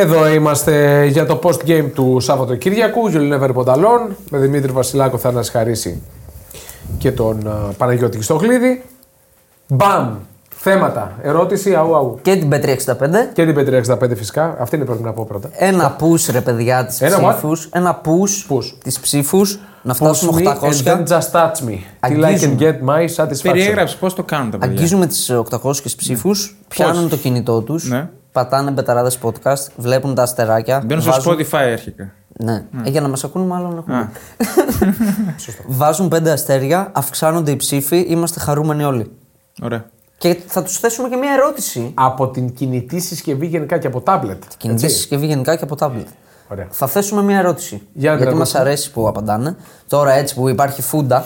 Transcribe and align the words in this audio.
Εδώ 0.00 0.28
είμαστε 0.28 1.04
για 1.06 1.26
το 1.26 1.40
post 1.42 1.66
game 1.66 1.90
του 1.94 2.16
Σαββατοκύριακου. 2.20 3.08
Γιολινέβερ 3.08 3.52
Πονταλόν 3.52 4.16
με 4.30 4.38
Δημήτρη 4.38 4.72
Βασιλάκο, 4.72 5.18
Θάνας 5.18 5.50
Χαρίση 5.50 6.02
και 6.98 7.12
τον 7.12 7.42
uh, 7.46 7.70
Παναγιώτη 7.76 8.16
Χριστογλίδη. 8.16 8.84
Μπαμ! 9.66 10.14
Θέματα. 10.60 11.12
Ερώτηση, 11.22 11.74
αού, 11.74 11.96
αού. 11.96 12.18
Και 12.22 12.36
την 12.36 12.48
Πέτρια 12.48 12.76
65. 12.86 12.94
Και 13.32 13.44
την 13.44 13.54
Πέτρια 13.54 13.84
65 14.00 14.16
φυσικά. 14.16 14.56
Αυτή 14.60 14.76
είναι 14.76 14.84
πρέπει 14.84 15.02
να 15.02 15.12
πω 15.12 15.24
πρώτα. 15.28 15.50
Ένα 15.52 15.96
push 16.00 16.30
ρε 16.30 16.40
παιδιά 16.40 16.84
της 16.86 17.00
Ένα 17.00 17.16
what? 17.18 17.32
ψήφους. 17.32 17.68
Ένα 17.72 18.00
push, 18.04 18.54
Push. 18.56 18.64
της 18.82 19.00
ψήφους. 19.00 19.58
Να 19.82 19.92
Push 19.92 19.96
φτάσουμε 19.96 20.42
me 20.44 20.48
and 20.48 20.56
800. 20.56 20.84
then 20.84 21.06
just 21.06 21.30
touch 21.32 21.64
me. 21.68 21.76
Till 22.08 22.10
I 22.10 22.10
can 22.10 22.24
Αγγίζουμε. 22.24 22.56
get 22.58 22.88
my 22.88 23.04
satisfaction. 23.24 23.42
Περιέγραψε 23.42 23.96
πώς 23.96 24.14
το 24.14 24.22
κάνουν 24.22 24.50
τα 24.50 24.58
παιδιά. 24.58 24.74
Αγγίζουμε 24.74 25.06
τις 25.06 25.30
800 25.30 25.72
ψήφους. 25.96 26.56
Πιάνουν 26.68 27.08
το 27.08 27.16
κινητό 27.16 27.60
τους. 27.60 27.88
Ναι. 27.88 28.08
Πατάνε 28.32 28.70
μπεταράδες 28.70 29.18
podcast. 29.22 29.66
Βλέπουν 29.76 30.14
τα 30.14 30.22
αστεράκια. 30.22 30.82
Μπαίνουν 30.86 31.02
στο 31.02 31.12
βάζουν- 31.12 31.32
Spotify 31.40 31.56
αρχικά. 31.72 32.12
Ναι. 32.40 32.64
Ε, 32.84 32.90
για 32.90 33.00
να 33.00 33.08
μας 33.08 33.24
ακούνε, 33.24 33.44
μάλλον 33.46 33.76
έχουμε. 33.78 34.10
Βάζουν 35.66 36.08
πέντε 36.08 36.30
αστέρια, 36.30 36.90
αυξάνονται 36.94 37.50
οι 37.50 37.56
ψήφοι, 37.56 37.96
είμαστε 38.08 38.40
χαρούμενοι 38.40 38.84
όλοι. 38.84 39.10
Ωραία. 39.62 39.84
Και 40.18 40.36
θα 40.46 40.62
τους 40.62 40.78
θέσουμε 40.78 41.08
και 41.08 41.16
μια 41.16 41.32
ερώτηση. 41.32 41.90
Από 41.94 42.28
την 42.28 42.52
κινητή 42.54 43.00
συσκευή 43.00 43.46
γενικά 43.46 43.78
και 43.78 43.86
από 43.86 44.00
τάμπλετ. 44.00 44.42
Κινητή 44.56 44.84
έτσι; 44.84 44.96
συσκευή 44.96 45.26
γενικά 45.26 45.56
και 45.56 45.64
από 45.64 45.76
tablet. 45.78 46.04
Ωραία. 46.48 46.66
Θα 46.70 46.86
θέσουμε 46.86 47.22
μια 47.22 47.38
ερώτηση. 47.38 47.82
Για 47.92 48.10
να 48.10 48.16
την 48.16 48.24
γιατί 48.24 48.38
μας 48.38 48.48
ακούσουμε. 48.48 48.70
αρέσει 48.70 48.90
που 48.92 49.08
απαντάνε. 49.08 49.56
Τώρα 49.88 50.12
έτσι 50.12 50.34
που 50.34 50.48
υπάρχει 50.48 50.82
φούντα. 50.82 51.24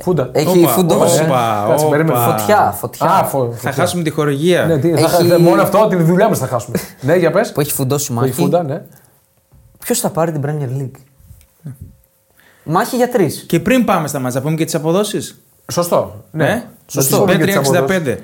Φούντα. 0.00 0.28
Έχει 0.32 0.58
Όπα, 0.62 0.68
φουντώσει. 0.68 1.22
όπα, 1.22 1.64
Κάτσε, 1.68 1.84
όπα. 1.84 1.96
περίμενε. 1.96 2.18
Φωτιά, 2.18 2.74
φωτιά. 2.78 3.06
Α, 3.06 3.24
φω- 3.24 3.48
Θα 3.50 3.56
φωτιά. 3.56 3.72
χάσουμε 3.72 4.02
τη 4.02 4.10
χορηγία. 4.10 4.64
Ναι, 4.64 4.78
τι, 4.78 4.90
θα- 4.92 4.98
Έχει- 4.98 5.28
θα- 5.28 5.38
μόνο 5.40 5.62
αυτό, 5.62 5.86
τη 5.88 5.96
δουλειά 5.96 6.28
μας 6.28 6.38
θα 6.38 6.46
χάσουμε. 6.46 6.78
ναι, 7.00 7.16
για 7.16 7.30
πες. 7.30 7.52
Που 7.52 7.60
έχει 7.60 7.72
φουντώσει 7.72 8.12
Η 8.12 8.14
μάχη. 8.14 8.32
φούντα, 8.32 8.62
ναι. 8.62 8.82
Ποιος 9.78 10.00
θα 10.00 10.10
πάρει 10.10 10.32
την 10.32 10.42
Premier 10.44 10.80
League; 10.82 11.00
Μάχη 12.64 12.96
για 12.96 13.08
τρεις. 13.08 13.44
Και 13.48 13.60
πριν 13.60 13.84
πάμε 13.84 14.08
στα 14.08 14.18
μάτσα, 14.18 14.38
να 14.38 14.44
πούμε 14.44 14.56
και 14.56 14.64
τις 14.64 14.74
αποδόσεις. 14.74 15.42
Σωστό. 15.72 16.24
Ναι. 16.30 16.44
Ναι. 16.44 16.64
Σωστό. 16.86 17.10
Σωστό. 17.16 17.24
Και 17.26 17.36
τις 17.36 17.38
Πέτρια 17.38 17.58
αποδόσεις. 17.58 17.96
65. 17.96 18.18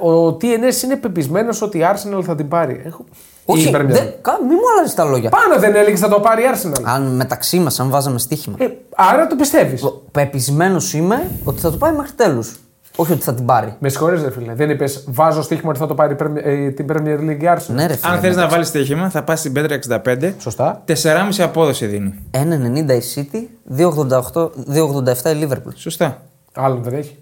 Ο 0.00 0.26
TNS 0.28 0.82
είναι 0.84 0.96
πεπισμένος 0.96 1.62
ότι 1.62 1.78
η 1.78 1.82
Arsenal 1.94 2.22
θα 2.24 2.34
την 2.34 2.48
πάρει. 2.48 2.82
Έχω... 2.84 3.04
Όχι, 3.46 3.68
Η 3.68 3.72
Premier 3.74 3.84
δεν, 3.86 4.06
League. 4.06 4.14
κα- 4.22 4.38
μη 4.48 4.54
μου 4.54 4.60
αλλάζεις 4.76 4.94
τα 4.94 5.04
λόγια. 5.04 5.30
Πάνω 5.30 5.58
δεν 5.58 5.74
έλεγε 5.74 5.96
θα 5.96 6.08
το 6.08 6.20
πάρει 6.20 6.42
η 6.42 6.44
Arsenal. 6.54 6.82
Αν 6.84 7.02
μεταξύ 7.16 7.58
μας, 7.58 7.80
αν 7.80 7.88
βάζαμε 7.90 8.18
στοίχημα. 8.18 8.56
Ε, 8.58 8.66
άρα 8.96 9.26
το 9.26 9.36
πιστεύεις. 9.36 9.82
Πεπισμένος 10.12 10.92
είμαι 10.94 11.30
ότι 11.44 11.60
θα 11.60 11.70
το 11.70 11.76
πάει 11.76 11.92
μέχρι 11.92 12.12
τέλους. 12.12 12.58
Όχι 12.96 13.12
ότι 13.12 13.22
θα 13.22 13.34
την 13.34 13.44
πάρει. 13.44 13.74
Με 13.78 13.88
συγχωρείς 13.88 14.22
ρε 14.22 14.30
φίλε. 14.30 14.54
Δεν 14.54 14.70
είπες 14.70 15.04
βάζω 15.08 15.42
στοίχημα 15.42 15.70
ότι 15.70 15.78
θα 15.78 15.86
το 15.86 15.94
πάρει 15.94 16.12
η 16.12 16.16
Premier- 16.20 16.44
ε, 16.44 16.70
την 16.70 16.86
Premier 16.92 17.18
League 17.18 17.42
η 17.42 17.46
Arsenal. 17.56 17.74
Ναι, 17.74 17.86
ρε 17.86 17.94
φίλε. 17.96 18.12
Αν 18.12 18.20
θες 18.20 18.36
να 18.36 18.48
βάλεις 18.48 18.68
στοίχημα, 18.68 19.10
θα 19.10 19.22
πας 19.22 19.38
στην 19.38 19.52
Πέτρια 19.52 19.76
65. 19.76 20.34
Σωστά. 20.38 20.82
4,5 20.84 21.42
απόδοση 21.42 21.86
δίνει. 21.86 22.14
1,90 22.30 22.94
η 22.94 23.02
City, 23.14 23.38
2,88 23.76 24.50
2,87 24.66 25.30
η 25.30 25.46
Liverpool. 25.48 25.72
Σωστά. 25.74 26.22
Άλλον 26.54 26.82
δεν 26.82 26.94
έχει. 26.94 27.18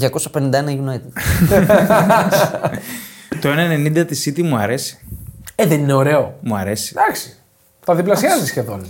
251 0.00 0.68
United. 0.68 1.12
Το 3.40 3.48
1,90 4.00 4.06
της 4.06 4.28
City 4.28 4.42
μου 4.42 4.56
αρέσει. 4.56 4.98
Ε, 5.54 5.66
δεν 5.66 5.78
είναι 5.80 5.92
ωραίο. 5.92 6.34
Μου 6.40 6.56
αρέσει. 6.56 6.94
Εντάξει. 6.98 7.36
Τα 7.84 7.94
διπλασιάζει 7.94 8.46
σχεδόν. 8.46 8.86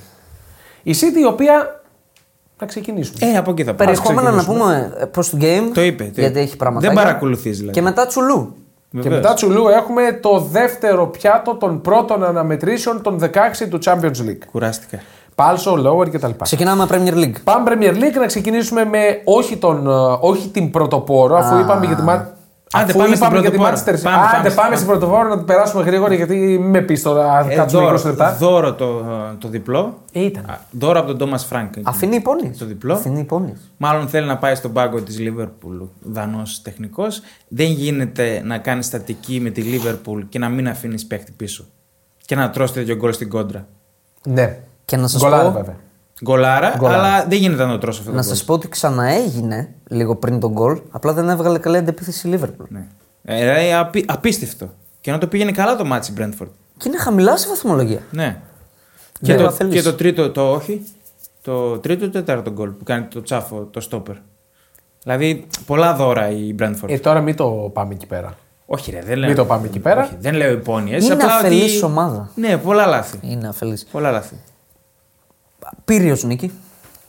Η 0.83 0.95
City 1.01 1.19
η 1.21 1.25
οποία. 1.25 1.83
Να 2.61 2.67
ξεκινήσουμε. 2.67 3.19
Ε, 3.33 3.37
από 3.37 3.51
εκεί 3.51 3.65
θα 3.65 3.75
πάμε. 3.75 3.85
Περιεχόμενα 3.91 4.31
να 4.31 4.37
ξεκινήσουμε. 4.39 4.89
πούμε 4.95 5.07
προς 5.07 5.29
του 5.29 5.39
game. 5.41 5.71
Το 5.75 5.81
είπε, 5.83 6.05
το 6.05 6.11
γιατί 6.15 6.31
είπε. 6.33 6.41
έχει 6.41 6.57
πράγματα. 6.57 6.87
Δεν 6.87 6.97
παρακολουθείς, 6.97 7.57
δηλαδή. 7.57 7.73
Και 7.75 7.83
μετά 7.83 8.07
τσουλού. 8.07 8.55
Και 8.91 8.99
Βεβαίως. 9.01 9.23
μετά 9.23 9.35
Τσουλού 9.35 9.69
έχουμε 9.69 10.19
το 10.23 10.39
δεύτερο 10.41 11.07
πιάτο 11.07 11.55
των 11.55 11.81
πρώτων 11.81 12.25
αναμετρήσεων 12.25 13.03
των 13.03 13.19
16 13.21 13.69
του 13.71 13.79
Champions 13.85 14.27
League. 14.29 14.39
Κουράστηκα. 14.53 14.99
Πάλσο, 15.35 15.75
Lower 15.87 16.11
κτλ. 16.13 16.31
Ξεκινάμε 16.43 16.87
με 16.91 16.97
Premier 16.97 17.15
League. 17.25 17.41
Πάμε 17.45 17.71
Premier 17.75 17.93
League 17.95 18.19
να 18.21 18.27
ξεκινήσουμε 18.27 18.85
με 18.85 19.21
όχι, 19.25 19.57
τον, 19.57 19.87
ε, 19.87 19.91
όχι 20.21 20.49
την 20.49 20.71
πρωτοπόρο, 20.71 21.37
αφού 21.37 21.55
Α. 21.55 21.61
είπαμε 21.61 21.87
για 21.87 21.97
τη 21.97 22.03
Μα- 22.03 22.37
Άντε, 22.73 22.85
αφού 22.91 22.99
πάμε 22.99 23.15
στην 23.15 23.27
είπαμε 23.27 23.41
για 23.41 23.51
τη 23.51 23.57
πρωτοπόρο. 23.57 23.83
Manchester 23.85 23.95
City. 23.99 24.03
Πάμε, 24.03 24.17
Άντε, 24.17 24.33
πάμε, 24.33 24.43
πάμε, 24.43 24.55
πάμε. 24.55 24.75
στην 24.77 24.87
πρωτοπόρο 24.89 25.29
να 25.29 25.37
την 25.37 25.45
περάσουμε 25.45 25.83
γρήγορα 25.83 26.15
γιατί 26.15 26.35
μην 26.37 26.71
με 26.71 26.81
πει 26.81 26.99
τώρα. 26.99 27.47
Ε, 27.51 27.55
κάτσουμε 27.55 27.83
20 27.83 27.87
δώρο, 27.87 28.03
λεπτά. 28.05 28.37
δώρο 28.39 28.75
το, 28.75 29.05
το 29.39 29.49
διπλό. 29.49 29.99
Ε, 30.13 30.25
ήταν. 30.25 30.45
Α, 30.51 30.59
Δώρο 30.71 30.99
από 30.99 31.09
τον 31.09 31.19
Τόμα 31.19 31.39
Φρανκ. 31.39 31.75
Αφήνει 31.83 32.17
υπόνοιε. 32.17 32.51
Το 32.59 32.65
διπλό. 32.65 32.95
Αφήνει 32.95 33.21
υπόνοιε. 33.21 33.55
Μάλλον 33.77 34.09
θέλει 34.09 34.27
να 34.27 34.37
πάει 34.37 34.55
στον 34.55 34.73
πάγκο 34.73 35.01
της 35.01 35.19
Λίβερπουλ 35.19 35.77
Δανός 36.01 36.63
τεχνικός. 36.63 37.21
Δεν 37.49 37.67
γίνεται 37.67 38.43
να 38.45 38.59
κάνει 38.59 38.83
στατική 38.83 39.41
με 39.41 39.51
τη 39.51 39.61
Λίβερπουλ 39.61 40.23
και 40.29 40.39
να 40.39 40.49
μην 40.49 40.69
αφήνεις 40.69 41.07
παίχτη 41.07 41.33
πίσω. 41.37 41.65
Και 42.27 42.35
να 42.35 42.51
τρως 42.51 42.73
τέτοιο 42.73 42.97
γκολ 42.97 43.13
στην 43.13 43.29
κόντρα. 43.29 43.67
Ναι. 44.27 44.59
Και 44.85 44.97
να 44.97 45.07
σας 45.09 45.21
Γκολάρα 45.23 45.45
πω, 45.45 45.51
βέβαια. 45.51 45.77
Γκολάρα, 46.25 46.75
Γκολάρα. 46.79 47.03
αλλά 47.03 47.25
δεν 47.29 47.39
γίνεται 47.39 47.65
να 47.65 47.71
το 47.71 47.79
τρως 47.79 47.99
αυτό 47.99 48.11
το 48.11 48.17
να 48.17 48.23
γκολ. 48.23 48.35
σας 48.35 48.45
πω 48.45 48.53
ότι 48.55 48.69
ξαναέγινε 48.69 49.75
λίγο 49.89 50.17
πριν 50.17 50.41
τον 50.41 50.53
γκολ. 50.53 50.81
Απλά 50.91 51.13
δεν 51.13 51.29
έβγαλε 51.29 51.59
καλή 51.59 51.77
αντεπίθεση 51.77 52.29
η 52.29 52.39
Liverpool. 52.41 52.67
Ναι. 52.69 52.87
Ε, 53.25 53.39
δηλαδή, 53.39 53.73
απί- 53.73 54.11
απίστευτο. 54.11 54.71
Και 55.01 55.11
να 55.11 55.19
το 55.19 55.27
πήγαινε 55.27 55.53
καλά 55.53 55.77
το 55.77 55.85
ματς 55.85 56.07
η 56.07 56.13
Brentford. 56.19 56.47
Και 56.77 56.89
είναι 56.89 56.99
χαμηλά 56.99 57.37
στη 57.37 57.49
βαθμολογία. 57.49 58.01
Ναι. 58.11 58.25
Ναι, 59.21 59.35
Και, 59.37 59.43
το, 59.43 59.51
θέλεις. 59.51 59.75
και 59.75 59.83
το 59.83 59.95
τρίτο, 59.95 60.31
το 60.31 60.51
όχι. 60.53 60.85
Το 61.43 61.79
τρίτο 61.79 62.05
ή 62.05 62.09
το 62.09 62.13
τέταρτο 62.19 62.51
γκολ 62.51 62.71
που 62.71 62.85
κάνει 62.85 63.05
το 63.05 63.23
τσάφο, 63.23 63.69
το 63.71 63.81
στόπερ. 63.81 64.15
Δηλαδή, 65.03 65.47
πολλά 65.67 65.95
δώρα 65.95 66.31
η 66.31 66.55
Brentford. 66.59 66.87
Ε, 66.89 66.99
τώρα 66.99 67.21
μην 67.21 67.37
το 67.37 67.71
πάμε 67.73 67.95
εκεί 67.95 68.07
πέρα. 68.07 68.37
όχι, 68.67 68.91
ρε, 68.91 69.01
δεν 69.03 69.19
λέω. 69.19 69.29
Μην 69.29 69.37
το 69.37 69.45
πάμε 69.45 69.67
εκεί 69.67 69.79
πέρα. 69.79 70.03
Όχι, 70.05 70.17
δεν 70.21 70.35
λέω 70.35 70.53
υπόνοιες. 70.53 71.05
Είναι 71.09 71.25
αφελής 71.25 71.83
ομάδα. 71.83 72.31
Ναι, 72.35 72.57
πολλά 72.57 72.87
λάθη. 72.87 73.19
Είναι 73.23 73.49
αφελής. 73.49 73.87
Πολλά 73.91 74.11
λάθη. 74.11 74.35
Πύριος 75.85 76.25
νίκη. 76.25 76.53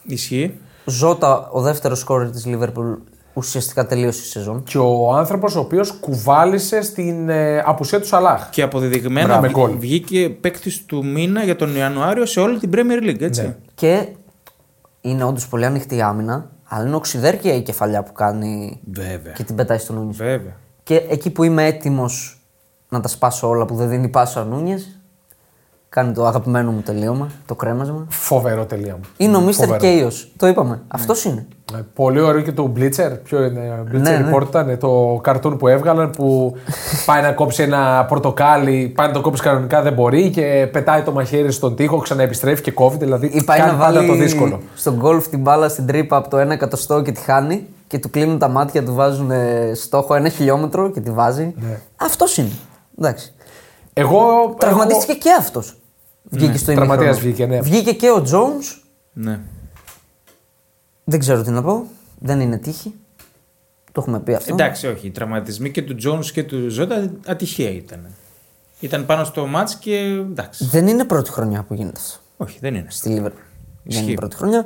Ισχύει. 0.04 0.60
Ζώτα, 0.86 1.50
ο 1.52 1.62
δεύτερος 1.62 2.00
σκόρερ 2.00 2.30
της 2.32 2.44
Liverpool, 2.48 2.98
ουσιαστικά 3.34 3.86
τελείωσε 3.86 4.22
η 4.22 4.26
σεζόν. 4.26 4.64
Και 4.64 4.78
ο 4.78 5.14
άνθρωπος 5.16 5.56
ο 5.56 5.60
οποίος 5.60 5.92
κουβάλισε 5.92 6.82
στην 6.82 7.30
ε, 7.30 7.60
απουσία 7.66 8.00
του 8.00 8.08
Σαλάχ. 8.08 8.50
Και 8.50 8.62
αποδεδειγμένα 8.62 9.28
Μπράβο, 9.28 9.42
βγ- 9.42 9.52
γκολ. 9.52 9.78
βγήκε 9.78 10.30
παίκτης 10.30 10.86
του 10.86 11.06
μήνα 11.06 11.44
για 11.44 11.56
τον 11.56 11.76
Ιανουάριο 11.76 12.26
σε 12.26 12.40
όλη 12.40 12.60
την 12.60 12.70
Premier 12.74 13.04
League, 13.10 13.22
έτσι. 13.22 13.42
Ναι. 13.42 13.56
Και 13.76 14.08
είναι 15.02 15.24
όντως 15.24 15.48
πολύ 15.48 15.66
ανοιχτή 15.66 15.96
η 15.96 16.02
άμυνα, 16.02 16.50
αλλά 16.68 16.86
είναι 16.88 16.96
οξυδέρκεια 16.96 17.54
η 17.54 17.62
κεφαλιά 17.62 18.04
που 18.04 18.12
κάνει 18.14 18.80
Βέβαια. 18.92 19.34
και 19.34 19.44
την 19.44 19.56
πετάει 19.56 19.78
στον 19.78 19.96
Νούνιε. 19.96 20.14
Βέβαια. 20.14 20.56
Και 20.84 20.96
εκεί 21.10 21.30
που 21.30 21.44
είμαι 21.44 21.66
έτοιμος 21.66 22.42
να 22.90 23.00
τα 23.00 23.08
σπάσω 23.08 23.48
όλα 23.48 23.66
που 23.66 23.76
δεν 23.76 23.90
δίνει 23.90 24.08
πάσα 24.08 24.42
ο 24.42 24.44
Νούνιε, 24.44 24.78
κάνει 25.90 26.14
το 26.14 26.26
αγαπημένο 26.26 26.72
μου 26.72 26.82
τελείωμα, 26.82 27.28
το 27.46 27.56
κρέμασμα. 27.56 28.06
Φοβερό 28.10 28.66
τελείωμα. 28.66 29.00
Είναι 29.18 29.38
ο 29.38 29.44
Mr. 29.48 29.52
Φοβερό. 29.54 29.80
Chaos. 29.82 30.14
Το 30.38 30.48
είπαμε. 30.48 30.82
Αυτός 30.88 31.24
είναι. 31.24 31.48
Ε, 31.74 31.80
Πολύ 31.94 32.20
ωραίο 32.20 32.42
και 32.42 32.52
το 32.52 32.74
Blitzer. 32.76 33.12
Ποιο 33.24 33.44
είναι, 33.44 33.84
Blitzer 33.88 34.00
Ναι, 34.00 34.18
ναι. 34.18 34.32
Report 34.34 34.48
ήταν 34.48 34.78
το 34.80 35.20
καρτούν 35.24 35.58
που 35.58 35.68
έβγαλαν 35.68 36.10
που 36.10 36.56
πάει 37.06 37.22
να 37.22 37.32
κόψει 37.32 37.64
ένα 37.64 38.06
πορτοκάλι, 38.08 38.94
πάει 38.96 39.08
να 39.08 39.14
το 39.14 39.22
κόψει 39.22 39.42
κανονικά 39.42 39.82
δεν 39.82 39.94
μπορεί 39.94 40.30
και 40.30 40.70
πετάει 40.72 41.02
το 41.02 41.12
μαχαίρι 41.12 41.52
στον 41.52 41.76
τοίχο, 41.76 41.98
ξαναεπιστρέφει 41.98 42.62
και 42.62 42.72
κόβει. 42.72 42.98
Δηλαδή 42.98 43.26
Ή 43.34 43.44
πάει 43.44 43.60
κάνει 43.60 43.72
να 43.72 43.78
πάντα 43.78 43.94
βάλει 43.94 44.08
το 44.08 44.14
δύσκολο. 44.14 44.60
στον 44.76 44.96
γκολφ 44.96 45.28
την 45.28 45.40
μπάλα 45.40 45.70
στην 45.70 45.86
τρύπα 45.86 46.18
από 46.18 46.30
το 46.30 46.42
1 46.42 46.50
εκατοστό 46.50 47.02
και 47.02 47.12
τη 47.12 47.22
χάνει 47.22 47.66
και 47.88 48.00
του 48.00 48.10
κλείνουν 48.10 48.40
τα 48.40 48.48
μάτια, 48.48 48.84
του 48.84 48.94
βάζουν 48.94 49.32
ε, 49.32 49.72
στόχο 49.76 50.16
ένα 50.16 50.30
χιλιόμετρο 50.30 50.92
και 50.92 51.00
τη 51.00 51.12
βάζει. 51.12 51.54
Ναι. 51.60 51.80
Αυτός 51.96 52.38
είναι. 52.38 52.52
Εντάξει. 53.00 53.34
Εγώ. 53.94 54.20
Τραυματίστηκε 54.58 55.14
και 55.14 55.30
αυτός. 55.40 55.78
Βγήκε 56.30 56.58
στο 56.58 56.74
Τραυματίας 56.74 57.22
ημίχρονος. 57.22 57.22
βγήκε, 57.22 57.46
ναι. 57.46 57.62
Βγήκε 57.62 57.94
και 57.94 58.10
ο 58.10 58.24
Jones. 58.32 58.82
Ναι. 59.14 59.40
Δεν 61.04 61.20
ξέρω 61.20 61.42
τι 61.44 61.50
να 61.50 61.62
πω. 61.64 61.86
Δεν 62.20 62.40
είναι 62.40 62.58
τύχη. 62.58 62.94
Το 63.92 64.02
έχουμε 64.02 64.20
πει 64.20 64.34
αυτό. 64.34 64.54
Εντάξει, 64.54 64.88
όχι. 64.88 65.08
Οι 65.08 65.12
τραυματισμοί 65.12 65.72
και 65.72 65.82
του 65.82 65.96
Jones 66.06 66.26
και 66.26 66.44
του 66.44 66.70
Ζώτα 66.70 67.12
ατυχία 67.28 67.70
ήταν. 67.70 68.00
Ήταν 68.80 69.06
πάνω 69.06 69.24
στο 69.24 69.46
μάτς 69.46 69.76
και 69.76 69.96
εντάξει. 70.30 70.66
Δεν 70.66 70.88
είναι 70.88 71.04
πρώτη 71.06 71.30
χρονιά 71.32 71.64
που 71.64 71.74
γίνεται 71.74 72.00
αυτό. 72.00 72.20
Όχι, 72.38 72.58
δεν 72.62 72.76
είναι. 72.76 72.86
Στη 72.90 73.16
Liverpool. 73.20 73.22
Δεν 73.32 73.32
Ισχύει. 73.84 74.04
είναι 74.04 74.14
πρώτη 74.14 74.36
χρονιά. 74.36 74.66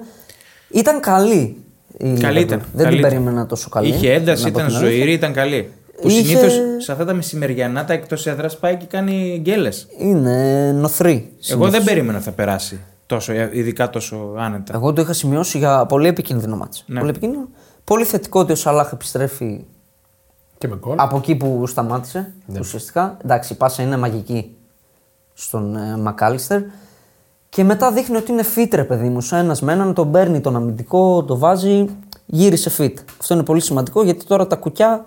Ήταν 0.69 0.99
καλή. 0.99 1.57
Η 1.97 2.13
Καλή 2.19 2.39
Liverpool. 2.39 2.41
ήταν. 2.43 2.59
Δεν 2.73 2.83
καλή 2.85 2.89
την 2.89 2.97
ήταν. 2.97 3.09
περίμενα 3.11 3.45
τόσο 3.45 3.69
καλή. 3.69 3.87
Είχε 3.87 4.13
ένταση, 4.13 4.43
να 4.43 4.51
πω 4.51 4.57
ήταν 4.59 4.67
την 4.69 4.77
αλήθεια. 4.77 4.95
ζωηρή, 4.97 5.13
ήταν 5.13 5.33
καλή. 5.33 5.71
Που 6.01 6.07
Είχε- 6.09 6.23
συνήθως 6.23 6.53
σε 6.77 6.91
αυτά 6.91 7.05
τα 7.05 7.13
μεσημεριανά 7.13 7.85
τα 7.85 7.93
εκτός 7.93 8.27
έδρας 8.27 8.57
πάει 8.57 8.77
και 8.77 8.85
κάνει 8.85 9.39
γκέλες. 9.41 9.87
Είναι 9.97 10.71
νοθρή. 10.75 11.31
Εγώ 11.49 11.69
δεν 11.69 11.83
περίμενα 11.83 12.19
θα 12.19 12.31
περάσει 12.31 12.79
τόσο, 13.05 13.33
ειδικά 13.33 13.89
τόσο 13.89 14.33
άνετα. 14.37 14.73
Εγώ 14.75 14.93
το 14.93 15.01
είχα 15.01 15.13
σημειώσει 15.13 15.57
για 15.57 15.85
πολύ 15.85 16.07
επικίνδυνο 16.07 16.55
μάτς. 16.55 16.83
Ναι. 16.87 16.97
Πολύ 16.99 17.09
επικίνδυνο. 17.11 17.47
Πολύ 17.83 18.03
θετικό 18.03 18.39
ότι 18.39 18.51
ο 18.51 18.55
Σαλάχ 18.55 18.91
επιστρέφει 18.91 19.63
Και 20.57 20.67
με 20.67 20.75
γκολ. 20.75 20.95
από 20.99 21.17
εκεί 21.17 21.35
που 21.35 21.67
σταμάτησε. 21.67 22.33
Ναι. 22.45 22.59
Ουσιαστικά. 22.59 23.17
Εντάξει, 23.23 23.53
η 23.53 23.55
πάσα 23.55 23.83
είναι 23.83 23.97
μαγική 23.97 24.55
στον 25.33 25.75
ε, 25.75 25.97
Μακάλιστερ. 25.97 26.61
Και 27.49 27.63
μετά 27.63 27.91
δείχνει 27.91 28.15
ότι 28.17 28.31
είναι 28.31 28.43
fit, 28.55 28.67
ρε 28.73 28.83
παιδί 28.83 29.09
μου. 29.09 29.21
Σαν 29.21 29.39
ένας 29.39 29.61
με 29.61 29.73
έναν 29.73 29.93
τον 29.93 30.11
παίρνει 30.11 30.41
τον 30.41 30.55
αμυντικό, 30.55 31.23
το 31.23 31.37
βάζει, 31.37 31.85
γύρισε 32.25 32.71
fit. 32.77 32.93
Αυτό 33.19 33.33
είναι 33.33 33.43
πολύ 33.43 33.61
σημαντικό 33.61 34.03
γιατί 34.03 34.25
τώρα 34.25 34.47
τα 34.47 34.55
κουκιά 34.55 35.05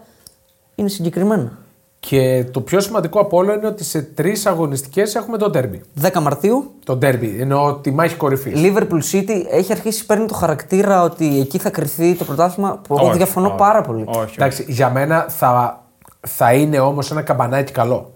είναι 0.76 0.88
συγκεκριμένα. 0.88 1.58
Και 2.00 2.44
το 2.50 2.60
πιο 2.60 2.80
σημαντικό 2.80 3.20
από 3.20 3.36
όλα 3.36 3.54
είναι 3.54 3.66
ότι 3.66 3.84
σε 3.84 4.02
τρεις 4.02 4.46
αγωνιστικές 4.46 5.14
έχουμε 5.14 5.38
το 5.38 5.50
ντέρμπι. 5.50 5.82
10 6.02 6.20
Μαρτίου, 6.20 6.74
Το 6.84 6.96
ντέρμπι, 6.96 7.36
εννοώ 7.40 7.74
τη 7.74 7.90
μάχη 7.90 8.16
κορυφής. 8.16 8.52
Liverpool 8.56 9.12
City 9.12 9.44
έχει 9.50 9.72
αρχίσει 9.72 10.06
παίρνει 10.06 10.26
το 10.26 10.34
χαρακτήρα 10.34 11.02
ότι 11.02 11.40
εκεί 11.40 11.58
θα 11.58 11.70
κρυθεί 11.70 12.14
το 12.14 12.24
πρωτάθλημα 12.24 12.80
που 12.88 12.94
εγώ 12.98 13.06
Όχι, 13.06 13.16
διαφωνώ 13.16 13.46
όχι, 13.46 13.56
πάρα 13.56 13.80
πολύ. 13.80 14.04
Όχι, 14.06 14.18
όχι. 14.18 14.34
Εντάξει, 14.36 14.64
για 14.68 14.90
μένα 14.90 15.26
θα, 15.28 15.84
θα 16.20 16.52
είναι 16.52 16.78
όμως 16.78 17.10
ένα 17.10 17.22
καμπανάκι 17.22 17.72
καλό. 17.72 18.12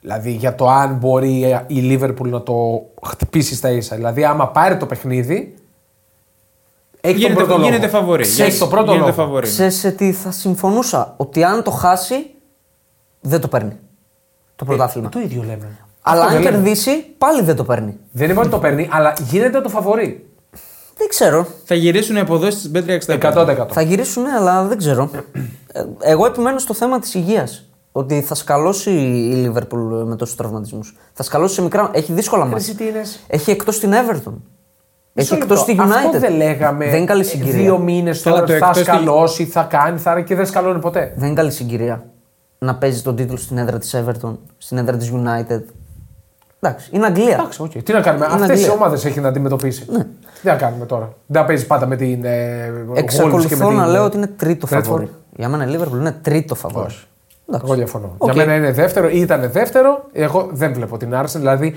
Δηλαδή 0.00 0.30
για 0.30 0.54
το 0.54 0.68
αν 0.68 0.94
μπορεί 0.94 1.64
η 1.66 1.74
Λίβερπουλ 1.74 2.28
να 2.28 2.42
το 2.42 2.82
χτυπήσει 3.06 3.54
στα 3.54 3.70
ίσα. 3.70 3.96
Δηλαδή, 3.96 4.24
άμα 4.24 4.48
πάρει 4.48 4.76
το 4.76 4.86
παιχνίδι. 4.86 5.54
Έχει 7.04 7.14
Γίνεται- 7.16 7.34
τον 7.36 7.44
πρώτο 7.46 7.58
λόγο. 7.60 7.70
γίνεται 7.70 7.88
φαβορί. 7.88 8.22
Έχει 8.38 8.58
τον 8.58 8.68
πρώτο 8.68 8.84
Γίνεται 8.92 9.00
λόγο. 9.10 9.12
φαβορί. 9.22 9.46
Ξέρεις 9.46 9.78
σε 9.78 9.90
τι 9.90 10.12
θα 10.12 10.30
συμφωνούσα; 10.30 11.14
Ότι 11.16 11.44
αν 11.44 11.62
το 11.62 11.70
χάσει, 11.70 12.14
δεν 13.20 13.40
το 13.40 13.48
παίρνει. 13.48 13.76
Το 14.56 14.64
πρωτάθλημα. 14.64 15.08
Το 15.08 15.20
ίδιο 15.20 15.42
λέμε. 15.42 15.78
Αλλά 16.02 16.20
Αυτό 16.22 16.36
αν 16.36 16.42
δεν 16.42 16.52
λέμε. 16.52 16.62
κερδίσει, 16.64 16.90
πάλι 17.18 17.42
δεν 17.42 17.56
το 17.56 17.64
παίρνει. 17.64 17.96
Δεν 18.12 18.30
είναι 18.30 18.38
ότι 18.40 18.48
το 18.48 18.58
παίρνει, 18.58 18.88
αλλά 18.92 19.12
γίνεται 19.28 19.60
το 19.60 19.68
φαβορή. 19.68 20.26
Δεν 20.96 21.08
ξέρω. 21.08 21.46
Θα 21.64 21.74
γυρίσουν 21.74 22.16
οι 22.16 22.20
αποδόσεις 22.20 22.60
της 22.62 22.70
Bet365. 22.74 23.18
100%. 23.18 23.66
Θα 23.72 23.80
γυρίσουν, 23.82 24.26
αλλά 24.26 24.64
δεν 24.64 24.78
ξέρω. 24.78 25.10
Ε, 25.72 25.84
Εγώ 26.00 26.26
επιμένω 26.26 26.58
στο 26.58 26.74
θέμα 26.74 26.98
της 26.98 27.14
υγείας. 27.14 27.66
Ότι 27.92 28.20
θα 28.22 28.34
σκαλώσει 28.34 28.90
η 28.90 29.34
Λίβερπουλ 29.34 29.80
με 29.80 30.16
τόσους 30.16 30.36
τραυματισμούς. 30.36 30.96
Θα 31.12 31.22
σκαλώσει 31.22 31.54
σε 31.54 31.62
μικρά. 31.62 31.90
Έχει 31.92 32.12
δύσκολα 32.12 32.44
μάτια. 32.44 32.58
Εσύ 32.58 32.74
τι 32.74 32.84
είναι. 32.86 33.02
Έχει 33.26 33.50
εκτός 33.50 33.78
την 33.80 33.92
Everton. 33.92 34.32
Έχει 35.14 35.32
Μισό 35.32 35.34
εκτός 35.44 35.66
λεπτό. 35.68 35.82
τη 35.82 35.88
United. 35.90 36.06
Αυτό 36.06 36.18
δεν 36.18 36.36
λέγαμε. 36.36 36.84
Δεν 36.86 36.96
είναι 36.96 37.04
καλή 37.06 37.24
συγκυρία. 37.24 37.60
Δύο 37.60 37.78
μήνες 37.78 38.22
Καλά, 38.22 38.34
τώρα 38.36 38.46
το 38.46 38.52
θα 38.52 38.58
εκτός 38.58 38.76
τη- 38.76 38.82
σκαλώσει, 38.84 39.44
θα 39.44 39.62
κάνει, 39.62 39.98
θα 39.98 40.20
και 40.20 40.34
δεν 40.34 40.46
σκαλώνει 40.46 40.78
ποτέ. 40.80 41.12
Δεν 41.16 41.26
είναι 41.26 41.36
καλή 41.36 41.50
συγκυρία 41.50 42.04
να 42.58 42.74
παίζει 42.74 43.02
τον 43.02 43.16
τίτλο 43.16 43.36
στην 43.36 43.58
έδρα 43.58 43.78
της 43.78 43.94
Everton, 43.96 44.36
στην 44.58 44.78
έδρα 44.78 44.96
της 44.96 45.12
United. 45.14 45.60
Εντάξει, 46.60 46.88
είναι 46.92 47.06
Αγγλία. 47.06 47.34
Εντάξει, 47.34 47.62
οκ. 47.62 47.70
Τι 47.70 47.92
να 47.92 48.00
κάνουμε. 48.00 48.24
Είναι 48.24 48.34
Αυτές 48.34 48.48
οι 48.48 48.52
Αγγλία. 48.52 48.72
ομάδες 48.72 49.04
έχει 49.04 49.20
να 49.20 49.28
αντιμετωπίσει. 49.28 49.84
Τι 49.84 50.46
να 50.48 50.54
κάνουμε 50.54 50.86
τώρα. 50.86 51.12
Δεν 51.26 51.40
θα 51.40 51.46
παίζει 51.46 51.66
πάντα 51.66 51.86
με 51.86 51.96
την. 51.96 52.24
Ε, 52.24 52.68
Wolves 52.88 52.94
και 52.94 53.00
Εξακολουθώ 53.00 53.68
με 53.68 53.74
να 53.74 53.82
την, 53.82 53.92
λέω 53.92 54.02
ε, 54.02 54.06
ότι 54.06 54.16
είναι 54.16 54.26
τρίτο 54.26 54.66
Brentford. 54.70 54.82
φαβόρι. 54.82 55.08
Για 55.36 55.48
μένα 55.48 55.66
η 55.66 55.76
Liverpool 55.78 55.94
είναι 55.98 56.16
τρίτο 56.22 56.54
φαβόρι. 56.54 56.86
Όχι. 56.86 57.04
Εντάξει. 57.48 57.66
Εγώ 57.66 57.74
διαφωνώ. 57.74 58.14
Οκ. 58.18 58.32
Για 58.32 58.44
μένα 58.46 58.56
είναι 58.56 58.72
δεύτερο 58.72 59.08
ή 59.08 59.20
ήταν 59.20 59.50
δεύτερο. 59.52 60.04
Εγώ 60.12 60.48
δεν 60.52 60.72
βλέπω 60.74 60.96
την 60.96 61.14
Arsenal. 61.14 61.26
Δηλαδή 61.38 61.66
ε, 61.66 61.72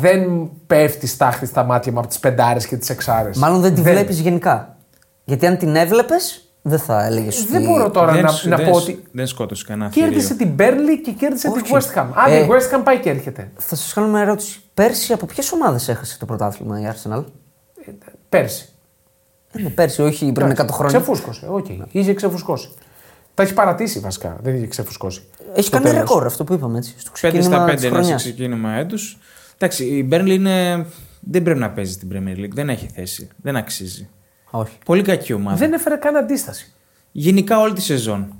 δεν 0.00 0.50
πέφτει 0.66 1.06
στάχτη 1.06 1.46
στα 1.46 1.62
μάτια 1.64 1.92
μου 1.92 1.98
από 1.98 2.08
τις 2.08 2.18
πεντάρες 2.18 2.66
και 2.66 2.76
τις 2.76 2.90
εξάρες. 2.90 3.36
Μάλλον 3.36 3.60
δεν 3.60 3.74
τη 3.74 3.82
βλέπεις 3.82 4.18
γενικά. 4.20 4.76
Γιατί 5.24 5.46
αν 5.46 5.56
την 5.58 5.76
έβλεπες, 5.76 6.44
δεν 6.62 6.78
θα 6.78 7.04
έλεγες 7.06 7.40
ότι. 7.40 7.50
Δεν 7.50 7.62
μπορώ 7.64 7.90
τώρα 7.90 8.12
δεν, 8.12 8.22
να, 8.22 8.28
σου- 8.30 8.48
να 8.48 8.56
δεν 8.56 8.70
πω 8.70 8.78
σου- 8.78 8.88
ότι. 8.92 9.04
Δεν 9.12 9.26
σκότωσε 9.26 9.64
κανένα 9.66 9.90
Κέρδισε 9.90 10.34
θηρίο. 10.34 10.54
την 10.56 10.66
Burnley 10.66 11.00
και 11.04 11.10
κέρδισε 11.10 11.50
την 11.50 11.60
Όχι. 11.62 11.72
West 11.94 11.98
Ham. 11.98 12.06
Άντε, 12.14 12.36
Ε. 12.36 12.44
η 12.44 12.48
West 12.50 12.76
Ham 12.76 12.80
πάει 12.84 12.98
και 12.98 13.10
έρχεται. 13.10 13.50
Θα 13.56 13.76
σας 13.76 13.92
κάνω 13.92 14.08
μια 14.08 14.20
ερώτηση. 14.20 14.60
Πέρσι 14.74 15.12
από 15.12 15.26
ποιες 15.26 15.52
ομάδες 15.52 15.88
έχασε 15.88 16.18
το 16.18 16.24
πρωτάθλημα 16.26 16.80
η 16.80 16.84
Arsenal; 16.92 17.24
Πέρσι. 18.28 18.68
Ε, 19.52 19.62
ναι, 19.62 19.68
πέρσι, 19.68 20.02
όχι 20.02 20.32
πριν 20.32 20.50
100 20.50 20.66
χρόνια. 20.72 20.98
Ξεφούσκωσε. 20.98 21.46
Οκ. 21.50 21.66
Είχε 21.90 22.14
ξεφουσκώσει. 22.14 22.70
Τα 23.34 23.42
έχει 23.42 23.54
παρατήσει 23.54 23.98
βασικά. 23.98 24.36
Δεν 24.42 24.54
είχε 24.54 24.66
ξεφουσκώσει. 24.66 25.22
Έχει 25.52 25.62
Στο 25.66 25.70
κάνει 25.76 25.84
τέλος. 25.84 26.00
ρεκόρ 26.00 26.26
αυτό 26.26 26.44
που 26.44 26.52
είπαμε 26.52 26.78
έτσι. 26.78 26.94
Στο 26.98 27.10
5 27.10 27.18
στα 27.18 27.28
ξεκίνημα 27.28 27.64
5 27.66 27.74
της 27.74 27.82
είναι 27.84 27.92
σε 27.94 27.98
χρονιάς. 28.00 28.22
ξεκίνημα 28.22 28.72
έτους. 28.72 29.18
Εντάξει, 29.62 29.84
η 29.84 30.08
Burnley 30.12 30.28
είναι... 30.30 30.86
δεν 31.20 31.42
πρέπει 31.42 31.58
να 31.58 31.70
παίζει 31.70 31.92
στην 31.92 32.08
Premier 32.12 32.38
League. 32.38 32.50
Δεν 32.52 32.68
έχει 32.68 32.86
θέση. 32.94 33.28
Δεν 33.36 33.56
αξίζει. 33.56 34.08
Όχι. 34.50 34.78
Πολύ 34.84 35.02
κακή 35.02 35.32
ομάδα. 35.32 35.56
Δεν 35.56 35.72
έφερε 35.72 35.96
καν 35.96 36.16
αντίσταση. 36.16 36.72
Γενικά 37.12 37.60
όλη 37.60 37.72
τη 37.72 37.80
σεζόν. 37.80 38.34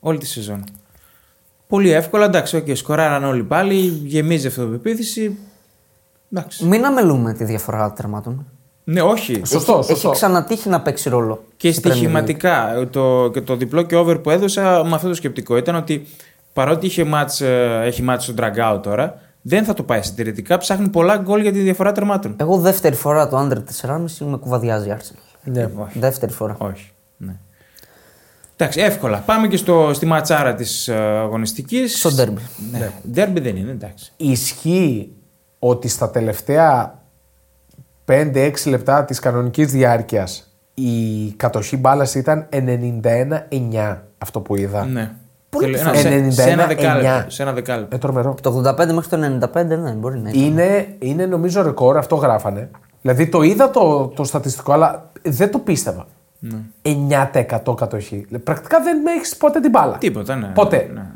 Όλη 0.00 0.18
τη 0.18 0.26
σεζόν. 0.26 0.64
Πολύ 1.66 1.90
εύκολα, 1.90 2.24
εντάξει, 2.24 2.62
okay, 2.66 2.76
σκοράραν 2.76 3.24
όλοι 3.24 3.42
πάλι, 3.42 3.74
γεμίζει 4.04 4.46
αυτοπεποίθηση. 4.46 5.38
Εντάξει. 6.32 6.64
Μην 6.64 6.84
αμελούμε 6.84 7.32
τη 7.32 7.44
διαφορά 7.44 7.92
τερμάτων. 7.92 8.46
Ναι, 8.84 9.02
όχι. 9.02 9.42
Σωστό, 9.46 9.78
Έχει 9.78 9.88
σωστό. 9.88 10.10
ξανατύχει 10.10 10.68
να 10.68 10.80
παίξει 10.80 11.08
ρόλο. 11.08 11.44
Και 11.56 11.72
στην 11.72 11.82
Premier 11.82 11.86
League. 11.86 11.96
στοιχηματικά. 11.96 12.88
Το, 12.90 13.30
και 13.32 13.40
το 13.40 13.56
διπλό 13.56 13.82
και 13.82 13.96
over 13.96 14.18
που 14.18 14.30
έδωσα 14.30 14.84
με 14.84 14.94
αυτό 14.94 15.08
το 15.08 15.14
σκεπτικό 15.14 15.56
ήταν 15.56 15.74
ότι 15.74 16.06
παρότι 16.52 16.86
είχε 16.86 17.04
μάτς, 17.04 17.40
ε, 17.40 17.80
έχει 17.84 18.02
μάτς 18.02 18.24
στο 18.24 18.34
drag 18.38 18.74
out 18.74 18.82
τώρα, 18.82 19.20
δεν 19.42 19.64
θα 19.64 19.74
το 19.74 19.82
πάει 19.82 20.02
συντηρητικά. 20.02 20.58
Ψάχνει 20.58 20.88
πολλά 20.88 21.16
γκολ 21.16 21.40
για 21.40 21.52
τη 21.52 21.60
διαφορά 21.60 21.92
τερμάτων. 21.92 22.36
Εγώ 22.36 22.58
δεύτερη 22.58 22.94
φορά 22.94 23.28
το 23.28 23.38
under 23.38 23.86
4,5 23.86 24.26
με 24.26 24.36
κουβαδιάζει 24.36 24.88
η 24.88 24.92
Arsenal. 24.98 25.38
Ναι. 25.44 25.68
Όχι. 25.76 25.98
Δεύτερη 25.98 26.32
φορά. 26.32 26.56
Όχι. 26.58 26.90
Ναι. 27.16 27.36
Εντάξει, 28.56 28.80
εύκολα. 28.80 29.18
Πάμε 29.18 29.48
και 29.48 29.56
στο, 29.56 29.90
στη 29.94 30.06
ματσάρα 30.06 30.54
της 30.54 30.88
αγωνιστικής. 30.88 31.98
Στο 31.98 32.10
derby. 32.10 32.40
Ναι. 32.70 32.90
Derby 33.14 33.40
δεν 33.42 33.56
είναι, 33.56 33.70
εντάξει. 33.70 34.12
Ισχύει 34.16 35.12
ότι 35.58 35.88
στα 35.88 36.10
τελευταία 36.10 36.98
5-6 38.06 38.52
λεπτά 38.66 39.04
της 39.04 39.18
κανονικής 39.18 39.70
διάρκειας 39.72 40.52
η 40.74 41.30
κατοχή 41.30 41.76
μπάλας 41.76 42.14
ήταν 42.14 42.48
91-9 42.52 43.98
αυτό 44.18 44.40
που 44.40 44.56
είδα. 44.56 44.84
Ναι. 44.84 45.14
Πολύ 45.56 45.78
Ένα- 45.78 45.90
πιθανό. 45.90 46.30
σε, 46.30 46.42
σε 46.42 46.50
ένα 46.50 46.64
91, 46.64 46.68
δεκάλεπτο. 46.68 47.30
Σε 47.30 47.42
ένα 47.42 47.52
δεκάλεπτο. 47.52 47.96
Ε, 47.96 47.98
τρομερό. 47.98 48.30
Από 48.30 48.42
το 48.42 48.62
85 48.68 48.92
μέχρι 48.92 49.08
το 49.08 49.48
95, 49.52 49.64
ναι, 49.66 49.90
μπορεί 49.92 50.18
να 50.18 50.30
είναι. 50.30 50.44
Είναι, 50.44 50.96
είναι 50.98 51.26
νομίζω 51.26 51.62
ρεκόρ, 51.62 51.96
αυτό 51.96 52.14
γράφανε. 52.16 52.70
Δηλαδή 53.02 53.28
το 53.28 53.42
είδα 53.42 53.70
το, 53.70 54.06
το 54.06 54.24
στατιστικό, 54.24 54.72
αλλά 54.72 55.10
δεν 55.22 55.50
το 55.50 55.58
πίστευα. 55.58 56.06
Ναι. 56.38 56.58
9% 57.62 57.76
κατοχή. 57.76 58.26
Πρακτικά 58.44 58.80
δεν 58.82 59.06
έχεις 59.06 59.36
ποτέ 59.36 59.60
την 59.60 59.70
μπάλα. 59.70 59.98
Τίποτα, 59.98 60.36
ναι. 60.36 60.46
Ποτέ. 60.46 60.90
Ναι. 60.94 61.06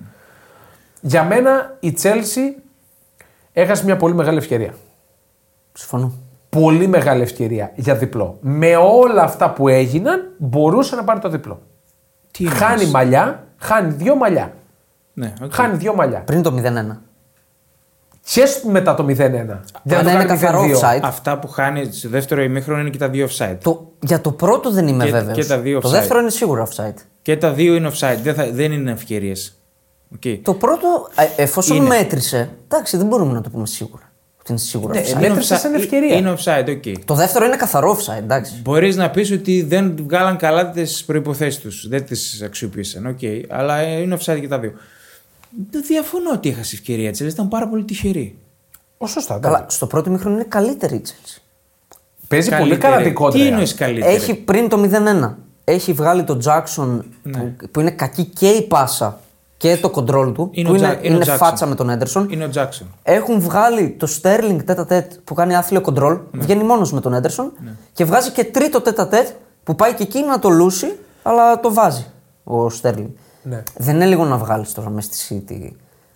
Για 1.01 1.25
μένα 1.25 1.77
η 1.81 1.97
Chelsea 2.03 2.61
έχασε 3.53 3.85
μια 3.85 3.97
πολύ 3.97 4.15
μεγάλη 4.15 4.39
ευκαιρία. 4.39 4.75
Συμφωνώ. 5.73 6.13
Πολύ 6.49 6.87
μεγάλη 6.87 7.23
ευκαιρία 7.23 7.73
για 7.75 7.95
διπλό. 7.95 8.39
Με 8.41 8.77
όλα 8.77 9.23
αυτά 9.23 9.51
που 9.51 9.69
έγιναν, 9.69 10.31
μπορούσε 10.39 10.97
να 10.97 11.05
πάρει 11.05 11.21
το 11.21 11.29
διπλό. 11.29 11.59
Τι 12.31 12.45
εννοείς; 12.45 12.63
χάνει 12.63 12.87
μαλλιά, 12.87 13.46
χάνει 13.59 13.93
δύο 13.93 14.15
μαλλιά. 14.17 14.53
Ναι, 15.15 15.33
οκ. 15.43 15.55
Χάνει 15.55 15.77
δύο 15.77 15.95
μαλλιά. 15.95 16.19
Πριν 16.21 16.43
το 16.43 16.55
0-1. 16.63 16.97
Και 18.33 18.43
μετά 18.71 18.95
το 18.95 19.05
0-1. 19.05 19.15
Για 19.17 19.21
να 19.85 19.97
Αν 19.99 20.05
το 20.05 20.11
είναι 20.11 20.25
κάνει 20.25 20.25
καθαρό 20.25 20.63
0-2. 20.63 20.81
offside. 20.81 21.01
Αυτά 21.03 21.39
που 21.39 21.49
χάνει 21.49 21.93
στο 21.93 22.09
δεύτερο 22.09 22.43
ημίχρονο 22.43 22.81
είναι 22.81 22.91
και 22.91 22.99
τα 22.99 23.09
δύο 23.09 23.29
offside. 23.31 23.57
Το, 23.63 23.93
για 24.01 24.21
το 24.21 24.33
πρώτο 24.33 24.71
δεν 24.71 24.89
είμαι 24.89 25.05
Και- 25.05 25.11
βέβαιος. 25.11 25.37
και 25.39 25.45
τα 25.45 25.59
δύο 25.59 25.81
Το 25.81 25.89
offside. 25.89 25.93
δεύτερο 25.93 26.21
είναι 26.21 26.31
σίγουρα 26.31 26.67
offside. 26.69 26.95
Και 27.23 27.37
τα 27.37 27.53
δύο 27.53 27.75
είναι 27.75 27.91
offside. 27.95 28.19
Δεν, 28.23 28.35
θα, 28.35 28.51
δεν 28.53 28.73
είναι 28.73 28.91
ευκαιρίες. 28.91 29.57
Okay. 30.19 30.39
Το 30.43 30.55
πρώτο, 30.55 31.09
ε, 31.37 31.43
εφόσον 31.43 31.77
Είναι. 31.77 31.87
μέτρησε, 31.87 32.51
εντάξει, 32.65 32.97
δεν 32.97 33.07
μπορούμε 33.07 33.33
να 33.33 33.41
το 33.41 33.51
πούμε 33.51 33.67
σίγουρα. 33.67 34.06
Ότι 34.49 34.55
είναι 34.55 34.59
σίγουρα 34.71 34.95
Ναι, 34.95 35.01
offside. 35.07 35.21
ναι. 35.21 35.29
μέτρησε 35.29 35.57
σαν 35.57 35.75
ευκαιρία. 35.75 36.17
Είναι 36.17 36.35
offside, 36.39 36.65
OK. 36.69 37.05
Το 37.05 37.15
δεύτερο 37.15 37.45
είναι 37.45 37.57
καθαρό 37.57 37.97
offside, 37.99 38.17
εντάξει. 38.19 38.53
Μπορείς 38.63 38.97
να 38.97 39.11
πεις 39.11 39.31
ότι 39.31 39.63
δεν 39.63 39.97
βγάλαν 40.07 40.37
καλά 40.37 40.71
τις 40.71 41.05
προϋποθέσεις 41.05 41.61
τους. 41.61 41.89
Δεν 41.89 42.05
τις 42.05 42.43
αξιοποίησαν. 42.43 43.07
Οκ. 43.07 43.19
Αλλά 43.49 43.79
ε, 43.79 44.01
είναι 44.01 44.17
offside 44.21 44.41
και 44.41 44.49
τα 44.49 44.59
δύο. 44.59 44.73
Δεν 45.71 45.83
διαφωνώ 45.87 46.31
ότι 46.33 46.49
έχασες 46.49 46.73
ευκαιρία 46.73 47.13
τη. 47.13 47.25
Ήταν 47.25 47.49
πάρα 47.49 47.69
πολύ 47.69 47.85
τυχερή. 47.85 48.39
Ω, 48.99 49.07
σωστά. 49.07 49.39
Καλά, 49.39 49.57
εντάξει. 49.57 49.77
στο 49.77 49.87
πρώτο 49.87 50.11
μήχρονο 50.11 50.35
είναι 50.37 50.45
καλύτερη 50.49 50.95
η 50.95 51.03
Chelsea. 51.05 51.39
Παίζει 52.29 52.49
πολύ 52.49 52.59
Καλύτερη. 52.61 52.81
καλά 52.93 53.03
την 53.03 53.15
κόντρα. 53.15 53.39
Τι 53.41 53.47
εννοείς 53.47 53.75
καλύτερη; 53.75 54.15
Έχει 54.15 54.35
πριν 54.35 54.69
το 54.69 54.91
0-1. 55.31 55.35
Έχει 55.65 55.93
βγάλει 55.93 56.25
τον 56.25 56.41
Jackson 56.45 56.99
που, 57.33 57.57
που 57.71 57.81
είναι 57.81 57.91
κακή 57.91 58.25
και 58.25 58.49
η 58.49 58.63
πάσα 58.63 59.21
και 59.57 59.77
το 59.77 59.91
control 59.95 60.33
του. 60.35 60.49
Είναι 60.53 60.69
που 60.69 60.75
ο 60.75 60.77
είναι, 60.79 60.93
Jack- 61.01 61.05
είναι 61.05 61.15
ο 61.15 61.17
είναι 61.21 61.33
Jackson. 61.33 61.37
φάτσα 61.37 61.67
με 61.67 61.75
τον 61.75 61.91
Έντερσον. 61.91 62.29
Είναι 62.31 62.45
ο 62.45 62.49
Τζάξον. 62.49 62.87
Έχουν 63.03 63.41
βγάλει 63.41 63.91
το 63.99 64.09
Sterling 64.23 64.59
τέτα 64.65 64.87
τέτ 64.87 65.13
που 65.25 65.35
κάνει 65.35 65.57
άθλιο 65.57 65.81
control. 65.85 66.21
Ναι. 66.31 66.43
Βγαίνει 66.43 66.63
μόνος 66.65 66.93
με 66.93 67.01
τον 67.01 67.13
Έντερσον. 67.15 67.53
Και 67.93 68.05
βγάζει 68.05 68.31
και 68.31 68.45
τρίτο 68.45 68.81
τέτα 68.81 69.09
τέτ 69.09 69.29
που 69.65 69.75
πάει 69.75 69.95
και 69.95 70.03
εκεί 70.03 70.23
να 70.25 70.39
το 70.39 70.49
λούσει, 70.49 70.87
αλλά 71.23 71.61
το 71.61 71.73
βάζει 71.73 72.07
ο 72.45 72.67
Sterling. 72.67 73.11
Ναι. 73.43 73.63
Δεν 73.77 73.95
είναι 73.95 74.07
λίγο 74.07 74.25
να 74.25 74.37
βγάλεις 74.37 74.73
τώρα 74.73 74.91
μέσα 74.91 75.09
στη 75.13 75.45
City 75.49 75.71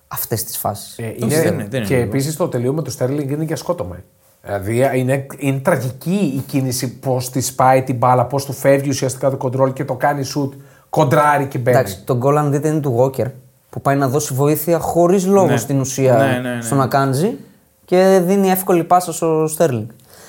αυτές 0.09 0.45
τις 0.45 0.57
φάσεις. 0.57 0.99
Ε, 0.99 1.03
Όχι, 1.03 1.17
είναι, 1.19 1.35
δεν 1.43 1.55
είναι, 1.55 1.67
δεν 1.71 1.79
είναι 1.81 1.89
και 1.89 1.95
λίγο. 1.97 2.07
επίσης 2.09 2.37
το 2.37 2.49
τελείωμα 2.49 2.83
του 2.83 2.91
Στέρλινγκ 2.91 3.31
είναι 3.31 3.45
για 3.45 3.57
σκότωμα. 3.57 3.97
Δηλαδή 4.43 4.99
είναι, 5.01 5.27
είναι 5.39 5.59
τραγική 5.59 6.33
η 6.37 6.39
κίνηση 6.47 6.99
πώς 6.99 7.31
τη 7.31 7.53
πάει 7.57 7.83
την 7.83 7.97
μπάλα, 7.97 8.25
πώς 8.27 8.45
του 8.45 8.53
φεύγει 8.53 8.89
ουσιαστικά 8.89 9.31
το 9.31 9.37
κοντρόλ 9.37 9.73
και 9.73 9.85
το 9.85 9.95
κάνει 9.95 10.23
σουτ, 10.23 10.53
κοντράρει 10.91 11.47
και 11.47 11.59
μπαίνει. 11.59 11.77
Εντάξει, 11.77 12.03
το 12.05 12.17
γκολ 12.17 12.37
αν 12.37 12.51
δείτε 12.51 12.69
είναι 12.69 12.81
του 12.81 12.97
Walker 13.17 13.27
που 13.71 13.81
πάει 13.81 13.97
να 13.97 14.09
δώσει 14.09 14.35
βοήθεια 14.35 14.79
χωρίς 14.79 15.27
λόγο 15.27 15.47
Ναι. 15.47 15.57
στην 15.57 15.81
ουσία 15.81 16.15
Ναι, 16.15 16.49
ναι, 16.49 16.55
ναι. 16.55 16.63
στον 16.63 16.81
Ακάντζη 16.81 17.37
και 17.85 18.21
δίνει 18.25 18.51
εύκολη 18.51 18.85
πάσα 18.85 19.13
στο 19.13 19.45
Sterling. 19.59 19.87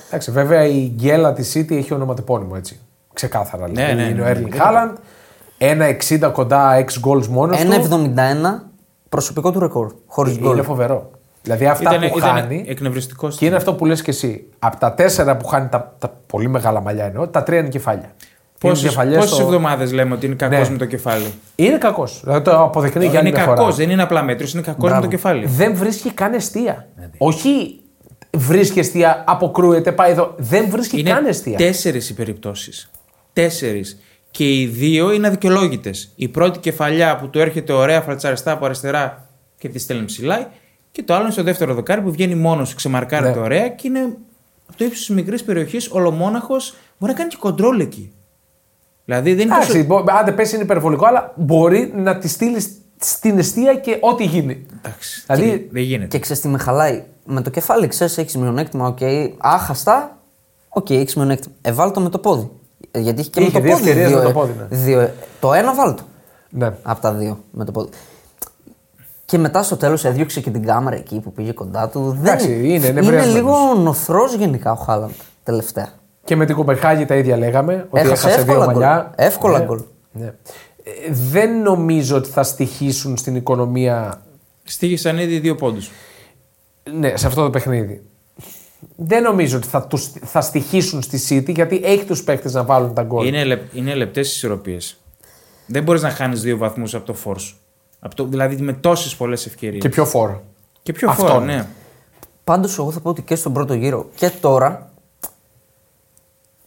Εντάξει, 0.08 0.30
βέβαια 0.30 0.64
η 0.64 0.92
γκέλα 0.96 1.32
της 1.32 1.56
City 1.56 1.70
έχει 1.76 1.94
ονοματεπώνυμο 1.94 2.52
έτσι. 2.56 2.78
Ξεκάθαρα. 3.12 3.68
Ναι, 3.68 3.72
δηλαδή. 3.72 3.94
ναι, 3.94 4.02
είναι 4.02 4.12
ναι, 4.14 4.20
ο 4.20 4.24
ναι. 4.24 4.30
Έρλινγκ 4.30 4.52
Χάλαντ, 4.56 4.96
ένα 5.58 5.86
60 6.08 6.30
κοντά 6.32 6.84
6 7.02 7.08
goals 7.08 7.26
μόνος 7.26 7.60
του. 7.60 7.70
1,71 7.70 8.62
προσωπικό 9.08 9.50
του 9.50 9.58
ρεκόρ. 9.60 9.92
Χωρίς 10.06 10.38
γκολ. 10.38 10.52
Είναι 10.52 10.62
φοβερό. 10.62 11.10
Δηλαδή 11.42 11.66
αυτά 11.66 11.94
Ήταν, 11.96 12.10
που 12.10 12.18
ήταν 12.18 12.34
χάνει. 12.34 12.64
εκνευριστικός. 12.68 13.36
Και 13.36 13.46
είναι 13.46 13.56
αυτό 13.56 13.74
που 13.74 13.84
λες 13.86 14.02
και 14.02 14.10
εσύ. 14.10 14.46
Από 14.58 14.76
τα 14.76 14.92
τέσσερα 14.94 15.36
που 15.36 15.46
χάνει 15.46 15.68
τα, 15.68 15.94
τα 15.98 16.12
πολύ 16.26 16.48
μεγάλα 16.48 16.80
μαλλιά 16.80 17.04
εννοώ, 17.04 17.28
τα 17.28 17.42
τρία 17.42 17.58
είναι 17.58 17.68
κεφάλια. 17.68 18.10
Πόσε 18.68 18.82
διαφαλιές 18.82 19.24
στο- 19.30 19.42
εβδομάδες 19.42 19.92
λέμε 19.92 20.14
ότι 20.14 20.26
είναι 20.26 20.34
κακός 20.34 20.66
Ναι. 20.66 20.72
με 20.72 20.78
το 20.78 20.84
κεφάλι; 20.84 21.32
Είναι 21.56 21.78
κακός. 21.78 22.20
Δηλαδή 22.24 22.44
το 22.44 22.62
αποδεικνύει 22.62 23.00
για 23.06 23.10
είναι 23.10 23.18
άλλη 23.28 23.30
μια 23.36 23.44
φορά. 23.44 23.56
κακό, 23.56 23.70
δεν 23.72 23.90
είναι 23.90 24.02
απλά 24.02 24.22
μέτριος, 24.22 24.52
είναι 24.52 24.62
κακός 24.62 24.82
με 24.82 24.88
Μπράβο. 24.88 25.02
το 25.04 25.08
κεφάλι. 25.10 25.46
Δεν 25.46 25.74
βρίσκει 25.76 26.10
καν 26.10 26.32
αιστεία. 26.34 26.88
Όχι 27.18 27.80
βρίσκει 28.36 28.78
αιστεία, 28.78 29.24
αποκρούεται, 29.26 29.92
πάει 29.92 30.10
εδώ. 30.10 30.34
Δεν 30.36 30.68
βρίσκει 30.70 30.98
Είναι 31.00 31.10
καν 31.10 31.26
αιστεία. 31.26 31.56
τέσσερις 31.56 32.08
οι 32.08 32.14
περιπτώσεις. 32.14 32.90
Τέσσερις. 33.32 33.98
Και 34.30 34.60
οι 34.60 34.66
δύο 34.66 35.12
είναι 35.12 35.26
αδικαιολόγητες. 35.26 36.12
Η 36.16 36.28
πρώτη 36.28 36.58
κεφαλιά 36.58 37.16
που 37.16 37.28
του 37.28 37.38
έρχεται 37.38 37.72
ωραία 37.72 38.00
φαλτσαριστά 38.00 38.52
από 38.52 38.64
αριστερά 38.64 39.28
και 39.58 39.68
τη 39.68 39.78
στέλνει 39.78 40.04
ψηλά. 40.04 40.50
Και 40.92 41.02
το 41.02 41.14
άλλο 41.14 41.22
είναι 41.22 41.32
στο 41.32 41.42
δεύτερο 41.42 41.74
δοκάρι 41.74 42.00
που 42.00 42.10
βγαίνει 42.10 42.34
μόνος, 42.34 42.74
ξεμαρκάρεται 42.74 43.38
Ναι. 43.38 43.44
ωραία 43.44 43.68
και 43.68 43.88
είναι 43.88 44.00
από 44.68 44.78
το 44.78 44.84
ύψος 44.84 45.06
της 45.06 45.14
μικρής 45.16 45.42
περιοχής, 45.44 45.88
ολομόναχος. 45.90 46.74
Μπορεί 46.98 47.12
να 47.12 47.18
κάνει 47.18 47.30
και 47.30 47.36
κοντρόλ 47.40 47.80
εκεί. 47.80 48.12
Δηλαδή 49.04 49.34
δεν 49.34 49.46
είναι 49.46 49.54
τόσο. 49.54 49.70
Εντάξει, 49.70 49.86
μπο- 49.86 50.04
άντε 50.06 50.32
πέσει 50.32 50.54
είναι 50.54 50.64
υπερβολικό, 50.64 51.06
αλλά 51.06 51.32
μπορεί 51.36 51.92
να 51.96 52.18
τη 52.18 52.28
στείλεις 52.28 52.68
στην 53.00 53.38
εστία 53.38 53.74
και 53.74 53.98
ό,τι 54.00 54.24
γίνει. 54.24 54.66
Εντάξει, 54.84 55.22
Δηλαδή, 55.26 55.68
δεν 55.72 55.82
γίνεται. 55.82 56.06
Και 56.06 56.18
ξέρεις 56.18 56.42
τι 56.42 56.48
με 56.48 56.58
χαλάει; 56.58 57.02
Με 57.24 57.40
το 57.40 57.50
κεφάλι 57.50 57.86
ξέρεις, 57.88 58.18
έχεις 58.18 58.36
μειονέκτημα, 58.36 58.86
οκ. 58.86 58.98
Άχαστα, 59.38 60.18
OK, 60.68 60.84
okay, 60.88 60.94
έχεις 60.94 61.14
μειονέκτημα. 61.16 61.54
Ε, 61.60 61.72
βάλ 61.72 61.90
το 61.92 62.00
με 62.00 62.08
το 62.08 62.18
πόδι. 62.18 62.50
Ε, 62.90 63.00
Γιατί 63.00 63.20
έχει 63.20 63.30
και 63.30 63.40
Είχε 63.40 63.50
με 63.52 63.58
το 63.58 63.64
δύο 63.64 63.76
πόδι. 63.76 63.88
ευκαιρίες 63.90 64.08
δύο, 64.08 64.16
με 64.18 64.22
το 64.22 64.28
ε, 64.28 64.32
πόδι, 64.32 64.52
ναι. 64.58 64.76
δύο, 64.76 65.00
ε, 65.00 65.14
το 65.40 65.52
ένα 65.52 65.74
βάλ 65.74 65.94
το. 65.94 66.02
Ναι. 66.50 66.72
Από 66.82 67.00
τα 67.00 67.12
δύο 67.12 67.38
με 67.50 67.64
το 67.64 67.72
πόδι. 67.72 67.88
Και 69.24 69.38
μετά 69.38 69.62
στο 69.62 69.76
τέλος 69.76 70.04
έδιωξε 70.04 70.40
και 70.40 70.50
την 70.50 70.64
κάμερα 70.66 70.96
εκεί 70.96 71.20
που 71.20 71.32
πήγε 71.32 71.52
κοντά 71.52 71.88
του. 71.88 72.16
Εντάξει, 72.20 72.46
Δεν... 72.46 72.56
είναι, 72.64 72.74
είναι 72.74 72.86
είναι 72.86 73.00
βρεσμένος. 73.00 73.34
λίγο 73.34 73.74
νωθρός 73.74 74.34
γενικά 74.34 74.72
ο 74.72 74.74
Χάλαντ 74.74 75.10
τελευταία. 75.44 75.88
Και 76.24 76.36
με 76.36 76.46
την 76.46 76.54
Κοπεχάγη 76.54 77.04
τα 77.04 77.14
ίδια 77.16 77.36
λέγαμε. 77.36 77.86
Ότι 77.90 78.06
Έχασε 78.06 78.26
έχασε 78.28 78.42
δύο 78.42 78.52
εύκολα 78.52 78.64
γκολ. 78.72 78.82
μαλλιά. 78.82 79.12
Εύκολα 79.16 79.58
Ναι, 79.58 79.64
γκολ. 79.64 79.80
ναι. 80.12 80.26
Ε, 80.26 80.32
δεν 81.10 81.62
νομίζω 81.62 82.16
ότι 82.16 82.28
θα 82.28 82.42
στοιχήσουν 82.42 83.16
στην 83.16 83.36
οικονομία 83.36 84.22
Στήγησαν 84.64 85.18
ήδη 85.18 85.38
δύο 85.38 85.54
πόντους. 85.54 85.90
ναι, 86.98 87.16
σε 87.16 87.26
αυτό 87.26 87.42
το 87.42 87.50
παιχνίδι. 87.50 88.02
Δεν 88.96 89.22
νομίζω 89.22 89.56
ότι 89.56 89.66
θα, 89.68 89.86
τους, 89.86 90.10
θα 90.24 90.40
στοιχήσουν 90.40 91.02
στη 91.02 91.20
City 91.28 91.54
γιατί 91.54 91.80
έχει 91.84 92.04
τους 92.04 92.22
παίκτες 92.24 92.52
να 92.54 92.64
βάλουν 92.64 92.94
τα 92.94 93.02
γκολ. 93.02 93.26
Είναι, 93.26 93.44
λεπ, 93.44 93.74
είναι 93.74 93.94
λεπτές 93.94 94.34
ισορροπίες. 94.34 94.96
Δεν 95.66 95.82
μπορείς 95.82 96.02
να 96.02 96.10
χάνεις 96.10 96.40
δύο 96.42 96.56
βαθμούς 96.56 96.94
από 96.94 97.06
το 97.06 97.14
φόρ 97.14 97.38
σου. 97.38 97.56
Από 98.00 98.14
το, 98.14 98.24
δηλαδή 98.24 98.56
με 98.56 98.72
τόσες 98.72 99.16
πολλές 99.16 99.46
ευκαιρίες. 99.46 99.82
Και 99.82 99.88
πιο 99.88 100.04
φόρο. 100.04 100.42
Και 100.82 100.92
πιο 100.92 101.10
Αυτό 101.10 101.26
φόρο, 101.26 101.42
είναι. 101.42 101.54
ναι. 101.54 101.66
Πάντως, 102.44 102.78
εγώ 102.78 102.90
θα 102.90 103.00
πω 103.00 103.08
ότι 103.08 103.22
και 103.22 103.34
στον 103.34 103.52
πρώτο 103.52 103.74
γύρο 103.74 104.06
και 104.14 104.30
τώρα. 104.40 104.91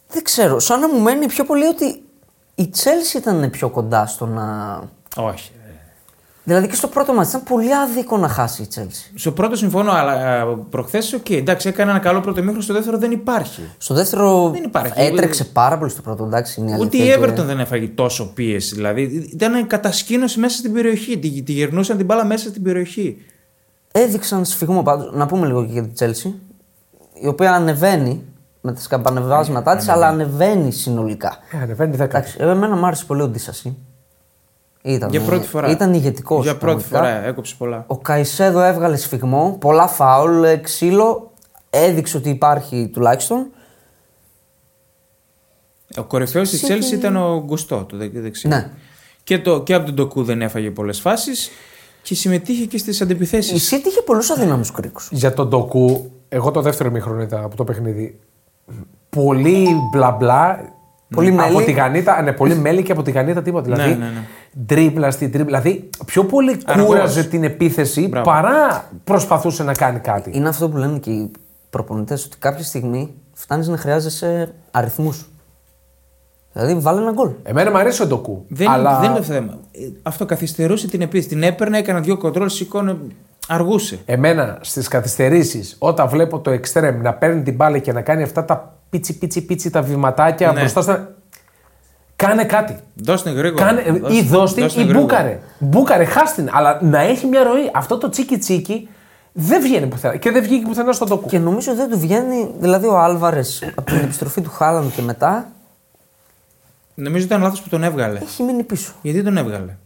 Δεν 0.08 0.22
ξέρω. 0.22 0.58
Σαν 0.58 0.80
να 0.80 0.88
μου 0.88 0.98
μένει 1.00 1.26
πιο 1.26 1.44
πολύ 1.44 1.64
ότι 1.66 2.02
η 2.54 2.70
Chelsea 2.76 3.16
ήταν 3.16 3.50
πιο 3.50 3.68
κοντά 3.68 4.06
στο 4.06 4.26
να. 4.26 4.80
Όχι. 5.16 5.50
Δηλαδή 6.44 6.68
και 6.68 6.74
στο 6.74 6.88
πρώτο 6.88 7.12
ματς 7.14 7.28
ήταν 7.28 7.42
πολύ 7.42 7.74
άδικο 7.74 8.16
να 8.16 8.28
χάσει 8.28 8.62
η 8.62 8.68
Chelsea. 8.74 9.12
Στο 9.14 9.32
πρώτο 9.32 9.56
συμφωνώ, 9.56 9.92
αλλά 9.92 10.44
προχθές, 10.70 11.12
οκ, 11.12 11.30
εντάξει, 11.30 11.68
έκανε 11.68 11.90
ένα 11.90 12.00
καλό 12.00 12.20
πρώτο 12.20 12.40
ημίχρονο, 12.40 12.60
στο 12.62 12.72
δεύτερο 12.72 12.98
δεν 12.98 13.10
υπάρχει. 13.10 13.60
Στο 13.78 13.94
δεύτερο 13.94 14.50
Δεν 14.50 14.62
υπάρχει. 14.62 14.92
έτρεξε 15.00 15.44
πάρα 15.44 15.78
πολύ 15.78 15.90
στο 15.90 16.02
πρώτο, 16.02 16.24
εντάξει. 16.24 16.60
Είναι 16.60 16.76
Ούτε 16.80 16.96
η 16.96 17.00
αλήθεια 17.00 17.18
Everton 17.20 17.34
και- 17.34 17.42
δεν 17.42 17.60
έφαγε 17.60 17.86
τόσο 17.88 18.32
πίεση. 18.34 18.74
Δηλαδή 18.74 19.28
ήταν 19.32 19.66
κατασκήνωση 19.66 20.38
μέσα 20.38 20.56
στην 20.56 20.72
περιοχή. 20.72 21.18
Τη, 21.18 21.42
τη 21.42 21.52
γυρνούσαν 21.52 21.96
την 21.96 22.06
μπάλα 22.06 22.24
μέσα 22.24 22.48
στην 22.48 22.62
περιοχή. 22.62 23.16
Έδειξαν 23.92 24.44
σφυγμό 24.44 24.82
πάντως. 24.82 25.10
Να 25.14 25.26
πούμε 25.26 25.46
λίγο 25.46 25.64
και 25.66 25.72
για 25.72 25.82
την 25.82 25.92
Chelsea. 25.98 26.32
Η 27.22 27.26
οποία 27.26 27.52
ανεβαίνει 27.52 28.22
με 28.66 28.72
τα 28.72 28.80
σκαμπανεβάσματά 28.80 29.76
της, 29.76 29.88
αλλά 29.88 30.06
ανεβαίνει 30.08 30.72
συνολικά. 30.72 31.38
Ε, 31.52 31.56
ανεβαίνει 31.62 31.96
10. 31.96 32.00
Εντάξει, 32.00 32.36
εμένα 32.40 32.76
μου 32.76 32.86
άρεσε 32.86 33.04
πολύ 33.04 33.22
ο 33.22 33.28
Ντίσαση. 33.28 33.76
Ήταν, 34.82 35.10
Για 35.10 35.20
πρώτη 35.20 35.46
φορά. 35.46 35.68
Ήταν 35.70 35.94
ηγετικός. 35.94 36.42
Για 36.44 36.56
πρώτη 36.56 36.84
φορά 36.84 37.08
έκοψε 37.24 37.54
πολλά. 37.58 37.84
Ο 37.86 37.98
Καϊσέδο 37.98 38.60
έβγαλε 38.62 38.96
σφιγμό, 38.96 39.56
πολλά 39.60 39.86
φάουλ, 39.86 40.44
ε, 40.44 40.56
ξύλο. 40.56 41.32
Έδειξε 41.70 42.16
ότι 42.16 42.28
υπάρχει 42.28 42.90
τουλάχιστον. 42.92 43.46
Ο 45.98 46.02
κορυφαίος 46.04 46.50
της 46.50 46.64
City- 46.66 46.70
Chelsea 46.70 46.92
ήταν 46.92 47.16
ο 47.16 47.42
Γκουστό, 47.44 47.84
το 47.84 47.96
δεξί. 47.96 48.18
δεξί. 48.20 48.48
Ναι. 48.48 48.70
Και, 49.24 49.38
το, 49.38 49.62
και 49.62 49.74
από 49.74 49.86
τον 49.86 49.94
Τοκού 49.94 50.24
δεν 50.24 50.42
έφαγε 50.42 50.70
πολλές 50.70 51.00
φάσεις 51.00 51.50
και 52.02 52.14
συμμετείχε 52.14 52.64
και 52.64 52.78
στις 52.78 53.00
Η 53.00 53.02
αντιπιθέσεις. 53.02 53.74
City 53.74 53.86
είχε 53.86 54.02
πολλούς 54.02 54.30
αδύναμου 54.30 54.64
κρίκου. 54.74 55.00
Για 55.10 55.34
τον 55.34 55.48
Ντοκού, 55.48 56.10
εγώ 56.28 56.50
το 56.50 56.60
δεύτερο 56.60 56.88
ημίχρονο 56.88 57.22
ήταν 57.22 57.44
από 57.44 57.56
το 57.56 57.64
παιχνίδι. 57.64 58.18
Πολύ 59.10 59.66
μπλα 59.92 60.10
μπλα. 60.10 60.74
Πολύ 61.14 61.28
από 61.40 61.52
μέλι. 61.52 61.64
τηγανίτα, 61.64 62.22
ναι, 62.22 62.32
πολύ 62.32 62.54
μέλι 62.54 62.82
και 62.82 62.92
από 62.92 63.02
τηγανίτα 63.02 63.42
τίποτα. 63.42 63.62
Δηλαδή, 63.74 63.90
Ναι, 63.90 63.96
ναι, 64.04 64.10
ναι. 64.10 64.26
ντρίπλα 64.66 65.10
στη 65.10 65.28
ντρίπλα. 65.28 65.60
Δηλαδή, 65.60 65.88
πιο 66.06 66.24
πολύ 66.24 66.60
Αργός. 66.64 66.86
κούραζε 66.86 67.24
την 67.24 67.44
επίθεση 67.44 68.08
Μπράβο. 68.08 68.30
παρά 68.30 68.84
προσπαθούσε 69.04 69.62
να 69.62 69.72
κάνει 69.74 69.98
κάτι. 69.98 70.30
Είναι 70.34 70.48
αυτό 70.48 70.68
που 70.68 70.76
λένε 70.76 70.98
και 70.98 71.10
οι 71.10 71.30
προπονητές, 71.70 72.24
ότι 72.24 72.36
κάποια 72.38 72.64
στιγμή 72.64 73.14
φτάνεις 73.32 73.68
να 73.68 73.76
χρειάζεσαι 73.76 74.54
αριθμούς. 74.70 75.28
Δηλαδή, 76.52 76.74
βάλε 76.74 77.00
ένα 77.00 77.12
γκολ. 77.12 77.30
Εμένα 77.42 77.70
μου 77.70 77.78
αρέσει 77.78 78.02
ο 78.02 78.06
Ντοκού. 78.06 78.44
Δεν, 78.48 78.68
αλλά... 78.70 78.98
δεν 79.00 79.10
είναι 79.10 79.18
το 79.18 79.24
θέμα. 79.24 79.58
Ε, 79.72 79.78
Αυτό 80.02 80.26
καθυστερούσε 80.26 80.88
την 80.88 81.00
επίθεση. 81.00 81.28
Την 81.28 81.42
έπαιρνε, 81.42 81.78
έκανε 81.78 82.00
δύο 82.00 82.16
κοντρόλ, 82.16 82.48
σήκωνε. 82.48 82.96
Αργούσε. 83.48 83.98
Εμένα 84.04 84.58
στις 84.60 84.88
καθυστερήσεις, 84.88 85.76
όταν 85.78 86.08
βλέπω 86.08 86.38
το 86.40 86.50
εξτρέμ 86.50 87.00
να 87.02 87.12
παίρνει 87.14 87.42
την 87.42 87.54
μπάλα 87.54 87.78
και 87.78 87.92
να 87.92 88.00
κάνει 88.02 88.22
αυτά 88.22 88.44
τα 88.44 88.74
πίτσι 88.90 89.18
πίτσι 89.18 89.40
πίτσι 89.46 89.70
τα 89.70 89.82
βηματάκια 89.82 90.52
Ναι. 90.52 90.60
μπροστά 90.60 90.82
στο. 90.82 90.98
Κάνε 92.16 92.44
κάτι. 92.44 92.76
Δώσ' 92.94 93.22
την 93.22 93.32
γρήγορα. 93.32 93.64
Κάνε, 93.64 93.80
ή 94.10 94.22
δώσ' 94.22 94.54
την 94.54 94.62
δώσ' 94.62 94.72
την 94.74 94.82
ή 94.82 94.84
γρήγορα. 94.84 95.00
μπούκαρε. 95.00 95.40
Μπούκαρε, 95.58 96.04
χάστην. 96.04 96.48
Αλλά 96.52 96.78
να 96.82 97.00
έχει 97.00 97.26
μια 97.26 97.42
ροή. 97.42 97.70
Αυτό 97.74 97.98
το 97.98 98.08
τσίκι 98.08 98.38
τσίκι 98.38 98.88
δεν 99.32 99.62
βγαίνει 99.62 99.86
πουθενά. 99.86 100.16
Και 100.16 100.30
δεν 100.30 100.42
βγήκε 100.42 100.66
πουθενά 100.66 100.92
στον 100.92 101.08
τοκού. 101.08 101.28
Και 101.28 101.38
νομίζω 101.38 101.74
δεν 101.74 101.90
του 101.90 101.98
βγαίνει, 101.98 102.50
δηλαδή 102.58 102.86
ο 102.86 102.98
Άλβαρες 102.98 103.62
από 103.74 103.82
την 103.90 103.96
επιστροφή 103.96 104.40
του 104.40 104.50
Χάλαντ 104.50 104.90
και 104.96 105.02
μετά 105.02 105.48
Νομίζω 106.94 107.24
ήταν 107.24 107.42
λάθος 107.42 107.62
που 107.62 107.68
τον 107.68 107.82
έβγαλε. 107.82 108.18
έχει 108.18 108.42
μείνει 108.42 108.62
πίσω. 108.62 108.92
Γιατί 109.02 109.22
τον 109.22 109.36
έβγαλε; 109.36 109.76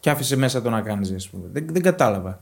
Και 0.00 0.10
άφησε 0.10 0.36
μέσα 0.36 0.62
τον 0.62 0.72
να 0.72 0.80
κάνεις, 0.80 1.12
ας 1.16 1.28
πούμε. 1.28 1.44
Δεν, 1.52 1.66
δεν 1.70 1.82
κατάλαβα. 1.82 2.38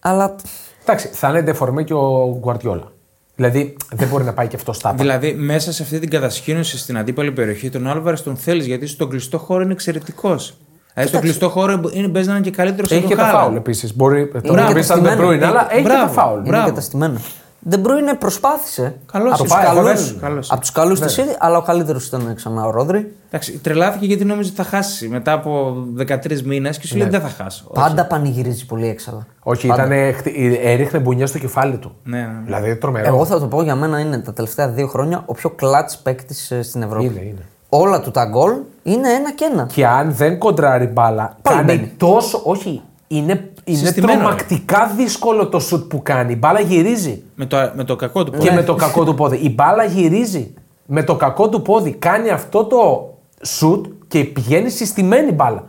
Αλλά 0.00 0.34
Εντάξει, 0.82 1.08
θα 1.12 1.28
είναι 1.28 1.42
ντεφορμέ 1.42 1.82
και 1.82 1.94
ο 1.94 2.36
Γκουαρτιόλα. 2.38 2.92
Δηλαδή 3.36 3.76
δεν 3.92 4.08
μπορεί 4.08 4.24
να 4.24 4.32
πάει 4.32 4.46
και 4.48 4.56
αυτό 4.56 4.72
στα 4.72 4.92
Δηλαδή, 4.92 5.32
μέσα 5.34 5.72
σε 5.72 5.82
αυτή 5.82 5.98
την 5.98 6.10
κατασκήνωση 6.10 6.78
στην 6.78 6.98
αντίπαλη 6.98 7.32
περιοχή, 7.32 7.70
τον 7.70 7.86
Άλβαρες 7.88 8.22
τον 8.22 8.36
θέλεις 8.36 8.66
γιατί 8.66 8.86
στον 8.86 9.08
κλειστό 9.10 9.38
χώρο 9.38 9.62
είναι 9.62 9.72
εξαιρετικός. 9.72 10.54
Δηλαδή, 10.94 11.10
στον 11.10 11.22
κλειστό 11.22 11.48
χώρο 11.48 11.80
είναι, 11.92 12.08
παίζει 12.08 12.28
να 12.28 12.34
είναι 12.34 12.44
και 12.44 12.50
καλύτερος 12.50 12.90
από 12.90 12.98
Έχει 13.00 13.08
και 13.08 13.14
τον 13.14 13.24
τα 13.24 13.30
Χάλαντ. 13.30 13.44
φάουλ 13.44 13.56
επίσης. 13.56 13.96
Μπορεί 13.96 14.28
το 14.28 14.40
Είναι 14.44 14.60
να 14.62 14.72
πει 14.72 14.82
σαν 14.82 15.02
καταστημένο. 15.02 15.38
δεν 15.38 15.48
αλλά 15.48 15.66
έχει 15.70 15.82
και 15.82 15.88
τα 15.88 15.94
Μπράβο. 15.96 16.12
φάουλ. 16.12 16.38
είναι 16.38 16.48
Μπράβο. 16.48 16.66
καταστημένο. 16.68 17.20
Δεν 17.62 17.80
Μπρούινε 17.80 18.14
προσπάθησε. 18.14 18.96
Καλός 19.12 19.32
από 19.32 19.44
είναι. 19.44 19.48
τους 19.48 19.56
πάει, 19.56 19.64
καλούς 19.64 19.84
καλός, 19.84 20.16
καλός. 20.20 20.50
από 20.50 20.60
τους 20.60 20.72
καλούς 20.72 21.00
Ναι. 21.00 21.06
της 21.06 21.16
City, 21.20 21.36
αλλά 21.38 21.56
ο 21.56 21.62
καλύτερος 21.62 22.06
ήταν 22.06 22.32
ξανά 22.34 22.64
ο 22.64 22.70
Ρόδρυ. 22.70 23.14
Εντάξει, 23.28 23.58
τρελάθηκε 23.58 24.06
γιατί 24.06 24.24
νόμιζε 24.24 24.48
ότι 24.48 24.62
θα 24.62 24.76
χάσει 24.76 25.08
μετά 25.08 25.32
από 25.32 25.74
13 25.98 26.42
μήνες 26.44 26.78
και 26.78 26.86
σου 26.86 26.96
λέει 26.96 27.08
δεν 27.08 27.20
θα 27.20 27.28
χάσω. 27.28 27.64
Πάντα 27.74 28.06
πανηγυρίζει 28.06 28.66
πολύ 28.66 28.86
έξαλα. 28.88 29.26
Όχι, 29.42 29.66
Πάντα. 29.66 29.84
ήταν, 29.86 30.14
έριχνε 30.62 30.98
μπουνιά 30.98 31.26
στο 31.26 31.38
κεφάλι 31.38 31.76
του. 31.76 31.92
Ναι, 32.04 32.18
ναι. 32.18 32.40
Δηλαδή 32.44 32.76
τρομερό. 32.76 33.06
Εγώ 33.06 33.24
θα 33.24 33.38
το 33.40 33.46
πω 33.46 33.62
για 33.62 33.74
μένα 33.74 33.98
είναι 33.98 34.18
τα 34.18 34.32
τελευταία 34.32 34.68
δύο 34.68 34.86
χρόνια 34.86 35.22
ο 35.26 35.34
πιο 35.34 35.50
κλατς 35.50 35.98
παίκτης 35.98 36.52
στην 36.60 36.82
Ευρώπη. 36.82 37.04
Είναι, 37.04 37.20
είναι. 37.20 37.46
Όλα 37.68 38.00
του 38.00 38.10
τα 38.10 38.24
γκολ 38.24 38.52
είναι 38.82 39.08
ένα 39.12 39.32
και 39.32 39.48
ένα. 39.52 39.66
Και 39.72 39.86
αν 39.86 40.12
δεν 40.14 40.38
κοντράρει 40.38 40.86
μπάλα, 40.86 41.36
Πάλι 41.42 41.56
κάνει 41.56 41.66
μπαίνει. 41.78 41.92
τόσο. 41.96 42.40
Όχι, 42.44 42.82
είναι, 43.12 43.50
είναι 43.64 43.78
Συστημένο, 43.78 44.18
τρομακτικά 44.18 44.92
δύσκολο 44.96 45.48
το 45.48 45.58
σουτ 45.58 45.88
που 45.88 46.02
κάνει. 46.02 46.32
Η 46.32 46.36
μπάλα 46.38 46.60
γυρίζει. 46.60 47.22
Με 47.34 47.46
το, 47.46 47.72
με 47.74 47.84
το 47.84 47.96
κακό 47.96 48.24
του 48.24 48.30
Και 48.30 48.36
πόδι. 48.36 48.50
με 48.50 48.62
το 48.62 48.74
κακό 48.74 49.04
του 49.04 49.14
πόδι. 49.14 49.36
Η 49.36 49.52
μπάλα 49.54 49.84
γυρίζει. 49.84 50.54
Με 50.86 51.02
το 51.02 51.16
κακό 51.16 51.48
του 51.48 51.62
πόδι 51.62 51.92
κάνει 51.92 52.30
αυτό 52.30 52.64
το 52.64 53.10
σουτ 53.42 53.86
και 54.08 54.24
πηγαίνει 54.24 54.70
συστημένη 54.70 55.32
μπάλα. 55.32 55.64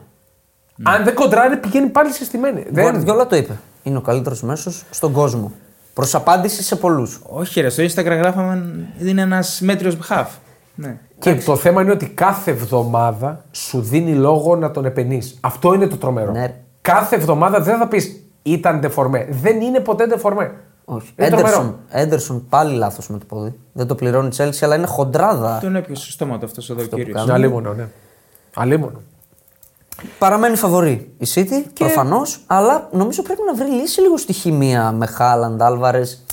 Αν 0.84 1.04
δεν 1.04 1.14
κοντράρει, 1.14 1.58
πηγαίνει 1.58 1.88
πάλι 1.88 2.12
συστημένη. 2.12 2.60
Ο 2.60 2.64
Δεν... 2.72 2.84
Γκουαρδιόλα 2.84 3.28
το 3.28 3.36
είπε. 3.36 3.60
Είναι 3.84 3.98
ο 3.98 4.02
καλύτερος 4.02 4.42
μέσος 4.42 4.84
στον 4.90 5.12
κόσμο. 5.12 5.52
Προς 5.94 6.16
απάντηση 6.16 6.64
σε 6.64 6.76
πολλούς. 6.76 7.20
Όχι, 7.30 7.62
ρε, 7.62 7.70
στο 7.70 7.84
Instagram 7.84 8.06
γράφαμε 8.06 8.88
είναι 9.00 9.22
ένας 9.22 9.60
μέτριος 9.62 9.98
χαφ. 10.02 10.30
Ναι. 10.76 10.98
Και 11.20 11.36
το 11.36 11.56
θέμα 11.56 11.82
είναι 11.82 11.92
ότι 11.92 12.08
κάθε 12.08 12.52
εβδομάδα 12.52 13.46
σου 13.52 13.82
δίνει 13.82 14.14
λόγο 14.14 14.56
να 14.56 14.72
τον 14.72 14.86
επενείς. 14.86 15.38
Αυτό 15.42 15.74
είναι 15.74 15.88
το 15.88 15.98
τρομερό. 15.98 16.32
Ναι. 16.32 16.56
Κάθε 16.82 17.16
εβδομάδα 17.16 17.62
δεν 17.62 17.78
θα 17.78 17.88
πεις 17.88 18.24
ήταν 18.42 18.80
ντεφορμέ. 18.80 19.28
Δεν 19.30 19.62
είναι 19.62 19.80
ποτέ 19.80 20.08
ντεφορμέ. 20.08 20.52
Όχι. 20.86 21.14
Είναι 21.16 21.28
Έντερσον, 21.28 21.52
τρομερό. 21.52 21.80
Έντερσον 21.90 22.46
πάλι 22.50 22.76
λάθος 22.76 23.10
με 23.10 23.18
το 23.18 23.26
πόδι. 23.26 23.54
Δεν 23.74 23.88
το 23.88 23.96
πληρώνει 23.96 24.28
η 24.28 24.36
Chelsea, 24.38 24.60
αλλά 24.62 24.76
είναι 24.76 24.88
χοντράδα. 24.88 25.60
Τον 25.62 25.76
έπιασε 25.76 26.04
στο 26.04 26.12
στόμα 26.12 26.38
του 26.38 26.46
αυτός 26.46 26.70
εδώ 26.70 26.82
ο 26.82 26.88
που 26.88 26.96
κύριο. 26.96 27.14
κάνει. 27.14 27.32
Αλίμονο, 27.32 27.74
ναι. 27.74 27.88
Αλίμονο. 28.54 29.02
Παραμένει 30.20 30.56
φαβορή 30.56 31.14
η 31.18 31.28
City, 31.34 31.64
και... 31.74 31.84
προφανώς, 31.86 32.44
αλλά 32.48 32.90
νομίζω 32.92 33.22
πρέπει 33.22 33.42
να 33.46 33.54
βρει 33.54 33.70
λύση 33.70 34.02
λίγο 34.02 34.18
στη 34.18 34.34
χημεία 34.34 34.92
με 34.92 35.06
Χάλαντ, 35.06 35.62
Άλβαρες. 35.62 36.26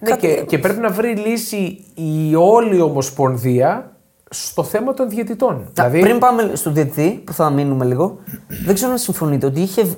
Ναι, 0.00 0.16
και, 0.16 0.44
και 0.48 0.58
πρέπει 0.58 0.80
να 0.80 0.90
βρει 0.90 1.16
λύση 1.16 1.84
η 1.94 2.34
όλη 2.34 2.80
ομοσπονδία 2.80 3.92
στο 4.30 4.62
θέμα 4.64 4.94
των 4.94 5.08
διαιτητών. 5.08 5.54
Να, 5.56 5.70
δηλαδή, 5.88 6.00
Πριν 6.00 6.18
πάμε 6.18 6.50
στον 6.54 6.74
διαιτητή, 6.74 7.22
που 7.24 7.32
θα 7.32 7.50
μείνουμε 7.50 7.84
λίγο, 7.84 8.18
δεν 8.64 8.74
ξέρω 8.74 8.90
αν 8.92 8.98
συμφωνείτε 8.98 9.46
ότι 9.46 9.60
είχε, 9.60 9.96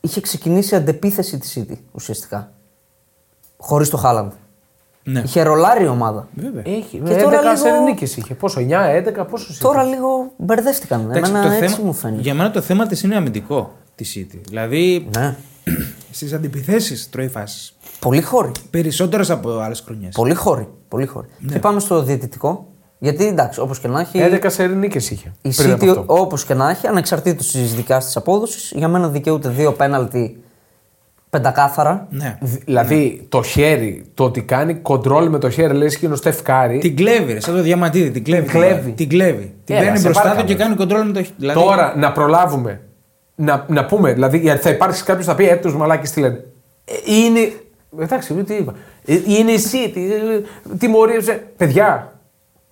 είχε 0.00 0.20
ξεκινήσει 0.20 0.74
αντεπίθεση 0.76 1.38
της 1.38 1.58
City 1.58 1.74
ουσιαστικά. 1.92 2.50
Χωρίς 3.56 3.90
το 3.90 3.96
Χάλαντ. 3.96 4.32
Ναι. 5.02 5.20
Είχε 5.20 5.42
ρολάρει 5.42 5.84
η 5.84 5.88
ομάδα. 5.88 6.28
Βέβαια. 6.34 6.62
έχει. 6.66 7.00
Και 7.04 7.12
11 7.14 7.22
τώρα 7.22 7.40
λίγο- 7.52 7.80
νίκες 7.84 8.16
είχε. 8.16 8.34
Πόσο, 8.34 8.60
9, 8.60 8.84
11, 8.88 9.24
πόσο 9.24 9.46
είχε. 9.50 9.62
Τώρα 9.62 9.82
λίγο 9.82 10.32
μπερδεύτηκαν. 10.36 11.00
Εντάξει, 11.10 11.30
Εμένα 11.30 11.46
το 11.48 11.52
έτσι 11.54 11.74
θέμα- 11.74 11.86
μου 11.86 11.92
φαίνεται. 11.92 12.22
Για 12.22 12.34
μένα 12.34 12.50
το 12.50 12.60
θέμα 12.60 12.86
της 12.86 13.02
είναι 13.02 13.16
αμυντικό 13.16 13.72
της 13.94 14.16
City. 14.18 14.38
Δηλαδή 14.48 15.08
Ναι. 15.16 15.36
στις 16.10 16.32
αντιπιθέσεις 16.32 17.10
τρώει 17.10 17.28
φάσεις. 17.28 17.76
Πολύ 18.00 18.22
χώροι. 18.22 18.52
Περισσότερες 18.70 19.30
από 19.30 19.50
άλλες 19.58 19.80
χρονιές. 19.80 20.14
Πολύ 20.14 20.34
χώροι. 20.34 20.68
Πολύ 20.88 21.06
χώροι. 21.06 21.28
Ναι. 21.38 21.52
Και 21.52 21.58
πάμε 21.58 21.80
στο 21.80 22.02
διαιτητικό. 22.02 22.66
Γιατί 22.98 23.26
εντάξει, 23.26 23.60
όπως 23.60 23.78
και 23.80 23.88
να 23.88 24.00
έχει. 24.00 24.18
11 24.42 24.46
σερή 24.46 24.74
νίκες 24.74 25.10
είχε. 25.10 25.32
Η 25.42 25.50
πριν 25.56 25.72
από 25.72 25.84
City, 25.84 25.88
αυτό. 25.88 26.04
όπως 26.06 26.44
και 26.44 26.54
να 26.54 26.70
έχει, 26.70 26.86
ανεξαρτήτως 26.86 27.50
της 27.50 27.74
δικιά 27.74 27.98
της 27.98 28.16
απόδοσης, 28.16 28.72
για 28.76 28.88
μένα 28.88 29.08
δικαιούται 29.08 29.48
δύο 29.48 29.72
πέναλτι 29.72 30.40
πεντακάθαρα. 31.30 32.06
Ναι. 32.10 32.38
Δηλαδή 32.40 33.26
το 33.28 33.42
χέρι, 33.42 34.06
το 34.14 34.24
ότι 34.24 34.42
κάνει 34.42 34.74
κοντρόλ 34.74 35.28
με 35.28 35.38
το 35.38 35.50
χέρι, 35.50 35.74
λες 35.74 35.96
και 35.98 36.04
είναι 36.06 36.14
ο 36.14 36.16
Στεφ 36.16 36.42
Κάρη. 36.42 36.78
Την 36.78 36.96
κλέβει, 36.96 37.32
ρε, 37.32 37.40
σαν 37.40 37.54
το 37.54 37.62
διαμαντίδι. 37.62 38.10
Την 38.10 38.24
κλέβει. 38.24 38.48
κλέβει. 38.48 38.90
Την 38.90 39.08
κλέβει. 39.08 39.54
Την 39.64 39.74
Έλα, 39.74 39.84
παίρνει 39.84 39.98
σε 39.98 40.04
μπροστά 40.04 40.22
του 40.22 40.28
παρακαλώ. 40.28 40.54
και 40.54 40.62
κάνει 40.62 40.74
κοντρόλ 40.74 41.06
με 41.06 41.12
το 41.12 41.22
χέρι. 41.22 41.34
Δηλαδή, 41.38 41.60
Τώρα 41.60 41.94
να 41.96 42.12
προλάβουμε 42.12 42.80
να, 43.34 43.64
να 43.68 43.84
πούμε, 43.84 44.12
δηλαδή 44.12 44.38
γιατί 44.38 44.62
θα 44.62 44.70
υπάρξει 44.70 45.04
κάποιος 45.04 45.26
που 45.26 45.30
θα 45.30 45.36
πει 45.36 45.48
Ε, 45.48 45.56
του 45.56 45.76
μαλάκι 45.76 46.10
τι 46.10 46.20
λένε. 46.20 46.44
Ε, 46.84 47.12
είναι. 47.12 47.52
Εντάξει, 48.00 48.34
τι 48.34 48.54
είπα. 48.54 48.74
Ε, 49.04 49.14
είναι 49.26 49.52
εσύ, 49.52 49.90
τι, 49.90 50.00
ε, 50.12 50.42
τιμωρήσε. 50.78 51.46
Παιδιά, 51.56 52.15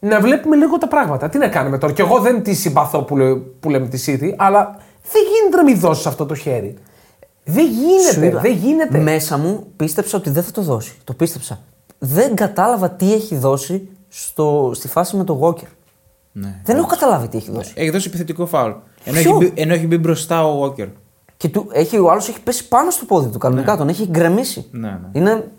να 0.05 0.21
βλέπουμε 0.21 0.57
λίγο 0.57 0.79
τα 0.79 0.89
πράγματα. 0.89 1.29
Τι 1.29 1.39
να 1.39 1.49
κάνουμε 1.49 1.79
τώρα. 1.79 1.93
Και 1.93 2.03
εγώ 2.03 2.19
δεν 2.19 2.43
τη 2.43 2.55
συμπαθώ 2.55 3.03
που, 3.03 3.17
λέ- 3.17 3.37
που 3.39 3.71
λέμε 3.71 3.87
τη 3.89 4.05
City, 4.07 4.35
αλλά 4.37 4.77
δεν 5.13 5.23
γίνεται 5.35 5.57
να 5.57 5.63
μην 5.63 5.79
δώσεις 5.81 6.07
αυτό 6.07 6.27
το 6.27 6.35
χέρι. 6.35 6.75
Δεν 7.45 7.65
Σου 7.67 7.71
γίνεται. 7.73 8.27
είπα, 8.27 8.41
Δεν 8.41 8.53
γίνεται. 8.53 8.99
Μέσα 8.99 9.39
μου 9.39 9.67
πίστεψα 9.77 10.17
ότι 10.19 10.31
δεν 10.31 10.43
θα 10.43 10.51
το 10.51 10.63
δώσει. 10.63 10.95
Το 11.05 11.13
πίστεψα. 11.13 11.59
Δεν 11.99 12.35
κατάλαβα 12.35 12.91
τι 12.91 13.13
έχει 13.13 13.37
δώσει 13.37 13.89
στο, 14.09 14.71
στη 14.75 14.89
φάση 14.89 15.17
με 15.17 15.25
τον 15.25 15.39
Walker. 15.43 15.67
Ναι. 16.33 16.61
Δεν 16.65 16.77
έχω 16.77 16.87
καταλάβει 16.87 17.29
τι 17.29 17.37
έχει 17.37 17.51
δώσει. 17.51 17.73
Έχει 17.77 17.91
δώσει 17.91 18.09
επιθετικό 18.09 18.47
φάουλ. 18.47 18.71
Ενώ 19.05 19.21
Ποιο; 19.21 19.31
έχει, 19.31 19.33
μπει, 19.39 19.53
ενώ 19.63 19.75
έχει 19.75 19.87
μπει 19.87 19.99
μπροστά 19.99 20.47
ο 20.47 20.63
Walker. 20.65 20.89
Και 21.37 21.49
του, 21.49 21.69
έχει, 21.73 21.99
ο 21.99 22.11
άλλος 22.11 22.29
έχει 22.29 22.41
πέσει 22.41 22.69
πάνω 22.69 22.91
στο 22.91 23.05
πόδι 23.05 23.29
του 23.31 23.39
κανονικά, 23.39 23.77
τον 23.77 23.89
έχει 23.89 24.07
γκρεμίσει. 24.11 24.67
Ναι, 24.71 24.89
ναι. 24.89 24.99
Είναι. 25.13 25.51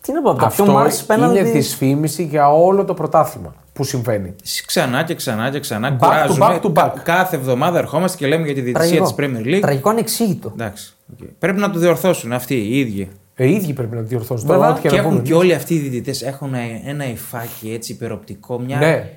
Τι 0.00 0.12
να 0.12 0.22
πω, 0.22 0.30
από 0.30 0.40
τα 0.40 0.46
πιο 0.48 0.64
Αυτό 0.64 0.76
μάτς 0.76 1.04
πέναλτι. 1.04 1.38
είναι 1.38 1.50
δυσφήμιση 1.50 2.22
για 2.22 2.52
όλο 2.52 2.84
το 2.84 2.94
πρωτάθλημα 2.94 3.54
που 3.72 3.84
συμβαίνει. 3.84 4.34
Ξανά 4.66 5.02
και 5.04 5.14
ξανά 5.14 5.50
και 5.50 5.60
ξανά. 5.60 5.96
Back 6.00 6.04
to 6.04 6.06
κουράζουμε. 6.06 6.60
back 6.62 6.66
to 6.66 6.72
back. 6.72 6.90
Κάθε 7.02 7.36
εβδομάδα 7.36 7.78
ερχόμαστε 7.78 8.16
και 8.16 8.26
λέμε 8.26 8.44
για 8.44 8.54
τη 8.54 8.60
διαιτησία 8.60 9.00
της 9.02 9.14
Premier 9.18 9.46
League. 9.46 9.58
Τραγικό 9.60 9.90
ανεξήγητο. 9.90 10.50
Εντάξει. 10.52 10.92
οκ. 11.12 11.26
Πρέπει 11.38 11.58
να 11.60 11.70
το 11.70 11.78
διορθώσουν 11.78 12.32
αυτοί 12.32 12.54
οι 12.54 12.78
ίδιοι. 12.78 13.08
Ε, 13.34 13.46
οι 13.46 13.52
ίδιοι 13.52 13.72
πρέπει 13.72 13.94
να 13.94 14.00
διορθώσουν. 14.00 14.46
Βέβαια, 14.46 14.62
Τώρα, 14.62 14.72
ό,τι 14.72 14.80
Και, 14.82 14.88
και 14.88 14.94
να 14.94 15.00
έχουν 15.00 15.12
πούμε. 15.14 15.22
και 15.28 15.34
όλοι 15.34 15.54
αυτοί 15.54 15.74
οι 15.74 15.78
διαιτητές 15.78 16.22
έχουν 16.22 16.54
ένα 16.86 17.10
υφάκι 17.10 17.72
έτσι 17.74 17.92
υπεροπτικό, 17.92 18.58
μια 18.58 18.76
Ναι. 18.78 19.08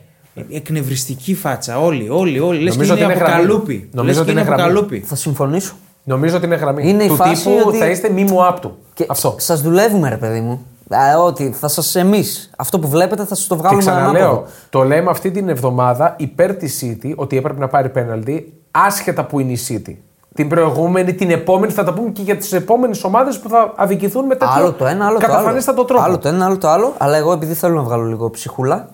εκνευριστική 0.49 1.35
φάτσα. 1.35 1.79
Όλοι, 1.81 2.09
όλοι, 2.09 2.39
όλοι. 2.39 2.59
Λες 2.59 2.71
και 2.75 2.77
Νομίζω 2.77 2.93
είναι 2.93 3.03
ότι 3.03 3.13
από 3.13 3.19
είναι 3.23 3.29
γραμμή. 3.31 3.45
καλούπι. 3.47 3.89
Νομίζω 3.91 4.07
Λες 4.07 4.17
ότι 4.17 4.25
και 4.25 4.31
είναι 4.31 4.39
είναι 4.41 4.49
από 4.49 4.59
γραμμή. 4.61 4.75
καλούπι. 4.75 4.99
Θα 4.99 5.15
συμφωνήσω. 5.15 5.73
Νομίζω 6.03 6.35
ότι 6.35 6.45
είναι 6.45 6.55
γραμμή. 6.55 6.89
Είναι 6.89 7.03
η 7.03 7.07
του 7.07 7.15
φάση 7.15 7.43
τύπου 7.45 7.63
ότι- 7.65 7.77
θα 7.77 7.85
είστε 7.89 8.09
μη 8.09 8.23
μου 8.23 8.45
άπτου. 8.45 8.77
Και 8.93 9.05
Αυτό. 9.09 9.35
Σας 9.39 9.61
δουλεύουμε, 9.61 10.09
ρε 10.09 10.17
παιδί 10.17 10.39
μου. 10.39 10.65
Α, 10.89 11.19
ότι 11.23 11.51
θα 11.51 11.67
σας 11.67 11.95
εμείς. 11.95 12.49
Αυτό 12.57 12.79
που 12.79 12.87
βλέπετε 12.87 13.25
θα 13.25 13.35
σας 13.35 13.47
το 13.47 13.55
Και 13.55 13.61
βγάλουμε 13.61 13.81
ξαναλέω, 13.81 14.25
ανάποδο. 14.27 14.45
το 14.69 14.83
λέμε 14.83 15.09
αυτή 15.09 15.31
την 15.31 15.49
εβδομάδα 15.49 16.15
υπέρ 16.17 16.55
της 16.55 16.83
City 16.83 17.13
ότι 17.15 17.37
έπρεπε 17.37 17.59
να 17.59 17.67
πάρει 17.67 17.89
πέναλτι 17.89 18.53
άσχετα 18.71 19.25
που 19.25 19.39
είναι 19.39 19.51
η 19.51 19.59
City. 19.67 19.95
Την 20.33 20.49
προηγούμενη, 20.49 21.13
την 21.13 21.31
επόμενη, 21.31 21.71
θα 21.71 21.83
τα 21.83 21.93
πούμε 21.93 22.09
και 22.09 22.21
για 22.21 22.37
τις 22.37 22.53
επόμενες 22.53 23.03
ομάδες 23.03 23.39
που 23.39 23.49
θα 23.49 23.73
αδικηθούν 23.75 24.25
με 24.25 24.35
τέτοιο 24.35 24.53
Άλλο 24.55 24.71
το 24.73 24.85
ένα, 24.85 25.05
άλλο 25.05 25.17
το 25.19 25.25
άλλο. 25.25 25.33
καταφανίστατο 25.33 25.83
τρόπο. 25.85 26.03
Άλλο 26.03 26.17
το 26.17 26.27
ένα, 26.27 26.45
άλλο 26.45 26.57
το 26.57 26.67
άλλο. 26.69 26.93
Αλλά 26.97 27.17
εγώ 27.17 27.31
επειδή 27.31 27.53
θέλω 27.53 27.75
να 27.75 27.81
βγάλω 27.81 28.03
λίγο 28.03 28.29
ψυχούλα, 28.29 28.89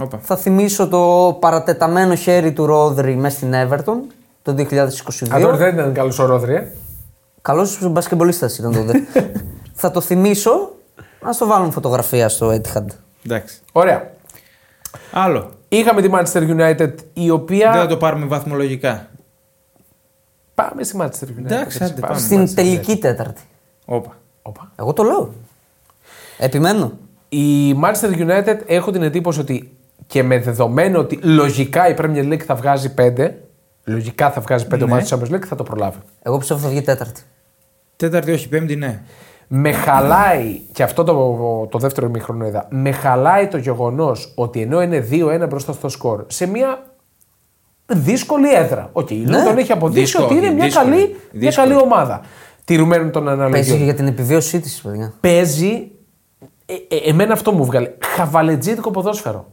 Όπα. 0.00 0.18
θα 0.22 0.36
θυμίσω 0.36 0.88
το 0.88 1.36
παρατεταμένο 1.40 2.14
χέρι 2.14 2.52
του 2.52 2.66
Ρόδρυ 2.66 3.16
μέσα 3.16 3.36
στην 3.36 3.52
Everton 3.54 3.96
το 4.42 4.54
2022. 4.58 5.34
Α, 5.34 5.40
τώρα 5.40 5.56
δεν 5.56 5.74
ήταν 5.74 5.92
καλός 5.92 6.18
ο 6.18 6.26
Ρόδρυ, 6.26 6.54
ε. 6.54 6.72
Καλός 7.42 7.90
μπασκεμπολίστας 7.90 8.58
ήταν 8.58 8.72
τότε. 8.72 9.00
θα 9.82 9.90
το 9.90 10.00
θυμίσω. 10.00 10.70
Να 11.22 11.34
το 11.34 11.46
βάλουμε 11.46 11.70
φωτογραφία 11.70 12.28
στο 12.28 12.48
Etihad. 12.48 12.86
Εντάξει. 13.24 13.58
Ωραία. 13.72 14.10
Άλλο. 15.12 15.50
Είχαμε 15.68 16.02
τη 16.02 16.08
Manchester 16.12 16.50
United 16.56 16.92
η 17.12 17.30
οποία. 17.30 17.70
Δεν 17.70 17.80
θα 17.80 17.86
το 17.86 17.96
πάρουμε 17.96 18.26
βαθμολογικά. 18.26 19.08
Πάμε 20.54 20.82
στη 20.82 20.96
Manchester 21.00 21.24
United. 21.24 21.44
Εντάξει, 21.44 21.78
έτσι, 21.80 21.92
άντε, 21.92 22.00
πάμε. 22.00 22.14
στη 22.18 22.24
Στην 22.26 22.42
Manchester 22.42 22.54
τελική 22.54 22.96
τέταρτη. 22.96 23.40
Όπα. 23.84 24.16
Όπα. 24.42 24.72
Εγώ 24.76 24.92
το 24.92 25.02
λέω. 25.02 25.32
Επιμένω. 26.38 26.92
Η 27.28 27.72
Manchester 27.72 28.12
United 28.28 28.58
έχω 28.66 28.90
την 28.90 29.02
εντύπωση 29.02 29.40
ότι 29.40 29.76
και 30.06 30.22
με 30.22 30.38
δεδομένο 30.38 30.98
ότι 30.98 31.16
λογικά 31.22 31.88
η 31.88 31.94
Premier 31.98 32.32
League 32.32 32.42
θα 32.46 32.54
βγάζει 32.54 32.94
5, 32.98 33.30
λογικά 33.84 34.30
θα 34.30 34.40
βγάζει 34.40 34.66
5 34.70 34.78
Ναι. 34.78 34.84
ομάδες 34.84 35.08
της 35.08 35.18
Champions 35.18 35.34
League, 35.34 35.44
θα 35.46 35.56
το 35.56 35.62
προλάβει. 35.62 35.98
Εγώ 36.22 36.38
πιστεύω 36.38 36.60
θα 36.60 36.68
βγει 36.68 36.82
τέταρτη. 36.82 37.22
Τέταρτη, 37.96 38.32
όχι, 38.32 38.48
πέμπτη, 38.48 38.76
ναι. 38.76 39.02
Με 39.52 39.72
χαλάει, 39.72 40.60
και 40.72 40.82
αυτό 40.82 41.04
το, 41.04 41.66
το 41.70 41.78
δεύτερο 41.78 42.06
ημίχρονο 42.06 42.46
είδα, 42.46 42.66
με 42.70 42.90
χαλάει 42.92 43.46
το 43.48 43.56
γεγονός 43.56 44.32
ότι 44.36 44.60
ενώ 44.60 44.82
είναι 44.82 45.06
2-1 45.10 45.46
μπροστά 45.48 45.72
στο 45.72 45.88
σκορ, 45.88 46.24
σε 46.28 46.46
μια 46.46 46.82
δύσκολη 47.86 48.54
έδρα. 48.54 48.88
Οκ, 48.92 49.10
η 49.10 49.14
Ναι. 49.16 49.38
Luton 49.38 49.56
έχει 49.56 49.72
αποδείξει 49.72 50.00
Δύσκολη, 50.16 50.38
ότι 50.38 50.46
είναι 50.46 50.54
μια 50.54 50.64
δύσκολη, 50.64 50.90
καλή, 50.90 51.06
μια 51.08 51.16
δύσκολη. 51.32 51.68
καλή 51.68 51.80
ομάδα. 51.82 52.20
Τηρουμένων 52.64 53.10
των 53.10 53.24
Παίζει 53.24 53.40
αναλογιών. 53.42 53.82
για 53.82 53.94
την 53.94 54.06
επιβίωσή 54.06 54.60
της, 54.60 54.80
παιδιά. 54.80 55.12
παίζει. 55.20 55.90
Ε, 56.66 56.74
ε, 56.96 57.10
εμένα 57.10 57.32
αυτό 57.32 57.52
μου 57.52 57.64
βγάλε. 57.64 57.90
Χαβαλετζίδικο 58.00 58.90
ποδόσφαιρο. 58.90 59.46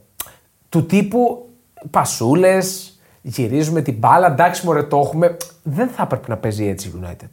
Του 0.69 0.86
τύπου 0.86 1.49
πασούλες, 1.89 2.99
γυρίζουμε 3.21 3.81
την 3.81 3.93
μπάλα. 3.97 4.27
Εντάξει, 4.27 4.65
μωρέ, 4.65 4.83
το 4.83 4.97
έχουμε. 4.97 5.38
Δεν 5.63 5.88
θα 5.88 6.03
έπρεπε 6.03 6.25
να 6.27 6.38
παίζει 6.38 6.67
έτσι 6.67 6.88
η 6.88 6.91
United. 7.03 7.29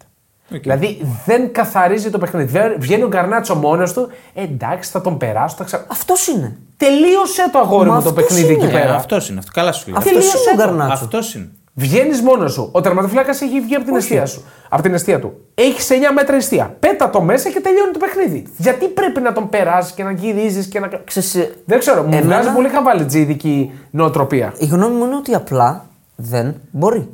Δηλαδή 0.63 1.01
δεν 1.27 1.53
καθαρίζει 1.53 2.11
το 2.11 2.19
παιχνίδι. 2.19 2.53
Δεν- 2.53 2.75
Βγαίνει 2.79 3.03
ο 3.03 3.09
Γκαρνάτσο 3.09 3.55
μόνος 3.55 3.93
του. 3.93 4.09
Ε, 4.35 4.43
εντάξει, 4.43 4.91
θα 4.91 5.01
τον 5.01 5.17
περάσω. 5.19 5.57
Θα 5.57 5.65
ξα... 5.65 5.85
Αυτός 5.91 6.27
είναι. 6.29 6.57
Τελείωσε 6.77 7.51
το 7.53 7.59
αγόρι 7.59 7.89
Μα 7.89 7.95
μου 7.95 8.03
το 8.03 8.09
αυτός 8.09 8.25
παιχνίδι 8.25 8.53
είναι. 8.55 8.65
εκεί 8.65 8.73
πέρα. 8.73 8.95
Αυτός 8.95 9.29
είναι. 9.29 9.39
Αυτό. 9.39 9.51
Καλά 9.55 9.73
σου 9.73 9.85
λέει. 9.89 9.95
Αυτός 9.99 10.13
τελείωσε 10.13 10.39
είναι 10.53 10.63
ο 10.63 10.67
το. 10.67 10.71
Γκαρνάτσο. 10.75 11.05
Αυτός 11.05 11.35
είναι. 11.35 11.49
Βγαίνεις 11.77 12.21
μόνος 12.23 12.53
σου. 12.53 12.69
Ο 12.73 12.81
τερματοφύλακα 12.81 13.31
έχει 13.31 13.61
βγει 13.61 13.75
από 13.75 13.85
την 13.85 13.97
αιστεία 13.97 14.27
σου. 14.27 14.45
Από 14.69 14.83
την 14.83 14.95
αιστεία 14.95 15.21
του. 15.21 15.33
Έχεις 15.55 15.89
9 15.91 15.95
μέτρα 16.15 16.37
αιστεία. 16.37 16.77
Πέτα 16.81 17.11
το 17.11 17.21
μέσα 17.21 17.49
και 17.51 17.61
τελειώνει 17.61 17.93
το 17.93 17.99
παιχνίδι. 17.99 18.47
Γιατί 18.57 18.87
πρέπει 18.87 19.21
να 19.21 19.33
τον 19.33 19.49
περάσεις 19.49 19.93
και 19.93 20.03
να 20.03 20.11
γυρίζεις 20.11 20.67
και 20.67 20.81
να. 20.81 20.89
Ξέρεις, 21.05 21.35
ε, 21.35 21.55
Δεν 21.65 21.79
ξέρω, 21.79 22.03
μου 22.03 22.09
εμένα- 22.13 22.25
βγάζει 22.25 22.55
πολύ 22.55 22.69
χαβαλιτζίδικη 22.69 23.73
νοοτροπία. 23.91 24.53
Η 24.59 24.67
γνώμη 24.67 24.95
μου 24.97 25.05
είναι 25.05 25.17
ότι 25.17 25.35
απλά 25.35 25.87
δεν 26.17 26.55
μπορεί. 26.71 27.09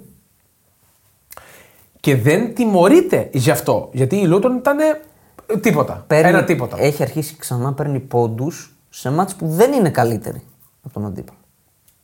Και 2.01 2.17
δεν 2.17 2.55
τιμωρείται 2.55 3.29
γι' 3.33 3.51
αυτό. 3.51 3.89
Γιατί 3.93 4.17
η 4.17 4.27
Λούτον 4.27 4.57
ήταν 4.57 4.79
ε, 4.79 5.01
τίποτα. 5.61 6.05
Παίρνει- 6.07 6.35
Ένα 6.35 6.45
τίποτα. 6.45 6.77
Έχει 6.81 7.03
αρχίσει 7.03 7.37
ξανά 7.37 7.73
παίρνει 7.73 7.99
πόντους 8.01 8.75
σε 8.91 9.11
ματς 9.11 9.35
που 9.35 9.47
δεν 9.49 9.73
είναι 9.73 9.91
καλύτερη 9.91 10.43
από 10.85 10.95
τον 10.95 11.07
αντίπαλο. 11.07 11.39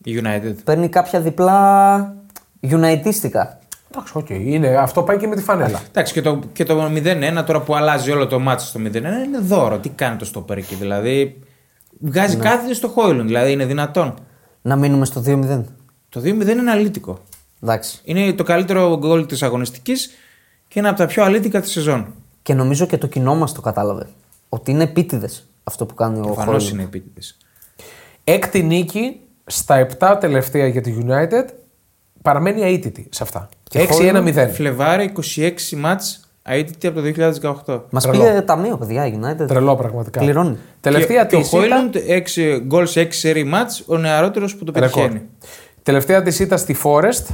Η 0.04 0.20
United. 0.22 0.54
Παίρνει 0.64 0.88
κάποια 0.88 1.20
διπλά 1.20 2.14
Unitedιστικά. 2.62 3.58
Εντάξει, 3.90 4.12
οκ. 4.12 4.28
Είναι, 4.30 4.68
αυτό 4.76 5.02
πάει 5.02 5.16
και 5.16 5.26
με 5.26 5.36
τη 5.36 5.42
φανέλα. 5.42 5.80
Εντάξει, 5.88 6.12
και 6.12 6.22
το, 6.22 6.38
και 6.52 6.64
το 6.64 6.84
0-1 6.84 7.42
τώρα 7.46 7.60
που 7.60 7.74
αλλάζει 7.76 8.10
όλο 8.10 8.26
το 8.26 8.38
ματς 8.38 8.62
στο 8.62 8.80
0-1 8.80 8.94
είναι 8.94 9.38
δώρο. 9.40 9.78
Τι 9.78 9.88
κάνει 9.88 10.16
το 10.16 10.24
στόπερ 10.24 10.56
εκεί, 10.58 10.74
δηλαδή. 10.74 11.38
Βγάζει 12.00 12.36
Ναι. 12.36 12.42
κάθεται 12.42 12.74
στο 12.74 12.88
Χόιλουν, 12.88 13.26
δηλαδή 13.26 13.52
είναι 13.52 13.64
δυνατόν. 13.64 14.14
Να 14.62 14.76
μείνουμε 14.76 15.04
στο 15.04 15.22
2-0. 15.26 15.62
Το 16.08 16.20
2-0 16.20 16.48
είναι 16.48 16.70
αλήτικο. 16.70 17.18
Εντάξει. 17.62 17.98
Είναι 18.04 18.32
το 18.32 18.42
καλύτερο 18.42 18.96
γκολ 18.98 19.26
της 19.26 19.42
αγωνιστικής 19.42 20.10
και 20.68 20.78
ένα 20.78 20.88
από 20.88 20.98
τα 20.98 21.06
πιο 21.06 21.24
αλήτικα 21.24 21.60
της 21.60 21.70
σεζόν. 21.70 22.14
Και 22.42 22.54
νομίζω 22.54 22.86
και 22.86 22.98
το 22.98 23.06
κοινό 23.06 23.34
μας 23.34 23.52
το 23.52 23.60
κατάλαβε. 23.60 24.06
Ότι 24.48 24.70
είναι 24.70 24.82
επίτηδες 24.82 25.48
αυτό 25.64 25.86
που 25.86 25.94
κάνει 25.94 26.18
ο 26.18 26.22
Προφανώς 26.22 26.48
Χόιλουντ. 26.62 26.72
είναι 26.72 26.82
επίτηδες. 26.82 27.36
Έκτη 28.24 28.62
νίκη 28.62 29.20
στα 29.46 29.86
7 29.98 30.16
τελευταία 30.20 30.66
για 30.66 30.80
τη 30.80 30.94
United 31.06 31.44
παραμένει 32.22 32.62
αίτητη 32.62 33.08
σε 33.10 33.22
αυτά. 33.22 33.48
Και 33.62 33.78
6-1-0. 33.90 34.48
Φλεβάρι 34.52 35.12
26 35.36 35.76
μάτς 35.76 36.20
αίτητη 36.42 36.86
από 36.86 37.00
το 37.00 37.02
2018. 37.66 37.80
Μας 37.90 38.02
Τρελό. 38.04 38.24
πήγε 38.24 38.40
ταμείο, 38.40 38.76
παιδιά, 38.76 39.06
η 39.06 39.18
United. 39.22 39.46
Τρελό 39.46 39.76
πραγματικά. 39.76 40.20
Κληρώνει. 40.20 40.56
Τελευταία 40.80 41.22
και, 41.24 41.28
και 41.28 41.36
ο 41.36 41.38
της 41.38 41.48
ήταν- 41.52 41.68
Χόιλουντ 41.70 41.96
6 42.08 42.60
γκολ 42.66 42.86
σε 42.86 43.00
6 43.00 43.18
σερή 43.18 43.44
μάτς, 43.44 43.82
ο 43.86 43.96
νεαρότερος 43.96 44.56
που 44.56 44.64
το 44.64 44.72
Ρεκόρ. 44.74 44.90
πετυχαίνει. 45.02 45.22
Τελευταία 45.82 46.22
της 46.22 46.38
ήταν 46.38 46.58
στη 46.58 46.76
Forest 46.84 47.24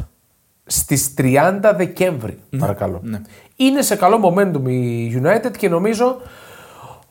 στις 0.67 1.15
30 1.19 1.73
Δεκέμβρη. 1.77 2.39
Παρακαλώ. 2.59 3.01
ναι. 3.03 3.21
Είναι 3.57 3.83
σε 3.83 3.97
καλό 3.97 4.35
momentum 4.37 4.69
η 4.71 5.23
United 5.25 5.57
και 5.59 5.69
νομίζω 5.69 6.17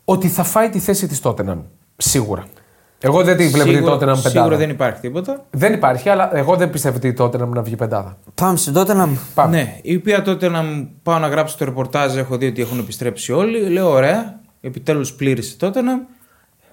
ότι 0.04 0.28
θα 0.28 0.42
φάει 0.42 0.68
τη 0.68 0.78
θέση 0.78 1.06
της 1.06 1.20
Tottenham. 1.22 1.58
Σίγουρα. 1.96 2.44
Εγώ 3.04 3.22
δεν 3.24 3.36
τη 3.36 3.48
βλέπω 3.48 3.68
τη 3.68 3.74
Σίγουρα- 3.74 3.92
τότε 3.92 4.04
να 4.04 4.10
μου 4.14 4.22
πεντάδα. 4.22 4.38
Σίγουρα 4.40 4.56
δεν 4.56 4.70
υπάρχει 4.70 5.00
τίποτα. 5.00 5.44
Δεν 5.50 5.72
υπάρχει, 5.72 6.08
αλλά 6.08 6.36
εγώ 6.36 6.56
δεν 6.56 6.70
πιστεύω 6.70 6.96
ότι 6.96 7.12
τότε 7.12 7.38
να 7.38 7.46
μου 7.46 7.52
να 7.52 7.62
βγει 7.62 7.76
πεντάδα. 7.76 8.18
Πάμε 8.34 8.56
στην 8.56 8.72
τότε 8.72 8.94
να. 8.94 9.08
Πάμε. 9.34 9.56
Ναι, 9.56 9.78
η 9.82 9.96
οποία 9.96 10.22
τότε 10.22 10.48
να 10.48 10.62
μου 10.62 10.90
πάω 11.02 11.18
να 11.18 11.28
γράψω 11.28 11.56
το 11.58 11.64
ρεπορτάζ, 11.64 12.16
έχω 12.16 12.36
δει 12.36 12.46
ότι 12.46 12.62
έχουν 12.62 12.78
επιστρέψει 12.78 13.32
όλοι. 13.32 13.58
Λέω 13.58 13.90
ωραία, 13.90 14.40
επιτέλους 14.60 15.12
πλήρησε 15.12 15.56
τότε 15.56 15.80
να. 15.82 15.92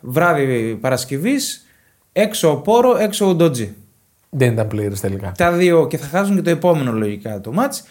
Βράδυ 0.02 0.78
Παρασκευής, 0.82 1.65
έξω 2.12 2.52
ο 2.52 2.56
Πόρο, 2.58 2.98
έξω 2.98 3.30
ο 3.30 3.34
Ντότζι. 3.36 3.76
Δεν 4.30 4.52
ήταν 4.52 4.68
πλήρε 4.68 4.96
τελικά. 4.96 5.32
Τα 5.38 5.52
δύο, 5.52 5.88
και 5.88 5.98
θα 5.98 6.08
χάσουν 6.08 6.36
και 6.36 6.42
το 6.42 6.50
επόμενο 6.50 6.92
λογικά 6.92 7.42
το 7.42 7.52
μάτς. 7.52 7.84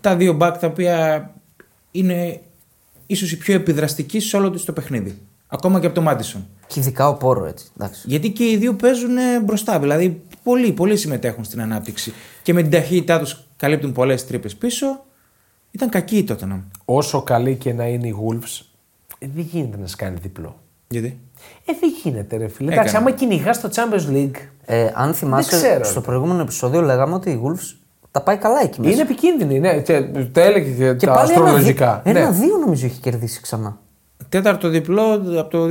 Τα 0.00 0.16
δύο 0.16 0.32
μπακ 0.32 0.58
τα 0.58 0.66
οποία 0.66 1.30
είναι 1.90 2.40
ίσως 3.06 3.32
οι 3.32 3.38
πιο 3.38 3.54
επιδραστικοί 3.54 4.20
σε 4.20 4.36
όλο 4.36 4.50
τους 4.50 4.64
το 4.64 4.72
παιχνίδι. 4.72 5.18
Ακόμα 5.46 5.80
και 5.80 5.86
από 5.86 5.94
το 5.94 6.00
Μάντισον. 6.00 6.46
Και 6.66 6.80
ειδικά 6.80 7.08
ο 7.08 7.14
Πόρο 7.14 7.46
έτσι. 7.46 7.66
Εντάξει. 7.76 8.02
Γιατί 8.06 8.30
και 8.30 8.50
οι 8.50 8.56
δύο 8.56 8.74
παίζουν 8.74 9.16
ε, 9.16 9.40
μπροστά. 9.40 9.78
Δηλαδή, 9.78 10.22
πολλοί, 10.42 10.72
πολλοί 10.72 10.96
συμμετέχουν 10.96 11.44
στην 11.44 11.60
ανάπτυξη. 11.60 12.12
Και 12.42 12.52
με 12.52 12.62
την 12.62 12.70
ταχύτητά 12.70 13.18
τους 13.18 13.44
καλύπτουν 13.56 13.92
πολλές 13.92 14.26
τρύπες 14.26 14.56
πίσω. 14.56 15.04
Ήταν 15.70 15.88
κακή 15.88 16.16
η 16.16 16.24
τότε 16.24 16.62
Όσο 16.84 17.22
καλή 17.22 17.56
και 17.56 17.72
να 17.72 17.86
είναι 17.86 18.06
η 18.06 18.14
Wolves, 18.28 18.64
ε, 19.18 19.26
δεν 19.34 19.44
γίνεται 19.50 19.76
να 19.76 19.86
σε 19.86 19.96
κάνει 19.96 20.18
διπλό. 20.22 20.60
Γιατί; 20.88 21.18
Ε, 21.66 21.72
δεν 21.80 21.90
γίνεται, 22.02 22.36
ρε 22.36 22.48
φίλε. 22.48 22.72
Έκανε. 22.72 22.80
Εντάξει, 22.88 22.96
άμα 22.96 23.10
κυνηγάς 23.10 23.60
το 23.60 23.70
Champions 23.74 24.12
League, 24.16 24.36
Ε, 24.64 24.86
αν 24.94 25.14
θυμάσαι, 25.14 25.56
ξέρω. 25.56 25.84
στο 25.84 26.00
προηγούμενο 26.00 26.40
επεισόδιο 26.40 26.80
λέγαμε 26.80 27.14
ότι 27.14 27.30
η 27.30 27.40
Wolves 27.44 27.76
τα 28.10 28.20
πάει 28.20 28.36
καλά 28.36 28.60
εκεί 28.62 28.80
μέσα. 28.80 28.92
είναι 28.92 29.02
επικίνδυνη, 29.02 29.58
ναι. 29.58 29.80
Και, 29.80 30.00
το 30.32 30.40
έλεγε 30.40 30.70
και, 30.70 30.94
και 30.94 31.06
τα 31.06 31.12
πάλι 31.12 31.30
αστρολογικά. 31.32 32.00
ένα, 32.04 32.20
ναι. 32.20 32.30
δύο 32.30 32.56
νομίζω 32.56 32.86
έχει 32.86 33.00
κερδίσει 33.00 33.40
ξανά. 33.40 33.78
Τέταρτο 34.28 34.68
διπλό 34.68 35.02
από 35.38 35.48
το 35.50 35.66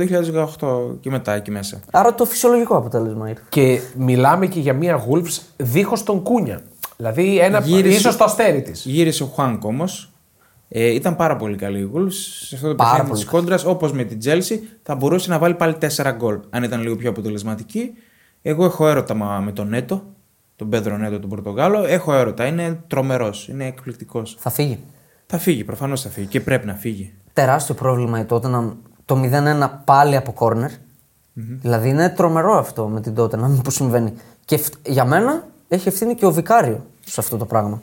2018 0.58 0.96
και 1.00 1.10
μετά 1.10 1.32
εκεί 1.34 1.50
μέσα. 1.50 1.80
Άρα 1.92 2.14
το 2.14 2.24
φυσιολογικό 2.24 2.76
αποτέλεσμα 2.76 3.28
ήρθε. 3.28 3.42
Και 3.48 3.80
μιλάμε 3.96 4.46
και 4.46 4.60
για 4.60 4.72
μια 4.74 5.04
Wolves 5.10 5.40
δίχως 5.56 6.02
τον 6.02 6.22
Κούνια. 6.22 6.60
Δηλαδή, 6.96 7.38
ένα, 7.38 7.60
Γύρισε- 7.60 7.98
ίσως 7.98 8.16
το 8.16 8.24
αστέρι 8.24 8.62
της. 8.62 8.84
Γύρισε 8.84 9.22
ο 9.22 9.26
Χουάνγκ 9.26 9.64
όμως. 9.64 10.12
Ε, 10.76 10.86
ήταν 10.94 11.16
πάρα 11.16 11.36
πολύ 11.36 11.56
καλή 11.56 11.78
η 11.78 11.90
Wolves. 11.94 12.12
Σε 12.46 12.54
αυτό 12.54 12.68
το 12.68 12.74
Πάρα 12.74 12.90
παιχνίδι 12.90 13.10
πολύ 13.10 13.24
τη 13.24 13.30
κόντρας, 13.30 13.64
όπως 13.64 13.92
με 13.92 14.04
την 14.04 14.18
Chelsea, 14.24 14.58
θα 14.82 14.94
μπορούσε 14.94 15.30
να 15.30 15.38
βάλει 15.38 15.54
πάλι 15.54 15.74
4 15.96 16.12
γκολ. 16.16 16.38
Αν 16.50 16.62
ήταν 16.62 16.80
λίγο 16.82 16.96
πιο 16.96 17.10
αποτελεσματική. 17.10 17.92
Εγώ 18.42 18.64
έχω 18.64 18.88
έρωτα 18.88 19.14
μα- 19.14 19.38
με 19.38 19.52
τον 19.52 19.68
Νέτο, 19.68 20.02
τον 20.56 20.68
Πέδρο 20.68 20.96
Νέτο, 20.96 21.18
τον 21.20 21.28
Πορτογάλο. 21.30 21.84
Έχω 21.84 22.14
έρωτα. 22.14 22.46
Είναι 22.46 22.80
τρομερός. 22.86 23.48
Είναι 23.48 23.66
εκπληκτικός. 23.66 24.36
Θα 24.38 24.50
φύγει. 24.50 24.78
Θα 25.26 25.38
φύγει, 25.38 25.64
προφανώς 25.64 26.02
θα 26.02 26.08
φύγει 26.08 26.26
και 26.26 26.40
πρέπει 26.40 26.66
να 26.66 26.74
φύγει. 26.74 27.12
Τεράστιο 27.32 27.74
πρόβλημα 27.74 28.20
η 28.20 28.24
Tottenham. 28.28 28.72
Το 29.04 29.16
0-1 29.16 29.82
πάλι 29.84 30.16
από 30.16 30.34
corner. 30.38 30.70
Δηλαδή 31.34 31.88
είναι 31.88 32.08
τρομερό 32.10 32.58
αυτό 32.58 32.86
με 32.86 33.00
την 33.00 33.14
Tottenham 33.16 33.58
που 33.64 33.70
συμβαίνει. 33.70 34.12
Και 34.44 34.54
ευ- 34.54 34.74
για 34.88 35.04
μένα 35.04 35.44
έχει 35.68 35.88
ευθύνη 35.88 36.14
και 36.14 36.26
ο 36.26 36.32
Βικάριο 36.32 36.86
σε 37.06 37.20
αυτό 37.20 37.36
το 37.36 37.44
πράγμα. 37.46 37.82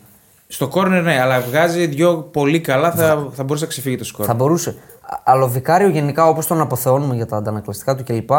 Στο 0.53 0.67
κόρνερ 0.67 1.03
ναι, 1.03 1.19
αλλά 1.21 1.39
βγάζει 1.41 1.85
δυο 1.87 2.17
πολύ 2.17 2.59
καλά, 2.59 2.91
θα, 2.91 3.27
θα 3.31 3.43
μπορούσε 3.43 3.63
να 3.63 3.69
ξεφύγει 3.69 3.95
το 3.95 4.03
σκορ. 4.03 4.25
Θα 4.27 4.33
μπορούσε. 4.33 4.69
Α- 5.01 5.19
Αλλά 5.23 5.43
ο 5.43 5.49
Βικάριο 5.49 5.87
γενικά 5.89 6.27
όπως 6.27 6.47
τον 6.47 6.61
αποθεώνουμε 6.61 7.15
για 7.15 7.25
τα 7.25 7.37
αντανακλαστικά 7.37 7.95
του 7.95 8.03
κλπ. 8.03 8.29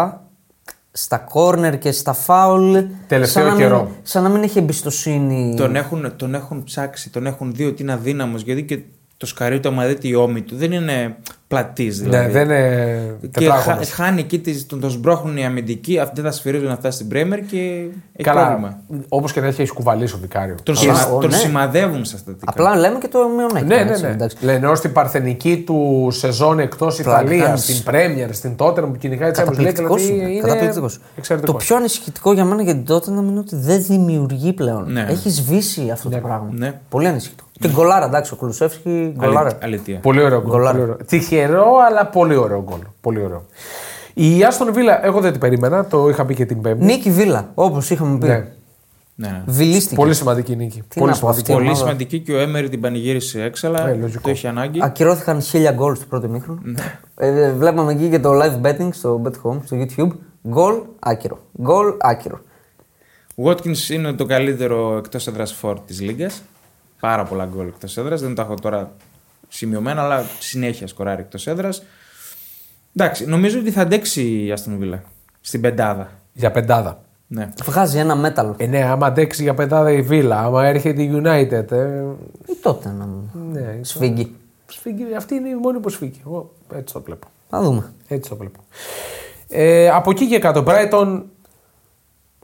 Στα 0.92 1.18
κόρνερ 1.18 1.78
και 1.78 1.92
στα 1.92 2.12
φάουλ. 2.12 2.78
Τελευταίο 3.06 3.42
σαν 3.42 3.52
να 3.52 3.58
καιρό. 3.58 3.82
Μην, 3.82 3.92
σαν 4.02 4.22
να 4.22 4.28
μην 4.28 4.42
έχει 4.42 4.58
εμπιστοσύνη. 4.58 5.54
Τον 5.56 5.76
έχουν, 5.76 6.12
τον 6.16 6.34
έχουν 6.34 6.64
ψάξει, 6.64 7.10
τον 7.10 7.26
έχουν 7.26 7.54
δει 7.54 7.64
ότι 7.64 7.82
είναι 7.82 7.92
αδύναμος 7.92 8.42
γιατί 8.42 8.62
και 8.64 8.78
το 9.16 9.26
σκαρί 9.26 9.60
του, 9.60 9.68
άμα 9.68 9.86
δείτε 9.86 10.08
η 10.08 10.14
ώμη 10.14 10.42
του, 10.42 10.56
δεν 10.56 10.72
είναι 10.72 11.16
πλατής 11.56 12.00
δηλαδή. 12.00 12.26
Ναι, 12.26 12.32
δεν 12.32 12.44
είναι 12.44 13.16
Και 13.20 13.28
τετράγωνος. 13.28 13.90
χα, 13.90 14.04
χάνει 14.04 14.20
εκεί, 14.20 14.38
τις- 14.38 14.66
τον, 14.66 14.80
τον 14.80 14.90
σμπρώχνουν 14.90 15.36
οι 15.36 15.44
αμυντικοί, 15.44 15.98
αυτοί 15.98 16.20
δεν 16.20 16.30
θα 16.30 16.36
σφυρίζουν 16.36 16.68
να 16.68 16.76
φτάσει 16.76 16.96
στην 16.96 17.08
Πρέμερ 17.08 17.40
και 17.40 17.56
έχει 17.56 18.28
Καλά, 18.28 18.46
πρόβλημα. 18.46 18.78
όπως 19.08 19.32
και 19.32 19.40
να 19.40 19.46
έχει, 19.46 19.60
έχεις 19.60 19.72
κουβαλήσει 19.72 20.14
ο 20.14 20.18
Βικάριο. 20.20 20.54
Τον, 20.62 20.76
Αλλά, 20.80 20.94
σημα- 20.94 21.12
ο, 21.16 21.18
τον 21.18 21.30
ναι. 21.30 21.36
σημαδεύουν 21.36 22.04
στα 22.04 22.16
στατικά. 22.16 22.44
Απλά 22.50 22.76
λέμε 22.76 22.98
και 22.98 23.08
το 23.08 23.18
μειονέκτημα. 23.36 23.76
Ναι, 23.76 23.82
ναι, 23.84 23.90
έτσι, 23.90 24.02
ναι. 24.02 24.10
εντάξει. 24.10 24.36
Λένε 24.40 24.66
ως 24.68 24.80
την 24.80 24.92
παρθενική 24.92 25.62
του 25.66 26.08
σεζόν 26.12 26.58
εκτός 26.58 26.98
Ιταλίας, 26.98 27.44
κάνεις. 27.46 27.62
στην 27.62 27.82
Πρέμιερ, 27.82 28.34
στην 28.34 28.56
Τότερ 28.56 28.84
που 28.84 28.96
κυνηγάει 28.96 29.30
τη 29.30 29.40
Champions 29.40 29.44
League. 29.44 29.46
Καταπληκτικός 29.48 30.02
Δηλαδή 30.06 30.20
είναι. 30.22 30.30
είναι 30.32 30.40
Καταπληκτικός. 30.40 30.94
Το 30.98 31.00
εξαιρετικό. 31.16 31.56
πιο 31.56 31.76
ανησυχητικό 31.76 32.32
για 32.32 32.44
μένα 32.44 32.62
για 32.62 32.72
την 32.72 32.84
τότε 32.84 33.10
είναι 33.10 33.38
ότι 33.38 33.56
δεν 33.56 33.82
δημιουργεί 33.82 34.52
πλέον. 34.52 34.92
Ναι. 34.92 35.06
Έχει 35.08 35.30
σβήσει 35.30 35.90
αυτό 35.92 36.08
το 36.08 36.16
πράγμα. 36.18 36.48
Ναι. 36.52 36.80
Πολύ 36.88 37.06
ανησυχητικό. 37.06 37.46
Και 37.60 37.68
γκολάρα, 37.68 38.04
εντάξει, 38.04 38.32
ο 38.32 38.36
Κουλουσεύσκι 38.36 39.12
γκολάρα. 39.16 39.58
Αλήθεια. 39.62 39.98
Πολύ 40.02 40.22
ωραίο 40.22 40.40
γκολ. 40.40 40.50
Γκολάρα. 40.50 40.78
πολύ 40.78 40.96
ωραίο. 41.42 41.62
Τυχερό, 41.62 41.76
αλλά 41.88 42.06
πολύ 42.06 42.36
ωραίο 42.36 42.62
γκολ. 42.62 42.78
Πολύ 43.00 43.22
ωραίο. 43.22 43.44
Η 44.14 44.44
Άστον 44.44 44.72
Βίλα, 44.72 45.04
εγώ 45.06 45.20
δεν 45.20 45.30
την 45.30 45.40
περίμενα, 45.40 45.86
το 45.86 46.08
είχα 46.08 46.24
πει 46.26 46.34
και 46.34 46.46
την 46.46 46.60
Πέμπτη. 46.60 46.84
Νίκη 46.84 47.10
Βίλα, 47.10 47.50
όπως 47.54 47.90
είχαμε 47.90 48.18
πει. 48.18 48.26
Ναι. 48.26 48.46
Ναι, 49.14 49.28
ναι. 49.28 49.42
Βιλίστηκε. 49.46 49.94
Πολύ 49.94 50.14
σημαντική 50.14 50.56
νίκη. 50.56 50.82
Τι 50.88 50.98
πολύ 50.98 51.12
να 51.12 51.18
πω, 51.18 51.32
σημαντική. 51.32 51.40
αυτή 51.40 51.50
η 51.50 51.54
Πολύ 51.54 51.66
ομάδα. 51.66 51.84
σημαντική 51.84 52.20
και 52.20 52.32
ο 52.32 52.38
Έμερι 52.38 52.68
την 52.68 52.80
πανηγύρισε 52.80 53.42
έξαλα. 53.42 53.88
Ε, 53.88 53.94
λογικό. 53.94 54.20
το 54.22 54.30
έχει 54.30 54.46
ανάγκη. 54.46 54.78
Ακυρώθηκαν 54.82 55.42
χίλια 55.42 55.72
γκολ 55.72 55.94
στο 55.96 56.04
πρώτο 56.06 56.28
μήχρονο. 56.28 56.60
Ναι. 56.62 56.98
Ε, 57.16 57.52
βλέπαμε 57.52 57.92
εκεί 57.92 58.08
και 58.08 58.18
το 58.18 58.30
live 58.42 58.66
betting 58.66 58.88
στο 58.92 59.22
Bet 59.24 59.32
Home, 59.50 59.58
στο 59.64 59.76
YouTube. 59.80 60.10
Γκολ 60.48 60.74
άκυρο. 60.98 61.38
Γκολ 61.62 61.94
άκυρο. 62.00 62.40
Ο 63.34 63.50
Watkins 63.50 63.88
είναι 63.90 64.12
το 64.12 64.24
καλύτερο 64.26 64.96
εκτός 64.96 65.26
έδρας 65.26 65.52
φόρ 65.52 65.80
της 65.80 66.00
Λίγκας. 66.00 66.42
Πάρα 67.00 67.24
πολλά 67.24 67.48
γκολ 67.54 67.66
εκτός 67.66 67.96
έδρας. 67.96 68.20
Δεν 68.20 68.34
τα 68.34 68.42
έχω 68.42 68.54
τώρα 68.54 68.92
σημειωμένα, 69.52 70.02
αλλά 70.02 70.24
συνέχεια 70.38 70.86
σκοράρει 70.86 71.20
εκτός 71.22 71.46
έδρας. 71.46 71.82
Εντάξει, 72.96 73.26
νομίζω 73.26 73.58
ότι 73.58 73.70
θα 73.70 73.80
αντέξει 73.82 74.22
η 74.22 74.54
Aston 74.56 74.82
Villa 74.82 74.98
στην 75.40 75.60
πεντάδα. 75.60 76.10
Για 76.32 76.50
πεντάδα. 76.50 77.02
Ναι. 77.26 77.48
Βγάζει 77.64 77.98
ένα 77.98 78.16
μέταλλο. 78.16 78.54
Ε, 78.58 78.66
ναι, 78.66 78.82
άμα 78.84 79.06
αντέξει 79.06 79.42
για 79.42 79.54
πεντάδα 79.54 79.92
η 79.92 80.02
Βίλα, 80.02 80.38
άμα 80.40 80.66
έρχεται 80.66 81.02
η 81.02 81.10
United. 81.14 81.70
Ε, 81.72 82.02
Ή 82.46 82.54
τότε 82.62 82.88
να 82.98 83.04
μου 83.04 83.30
ναι, 83.52 83.78
σφίγγει. 83.80 84.34
σφίγγει, 84.66 85.14
αυτή 85.16 85.34
είναι 85.34 85.48
η 85.48 85.54
μόνη 85.54 85.78
που 85.78 85.88
σφίγγει. 85.88 86.20
Εγώ 86.26 86.52
έτσι 86.74 86.94
το 86.94 87.00
βλέπω. 87.00 87.26
Να 87.50 87.62
δούμε. 87.62 87.92
Έτσι 88.08 88.30
το 88.30 88.36
βλέπω. 88.36 88.60
Ε, 89.48 89.88
από 89.88 90.10
εκεί 90.10 90.28
και 90.28 90.38
κάτω, 90.38 90.64
Brighton. 90.66 91.22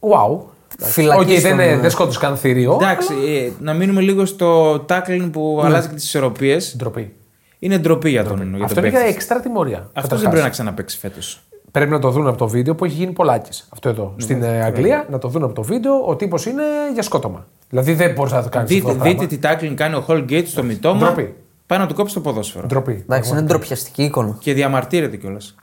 Wow. 0.00 0.38
Φυλακή 0.82 1.20
Οκ, 1.20 1.26
δεν, 1.26 1.38
στον- 1.38 1.50
είναι- 1.52 1.76
δεν 1.76 1.90
σκότωσε 1.90 2.18
καν 2.18 2.36
θηρίο. 2.36 2.78
Εντάξει, 2.82 3.12
ε, 3.26 3.50
να 3.60 3.72
μείνουμε 3.72 4.00
λίγο 4.00 4.24
στο 4.26 4.74
tackling 4.88 5.28
που 5.32 5.60
αλλάζει 5.64 5.88
και 5.88 5.94
τις 5.94 6.04
ισορροπίες. 6.04 6.74
Ντροπή. 6.78 7.12
Είναι 7.58 7.78
ντροπή 7.78 8.10
για 8.10 8.24
τον, 8.24 8.36
για 8.54 8.64
Αυτό 8.64 8.74
τον 8.74 8.84
είναι 8.84 8.88
για 8.92 8.98
παίκτη. 8.98 9.14
εξτρά 9.14 9.40
τιμωρία. 9.40 9.76
Αυτό 9.78 9.90
δεν 9.92 10.02
καταρχάς. 10.02 10.28
πρέπει 10.30 10.42
να 10.44 10.48
ξαναπαίξει 10.50 10.98
φέτος. 10.98 11.40
Πρέπει 11.70 11.90
να 11.90 11.98
το 11.98 12.10
δουν 12.10 12.26
από 12.26 12.36
το 12.38 12.48
βίντεο 12.48 12.74
που 12.74 12.84
έχει 12.84 12.94
γίνει 12.94 13.12
πολλάκις. 13.12 13.66
Αυτό 13.68 13.88
εδώ. 13.88 14.14
Στην 14.16 14.42
ε, 14.42 14.62
Αγγλία 14.64 15.06
να 15.10 15.18
το 15.18 15.28
δουν 15.28 15.42
από 15.42 15.52
το 15.54 15.62
βίντεο. 15.62 16.04
Ο 16.06 16.16
τύπος 16.16 16.46
είναι 16.46 16.62
για 16.92 17.02
σκότωμα. 17.02 17.46
Δηλαδή 17.68 17.92
δεν 17.94 18.12
μπορείς 18.12 18.32
να 18.32 18.42
το 18.42 18.48
κάνεις 18.48 18.68
Δείτε, 18.70 18.90
αυτό. 18.90 19.02
το 19.02 19.08
δείτε 19.10 19.26
τι 19.26 19.38
tackling 19.42 19.74
κάνει 19.74 19.94
ο 19.94 20.04
Holgate 20.08 20.46
στον 20.46 20.62
Μιτόμα. 20.62 20.98
Ντροπή. 20.98 21.34
Πάει 21.66 21.78
να 21.78 21.86
του 21.86 21.94
κόψει 21.94 22.14
το 22.14 22.20
ποδόσφαιρο. 22.20 22.66
Ντροπή. 22.66 22.92
Εντάξει, 23.02 23.30
είναι 23.30 23.42
ντροπιαστική 23.42 24.02
εικόνα. 24.02 24.36
Και 24.40 24.52
διαμαρτύρεται 24.52 25.16
κιόλας. 25.16 25.54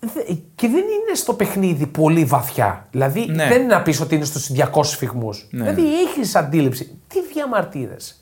Δε- 0.00 0.34
Και 0.54 0.68
δεν 0.68 0.78
είναι 0.84 1.14
στο 1.14 1.32
παιχνίδι 1.34 1.86
πολύ 1.86 2.24
βαθιά. 2.24 2.86
Δηλαδή 2.90 3.26
Ναι. 3.30 3.48
δεν 3.48 3.62
είναι 3.62 3.74
να 3.74 3.82
πεις 3.82 4.00
ότι 4.00 4.14
είναι 4.14 4.24
στους 4.24 4.50
200 4.50 4.96
σφυγμούς. 4.96 5.46
Δηλαδή 5.50 5.82
έχεις 6.00 6.34
αντίληψη. 6.34 6.98
Τι 7.08 7.18
διαμαρτύρεσαι; 7.32 8.14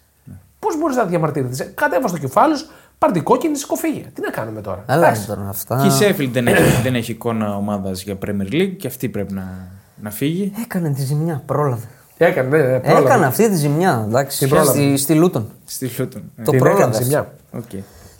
Πώς 0.58 0.78
μπορείς 0.78 0.96
να 0.96 1.04
διαμαρτύρεσαι; 1.04 1.64
Κατέβασ' 1.74 2.11
το 2.11 2.18
κεφάλι 2.18 2.56
σου, 2.56 2.66
πάρ 2.98 3.10
την 3.12 3.22
κόκκινη, 3.22 3.56
σήκω 3.57 3.76
φύγε. 3.76 4.04
Τι 4.14 4.20
να 4.20 4.30
κάνουμε 4.30 4.60
τώρα; 4.60 4.84
Έλα 4.88 5.06
Εντάξει. 5.06 5.26
τώρα 5.26 5.46
αυτά. 5.48 5.80
Και 5.98 6.04
η 6.04 6.10
Sheffield 6.10 6.30
δεν 6.32 6.46
έχει, 6.46 6.82
δεν 6.82 6.94
έχει 6.94 7.10
εικόνα 7.12 7.56
ομάδας 7.56 8.02
για 8.02 8.18
Premier 8.26 8.52
League 8.52 8.74
και 8.78 8.86
αυτή 8.86 9.08
πρέπει 9.08 9.32
να, 9.32 9.68
να 10.02 10.10
φύγει. 10.10 10.52
Έκανε 10.62 10.90
τη 10.90 11.02
ζημιά, 11.02 11.42
πρόλαβε. 11.46 11.88
Έκανε, 12.16 12.48
ναι, 12.48 12.62
ναι, 12.66 12.78
πρόλαβε. 12.80 13.06
Έκανε 13.06 13.26
αυτή 13.26 13.48
τη 13.50 13.56
ζημιά. 13.56 14.04
Εντάξει, 14.08 14.38
Την 14.38 14.48
πρόλαβε. 14.48 14.70
στη, 14.70 14.96
στη 14.96 15.14
Λούτον. 15.14 15.50
Στη 15.64 15.90
Luton. 15.98 16.22
Ε, 16.36 16.42
Το 16.42 16.50
Την 16.50 16.58
πρόλαβες. 16.58 16.84
έκανε 16.86 17.02
ζημιά. 17.04 17.32
οκ. 17.52 17.72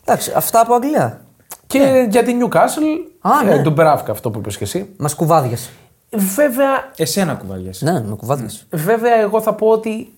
Εντάξει, 0.05 0.33
αυτά 0.37 0.61
από 0.61 0.75
Αγγλία. 0.75 1.21
Και 1.67 2.07
για 2.11 2.23
την 2.23 2.37
Newcastle, 2.43 3.11
Α, 3.21 3.45
ναι. 3.45 3.53
ε, 3.55 3.63
Ντούμπραβκα 3.63 4.13
αυτό 4.13 4.31
που 4.31 4.39
είπες 4.39 4.57
και 4.57 4.65
εσύ. 4.65 4.89
Μας 4.97 5.15
κουβάδιασε. 5.15 5.71
Βέβαια, 6.11 6.91
Εσένα 6.97 7.35
κουβάδιασε. 7.35 7.85
Ναι, 7.85 8.03
με 8.03 8.15
κουβάδιασε. 8.17 8.65
βέβαια 8.71 9.21
εγώ 9.21 9.41
θα 9.41 9.55
πω 9.55 9.67
ότι 9.67 10.13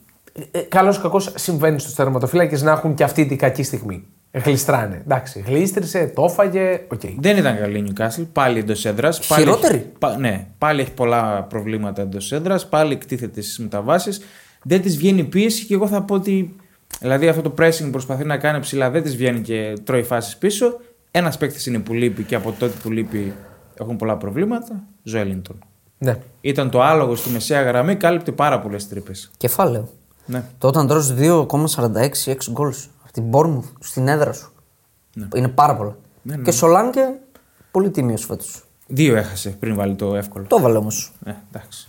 ε, 0.51 0.59
καλός 0.59 0.97
ή 0.97 1.01
κακός 1.01 1.33
συμβαίνει 1.37 1.79
στους 1.79 1.95
τερματοφύλακες 1.95 2.57
να 2.57 2.71
έχουν 2.71 2.95
και 2.95 3.05
αυτή 3.05 3.27
την 3.27 3.39
κακή 3.39 3.63
στιγμή. 3.63 4.05
Γλιστράνε. 4.33 5.01
Εντάξει, 5.05 5.45
γλίστρησε, 5.47 6.13
το 6.15 6.25
έφαγε. 6.25 6.81
Οκ. 6.93 7.01
Δεν 7.19 7.37
ήταν 7.37 7.59
καλή 7.59 7.79
η 7.79 7.93
Newcastle, 7.93 8.27
πάλι 8.33 8.59
εντός 8.59 8.85
έδρας. 8.85 9.19
Χειρότερη; 9.19 9.93
ναι, 10.19 10.47
πάλι 10.59 10.81
έχει 10.81 10.93
πολλά 10.93 11.43
προβλήματα 11.43 12.03
εντός 12.03 12.33
έδρας, 12.33 12.69
πάλι 12.69 12.93
εκτίθεται 12.93 13.41
στις 13.41 13.59
μεταβάσεις. 13.59 14.21
Δεν 14.63 14.83
της 14.83 14.97
βγαίνει 14.97 15.25
πίεση 15.25 15.65
και 15.65 15.75
εγώ 15.75 15.87
θα 15.87 16.03
πω 16.03 16.15
ότι. 16.15 16.57
Δηλαδή 17.01 17.29
αυτό 17.29 17.43
το 17.43 17.55
pressing 17.59 17.83
που 17.83 17.91
προσπαθεί 17.91 18.25
να 18.25 18.37
κάνει 18.37 18.61
ψηλά 18.61 18.91
δεν 18.91 19.03
της 19.03 19.17
βγαίνει 19.17 19.41
και 19.41 19.77
τρώει 19.85 20.03
φάσεις 20.03 20.37
πίσω. 20.37 20.81
Ένας 21.11 21.39
παίκτης 21.39 21.67
είναι 21.67 21.79
που 21.79 21.93
λείπει 21.93 22.23
και 22.23 22.35
από 22.35 22.53
τότε 22.59 22.75
που 22.83 22.91
λείπει 22.91 23.35
έχουν 23.75 23.97
πολλά 23.97 24.17
προβλήματα. 24.17 24.83
Ζοελίντον. 25.03 25.59
Ναι. 25.99 26.19
Ήταν 26.41 26.71
το 26.71 26.83
άλογο 26.83 27.15
στη 27.15 27.31
μεσαία 27.31 27.63
γραμμή, 27.63 27.97
κάλυπτε 27.97 28.33
πάρα 28.33 28.61
πολλές 28.61 28.89
τρύπες. 28.89 29.31
Κεφάλαιο. 29.37 29.89
Ναι. 30.27 30.45
Το 30.59 30.69
όταν 30.69 30.87
τρως 30.87 31.15
2,46 31.19 31.47
6 32.25 32.35
γκολ 32.51 32.75
από 33.03 33.13
την 33.13 33.25
Bournemouth 33.31 33.73
στην 33.81 34.09
έδρα 34.09 34.33
σου. 34.33 34.53
Είναι 35.35 35.49
πάρα 35.49 35.77
πολλά. 35.77 35.97
Και 36.43 36.51
Σολάνκε 36.51 37.01
πολύ 37.71 37.91
τίμιος 37.91 38.25
φέτος. 38.25 38.65
Δύο 38.87 39.17
έχασε 39.17 39.51
πριν 39.51 39.75
βάλει 39.75 39.95
το 39.95 40.17
εύκολο. 40.17 40.45
Το 40.45 40.57
έβαλε 40.57 40.77
όμως. 40.77 41.13
Ε, 41.25 41.33
εντάξει. 41.53 41.89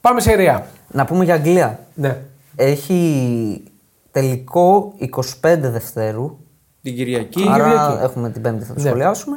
Πάμε 0.00 0.20
σε 0.20 0.34
Ρεά. 0.34 0.66
Να 0.90 1.04
πούμε 1.04 1.24
για 1.24 1.34
Αγγλία. 1.34 1.86
Ναι. 1.94 2.20
Έχει 2.56 3.62
τελικό 4.10 4.94
25 4.98 5.58
Δευτέρου. 5.60 6.38
Την 6.84 6.96
Κυριακή. 6.96 7.44
άρα 7.48 7.64
Κυριακή. 7.64 8.02
έχουμε 8.02 8.30
την 8.30 8.42
Πέμπτη, 8.42 8.64
θα 8.64 8.74
το 8.74 8.80
Ναι. 8.80 8.86
σχολιάσουμε. 8.88 9.36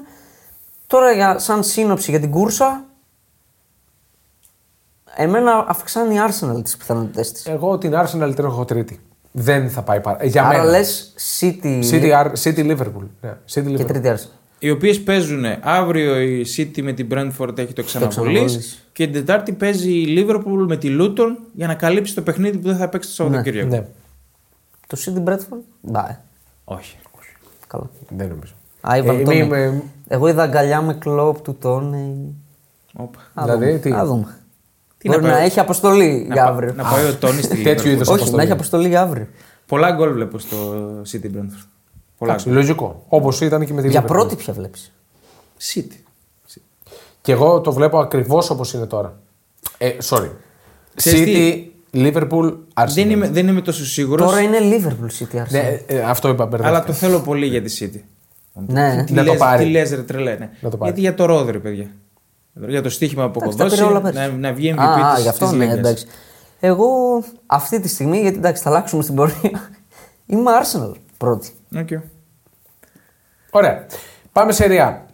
Τώρα 0.88 1.12
για, 1.12 1.40
σαν 1.40 1.64
σύνοψη 1.64 2.12
για 2.12 2.20
την 2.20 2.32
κούρσα. 2.32 2.84
Εμένα 5.16 5.66
αυξάνει 5.68 6.16
η 6.16 6.18
Arsenal 6.30 6.64
τις 6.64 6.78
πιθανότητέ 6.78 7.22
της. 7.22 7.46
Εγώ 7.46 7.78
την 7.78 7.92
Arsenal 7.96 8.32
την 8.36 8.46
έχω 8.46 8.66
τρίτη. 8.66 9.00
Δεν 9.32 9.70
θα 9.70 9.82
πάει 9.82 10.00
παρά. 10.02 10.26
Για 10.26 10.44
Άρα 10.48 10.58
μένα. 10.58 10.70
λες 10.70 11.14
City, 11.40 11.84
City, 11.92 12.12
Ar- 12.12 12.32
City 12.44 12.60
Liverpool. 12.78 13.08
Ναι. 13.22 13.30
City 13.32 13.36
και 13.54 13.62
Liverpool. 13.84 13.88
τρίτη 13.88 14.14
Arsenal. 14.16 14.30
Οι 14.60 14.70
οποίες 14.70 15.02
παίζουν 15.04 15.44
αύριο 15.62 16.20
η 16.22 16.46
City 16.58 16.82
με 16.82 16.92
την 16.94 17.08
Brentford 17.12 17.58
έχει 17.58 17.74
το 17.74 17.84
ξαναβολή. 17.84 18.34
ξαναβολής. 18.34 18.88
Και 18.94 19.04
την 19.04 19.14
Τετάρτη 19.14 19.52
παίζει 19.52 19.92
η 19.92 20.26
Liverpool 20.28 20.66
με 20.68 20.78
τη 20.78 20.96
Luton 21.00 21.36
για 21.54 21.68
να 21.68 21.74
καλύψει 21.76 22.16
το 22.16 22.22
παιχνίδι 22.22 22.58
που 22.58 22.68
δεν 22.68 22.78
θα 22.78 22.90
παίξει 22.90 23.10
το 23.10 23.16
Σαββατοκύριακο. 23.16 23.70
Ναι, 23.70 23.86
Το 24.88 24.98
City 25.06 25.30
Bradford. 25.30 25.60
Μπα, 25.82 26.06
Όχι. 26.64 26.98
Καλά. 27.68 27.90
δεν 28.10 28.28
νομίζω. 28.30 28.54
Άιβαν 28.82 29.20
Ε, 29.20 29.24
Τόνι. 29.24 29.42
μη 29.44 29.48
με- 29.48 29.82
Εγώ 30.08 30.28
είδα 30.28 30.44
αγκαλιά 30.44 30.82
με 30.82 30.94
κλοπ 30.94 31.42
του 31.42 31.56
Τόνι. 31.56 32.36
Όπα. 32.94 33.20
Α 33.34 33.44
Δηλαδή, 33.44 33.66
δούμε. 33.66 33.78
τι; 33.80 33.92
Α 33.92 34.06
δούμε. 34.06 34.38
Τι 34.98 35.08
Μπορεί 35.10 35.22
να 35.22 35.28
να, 35.28 35.34
πάει- 35.34 35.46
έχει 35.46 35.60
αποστολή 35.60 36.26
Να, 36.28 36.34
για 36.34 36.44
πα- 36.44 36.50
αύριο. 36.50 36.74
να 36.74 36.84
πάει 36.84 37.06
ο 37.06 37.16
Τόνι 37.16 37.42
στη 37.42 37.62
τέτοιου 37.64 37.84
Liverpool. 37.84 37.88
είδους 37.92 38.08
Όχι, 38.08 38.10
αποστολή. 38.16 38.36
να 38.36 38.42
έχει 38.44 38.52
αποστολή 38.52 38.88
για 38.88 39.02
αύριο. 39.02 39.28
Πολλά 39.66 39.92
γκολ 39.92 40.14
βλέπω 40.14 40.40
στο 40.40 40.58
City 41.12 41.26
Brentford. 41.26 41.66
Πολλά 42.18 42.32
Εντάξει, 42.32 42.46
γκολ. 42.50 42.58
λογικό. 42.58 43.04
Όπως 43.08 43.42
ήταν 43.42 43.66
και 43.66 43.74
με 43.74 43.82
τη 43.82 43.88
Για 43.90 44.04
Liverpool. 44.04 44.08
πρώτη 44.08 44.36
πια 44.36 44.54
βλέπεις; 44.54 44.92
City. 45.74 46.02
Και 47.22 47.32
εγώ 47.32 47.62
το 47.62 47.72
βλέπω 47.74 48.00
ακριβώς 48.00 48.50
όπως 48.50 48.74
είναι 48.74 48.86
τώρα. 48.86 49.18
Ε, 49.78 49.92
sorry. 50.04 50.30
Ξέρεις 50.96 51.20
City, 51.28 51.66
Liverpool, 51.94 52.54
Arsenal. 52.74 52.86
Δεν 52.94 53.10
είμαι, 53.10 53.30
δεν 53.30 53.48
είμαι 53.48 53.62
τόσο 53.62 53.86
σίγουρος. 53.86 54.28
Τώρα 54.30 54.42
είναι 54.42 54.58
Liverpool 54.62 55.24
City 55.24 55.38
Arsenal. 55.42 55.50
Ναι, 55.52 55.80
ε, 55.88 56.00
αυτό 56.02 56.28
είπα 56.30 56.46
μπερδεύτηκα. 56.46 56.78
Αλλά 56.78 56.86
το 56.86 56.94
θέλω 56.94 57.20
πολύ 57.20 57.46
για 57.46 57.62
τη 57.62 57.78
City. 57.80 58.02
Ναι. 58.68 59.04
Τι 59.04 59.14
Να 59.14 59.24
το 59.24 59.32
λες, 59.32 59.40
πάρει. 59.40 59.64
Τι 59.64 59.70
λες 59.70 59.90
ρε 59.92 60.02
τρελέ, 60.04 60.36
ναι. 60.36 60.50
Να 60.60 60.70
το 60.70 60.78
πάρει. 60.78 60.84
Γιατί 60.92 61.00
για 61.00 61.14
το 61.14 61.26
Ρόδρι, 61.26 61.60
παιδιά. 61.60 61.88
Για 62.68 62.82
το 62.82 62.90
στοίχημα 62.90 63.30
που 63.30 63.40
έχω 63.44 63.52
Εντάξει, 63.52 63.58
τα 63.58 63.64
δώσει, 63.64 63.76
πήρε 63.76 63.90
όλα 63.90 64.02
πέρσι. 64.02 64.20
να, 64.20 64.38
να 64.50 64.54
βγει 64.54 64.74
MVP 64.78 64.82
Α, 64.82 65.14
της, 65.14 65.24
γι' 65.24 65.30
αυτό 65.30 65.46
της 65.46 65.54
ναι, 65.54 65.64
Λίγκας. 65.64 65.78
εντάξει. 65.80 66.06
Εγώ 66.60 66.88
αυτή 67.46 67.80
τη 67.80 67.88
στιγμή, 67.88 68.20
γιατί 68.20 68.38
εντάξει, 68.38 68.64
θα 68.64 68.70
αλλάξουμε 68.70 69.04
στην 69.04 69.16
πορεία. 69.16 69.70
Είμαι 70.26 70.52
Arsenal 70.62 70.92
πρώτη. 71.18 71.50
Οκ. 71.78 71.88
Ωραία. 73.50 73.86
Πάμε 74.32 74.52
σε 74.52 74.66
Ρεάλ. 74.66 75.06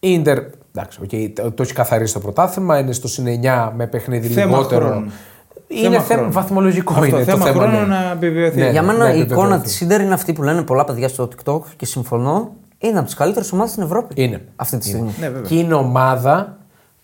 Ιντερ. 0.00 0.38
Εντάξει, 0.74 1.00
οκ, 1.02 1.34
το, 1.34 1.52
το 1.52 1.62
έχει 1.62 1.72
καθαρίσει 1.72 2.12
το 2.12 2.20
πρωτάθλημα. 2.20 2.78
Είναι 2.78 2.92
στο 2.92 3.08
συν 3.08 3.40
9 3.42 3.70
με 3.76 3.86
παιχνίδι 3.86 4.28
Θέμα 4.28 4.50
λιγότερο. 4.56 4.86
χρόνου. 4.86 5.12
Είναι 5.72 5.82
Θέμα 5.82 6.00
θέμα, 6.00 6.18
χρόνου. 6.18 6.32
βαθμολογικό 6.32 6.92
Αυτό, 6.92 7.04
είναι 7.06 7.24
θέμα 7.24 7.38
το 7.38 7.52
θέμα. 7.52 7.60
χρόνου 7.66 7.80
ναι. 7.80 7.86
να 7.94 8.10
επιβεβαιωθεί. 8.10 8.58
Ναι. 8.60 8.70
Για 8.70 8.82
μένα 8.82 8.98
ναι, 8.98 9.04
η 9.04 9.08
επιβεβαιωθεί. 9.08 9.32
εικόνα 9.40 9.60
της 9.60 9.80
Ιντερ 9.80 10.00
είναι 10.00 10.14
αυτή 10.14 10.32
που 10.32 10.42
λένε 10.42 10.62
πολλά 10.62 10.84
παιδιά 10.84 11.08
στο 11.08 11.28
TikTok 11.44 11.60
και 11.76 11.86
συμφωνώ. 11.86 12.52
Είναι 12.78 12.96
από 12.96 13.04
τις 13.06 13.14
καλύτερες 13.14 13.52
ομάδες 13.52 13.70
στην 13.70 13.82
Ευρώπη. 13.82 14.22
Είναι. 14.22 14.40
Αυτή 14.56 14.78
τη 14.78 14.86
στιγμή. 14.86 15.14
Ναι, 15.20 15.26
βέβαια. 15.28 15.48
Και 15.48 15.54
είναι 15.54 15.74
ομάδα 15.74 16.58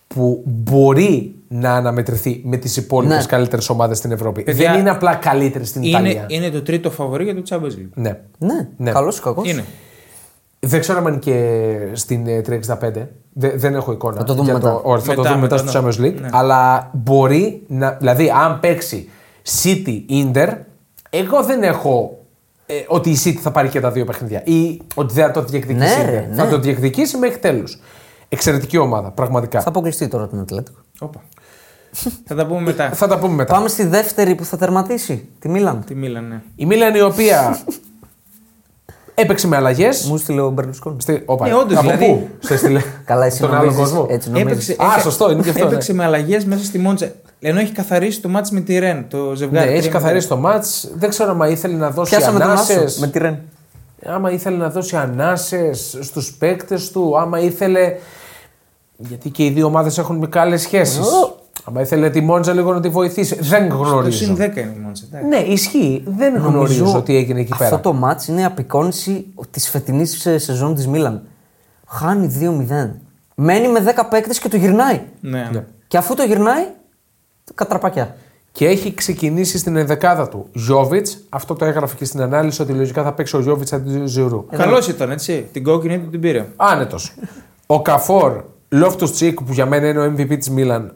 που 0.09 0.43
μπορεί 0.45 1.35
να 1.49 1.73
αναμετρηθεί 1.73 2.41
με 2.45 2.57
τις 2.57 2.77
υπόλοιπες 2.77 3.17
Ναι. 3.17 3.25
καλύτερες 3.25 3.69
ομάδες 3.69 3.99
στην 3.99 4.13
Ευρώπη. 4.13 4.43
Παιδιά, 4.43 4.71
Δεν 4.71 4.81
είναι 4.81 4.91
απλά 4.91 5.15
καλύτερη 5.15 5.65
στην 5.65 5.83
Είναι, 5.83 5.91
Ιταλία. 5.91 6.25
είναι 6.29 6.51
το 6.51 6.63
τρίτο 6.63 6.91
φαβορή 6.91 7.25
για 7.25 7.35
το 7.35 7.43
Champions 7.49 7.79
League. 7.79 7.89
Ναι. 7.95 8.19
Ναι, 8.39 8.69
Ναι. 8.77 8.91
καλός 8.91 9.19
ή 9.19 9.23
κακός. 9.23 9.51
Είναι. 9.51 9.65
Δεν 10.67 10.81
ξέρω 10.81 10.99
αν 10.99 11.07
είναι 11.07 11.17
και 11.17 11.79
στην 11.93 12.27
ε, 12.27 12.41
365. 12.49 13.07
Δε- 13.33 13.57
δεν 13.57 13.75
έχω 13.75 13.93
εικόνα. 13.93 14.17
Θα 14.17 14.25
το 14.25 14.33
δούμε 14.33 14.45
για 14.45 14.55
μετά. 14.55 14.81
ωραία, 14.83 15.03
θα 15.05 15.15
το 15.15 15.21
Μετά, 15.23 15.35
δούμε 15.35 15.41
μετά 15.49 15.55
μετά, 15.63 15.71
στο 15.71 15.81
ναι. 15.83 15.89
Champions 15.89 16.01
League. 16.17 16.21
Ναι. 16.21 16.29
Αλλά 16.33 16.91
μπορεί 16.93 17.63
να. 17.67 17.91
Δηλαδή, 17.91 18.31
αν 18.31 18.61
παίξει 18.61 19.09
City 19.63 20.01
Inter, 20.11 20.49
εγώ 21.11 21.43
δεν 21.45 21.63
έχω 21.63 22.19
ε, 22.67 22.75
ότι 22.89 23.11
η 23.11 23.17
City 23.25 23.39
θα 23.41 23.51
πάρει 23.51 23.69
και 23.69 23.81
τα 23.81 23.91
δύο 23.91 24.05
παιχνίδια. 24.05 24.43
Ή 24.45 24.81
ότι 24.95 25.15
δεν 25.15 25.25
θα 25.27 25.31
το 25.31 25.43
διεκδικήσει. 25.43 25.97
Ναι, 25.99 26.03
η 26.03 26.11
ρε, 26.11 26.25
Inter. 26.27 26.29
ναι. 26.29 26.43
Θα 26.43 26.49
το 26.49 26.59
διεκδικήσει 26.59 27.17
μέχρι 27.17 27.39
τέλους. 27.39 27.79
Εξαιρετική 28.29 28.77
ομάδα, 28.79 29.11
πραγματικά. 29.11 29.61
Θα 29.61 29.69
αποκλειστεί 29.69 30.09
τώρα 30.09 30.29
την 30.29 30.39
Ατλέτικο. 30.39 30.79
Όπα. 30.99 31.21
θα 32.27 32.35
τα 32.35 32.47
πούμε 32.47 32.61
μετά. 32.61 32.91
Θα 32.93 33.07
τα 33.07 33.19
πούμε 33.19 33.35
μετά. 33.35 33.55
Πάμε 33.55 33.69
στη 33.69 33.85
δεύτερη 33.87 34.35
που 34.35 34.45
θα 34.45 34.57
τερματίσει, 34.57 35.29
τη 35.39 35.49
Μίλαν. 35.49 35.85
Τη 35.87 35.95
Μίλαν, 35.95 36.29
ναι. 36.29 36.43
Η 36.57 36.67
Μίλαν 36.67 36.95
η 36.95 37.01
οποία 37.01 37.59
έπαιξε 39.19 39.47
με 39.47 39.57
αλλαγές. 39.57 40.05
Μου 40.09 40.17
στείλε 40.17 40.41
ο 40.41 40.51
Μπερλουσκόνη. 40.51 41.01
Στη... 41.01 41.23
Όπα, 41.27 41.47
Ναι, 41.47 41.55
όντως, 41.55 41.77
από 41.79 41.81
δηλαδή. 41.91 42.05
πού; 42.07 42.29
Σε 42.39 42.55
έστειλε. 42.55 42.83
Καλά, 43.05 43.25
εσύ 43.27 43.41
Τον 43.41 43.55
άλλο 43.55 43.59
νομίζεις, 43.65 43.81
κόσμο. 43.81 44.07
έτσι 44.11 44.31
νομίζεις. 44.31 44.51
Έπαιξε, 44.69 44.73
Α, 44.89 44.93
έκα- 44.93 45.03
σωστό, 45.03 45.31
είναι 45.31 45.43
και 45.43 45.51
αυτό, 45.51 45.67
Έπαιξε 45.67 45.93
με 45.95 46.05
αλλαγές 46.05 46.45
μέσα 46.45 46.65
στη 46.65 46.79
Μόντσα. 46.79 47.13
Ενώ 47.41 47.61
έχει 47.61 47.73
καθαρίσει 47.73 48.21
το 48.21 48.29
μάτι 48.29 48.55
με 48.55 48.61
τη 48.61 48.79
Ρεν, 48.79 49.07
το 49.11 49.17
Ναι, 49.29 49.35
ζευγάρι. 49.37 49.71
έχει 49.71 49.79
Τρία 49.81 49.91
καθαρίσει 49.91 50.29
το 50.29 50.37
μάτ. 50.37 50.65
Δεν 50.95 51.09
ξέρω 51.09 51.37
αν 51.41 51.51
ήθελε 51.51 51.77
να 51.77 51.91
δώσει 51.91 52.11
Πιάσαμε 52.17 52.39
τον 52.39 52.49
ανάσες. 52.51 52.77
Άσο 52.85 53.01
με 53.01 53.07
τη 53.07 53.19
Ρεν. 53.19 53.39
Άμα 54.07 54.31
ήθελε 54.31 54.57
να 54.57 54.71
δώσει 54.71 54.97
ανάσες 54.97 55.97
στους 56.01 56.33
παίκτες 56.33 56.91
του, 56.91 57.19
άμα 57.19 57.39
ήθελε. 57.41 57.95
Γιατί 58.97 59.31
και 59.31 59.45
οι 59.45 59.51
δύο 59.51 59.67
ομάδες 59.67 59.99
έχουν 59.99 60.17
μεγάλε 60.17 60.57
σχέσεις. 60.57 60.99
Ω. 61.07 61.36
Άμα 61.69 61.81
ήθελε 61.81 62.11
τη 62.11 62.21
Μόντζα 62.21 62.53
λίγο 62.53 62.73
να 62.73 62.81
τη 62.81 62.89
βοηθήσει. 62.89 63.37
Δεν 63.41 63.69
Το 63.69 63.75
γνωρίζω. 63.77 64.25
συν 64.25 64.35
10 64.35 64.39
είναι 64.39 64.75
η 64.77 64.81
Μόντσα. 64.85 65.05
εντάξει. 65.09 65.29
Ναι, 65.29 65.53
ισχύει. 65.53 66.03
Δεν 66.07 66.37
γνωρίζω 66.37 67.03
τι 67.03 67.17
έγινε 67.17 67.41
εκεί 67.41 67.53
πέρα. 67.59 67.65
Αυτό 67.75 67.79
το 67.91 67.93
μάτς 67.93 68.29
είναι 68.29 68.45
απεικόνηση 68.45 69.27
της 69.51 69.69
φετινής 69.69 70.21
σεζόν 70.37 70.75
της 70.75 70.87
Μίλαν. 70.87 71.23
Χάνει 71.87 72.27
2-0. 72.27 72.91
Μένει 73.35 73.69
με 73.69 73.81
10 73.81 74.07
παίκτες 74.11 74.39
και 74.39 74.49
το 74.49 74.57
γυρνάει. 74.57 75.01
Ναι. 75.21 75.49
Ναι. 75.53 75.65
Και 75.87 75.97
αφού 75.97 76.15
το 76.15 76.23
γυρνάει, 76.23 76.65
κατραπακιά. 77.55 78.17
Και 78.53 78.67
έχει 78.67 78.95
ξεκινήσει 78.95 79.59
στην 79.59 79.77
ενδεκάδα 79.77 80.29
του. 80.29 80.47
Γιώβιτς, 80.53 81.19
αυτό 81.29 81.55
το 81.55 81.65
έγραφε 81.65 81.95
και 81.97 82.05
στην 82.05 82.21
ανάλυση 82.21 82.63
ότι 82.63 82.73
λογικά 82.73 83.03
θα 83.03 83.13
παίξει 83.13 83.37
ο 83.37 83.41
Γιώβιτς 83.41 83.73
αντί 83.73 83.99
του 83.99 84.07
Ζηρού. 84.07 84.47
Καλός 84.47 84.89
ήταν, 84.89 85.11
έτσι. 85.11 85.49
Την 85.53 85.63
κόκκινη 85.65 85.99
του 85.99 86.11
την 86.11 86.21
πήρε. 86.21 86.47
Άνετος. 86.57 87.15
ο 87.67 87.83
Καφόρ, 87.83 88.43
Λόφτου 88.69 89.11
Τσίκ 89.11 89.43
που 89.43 89.53
για 89.53 89.67
μένα 89.67 89.89
είναι 89.89 89.99
ο 90.01 90.05
MVP 90.05 90.37
της 90.39 90.51
Μίλαν. 90.51 90.95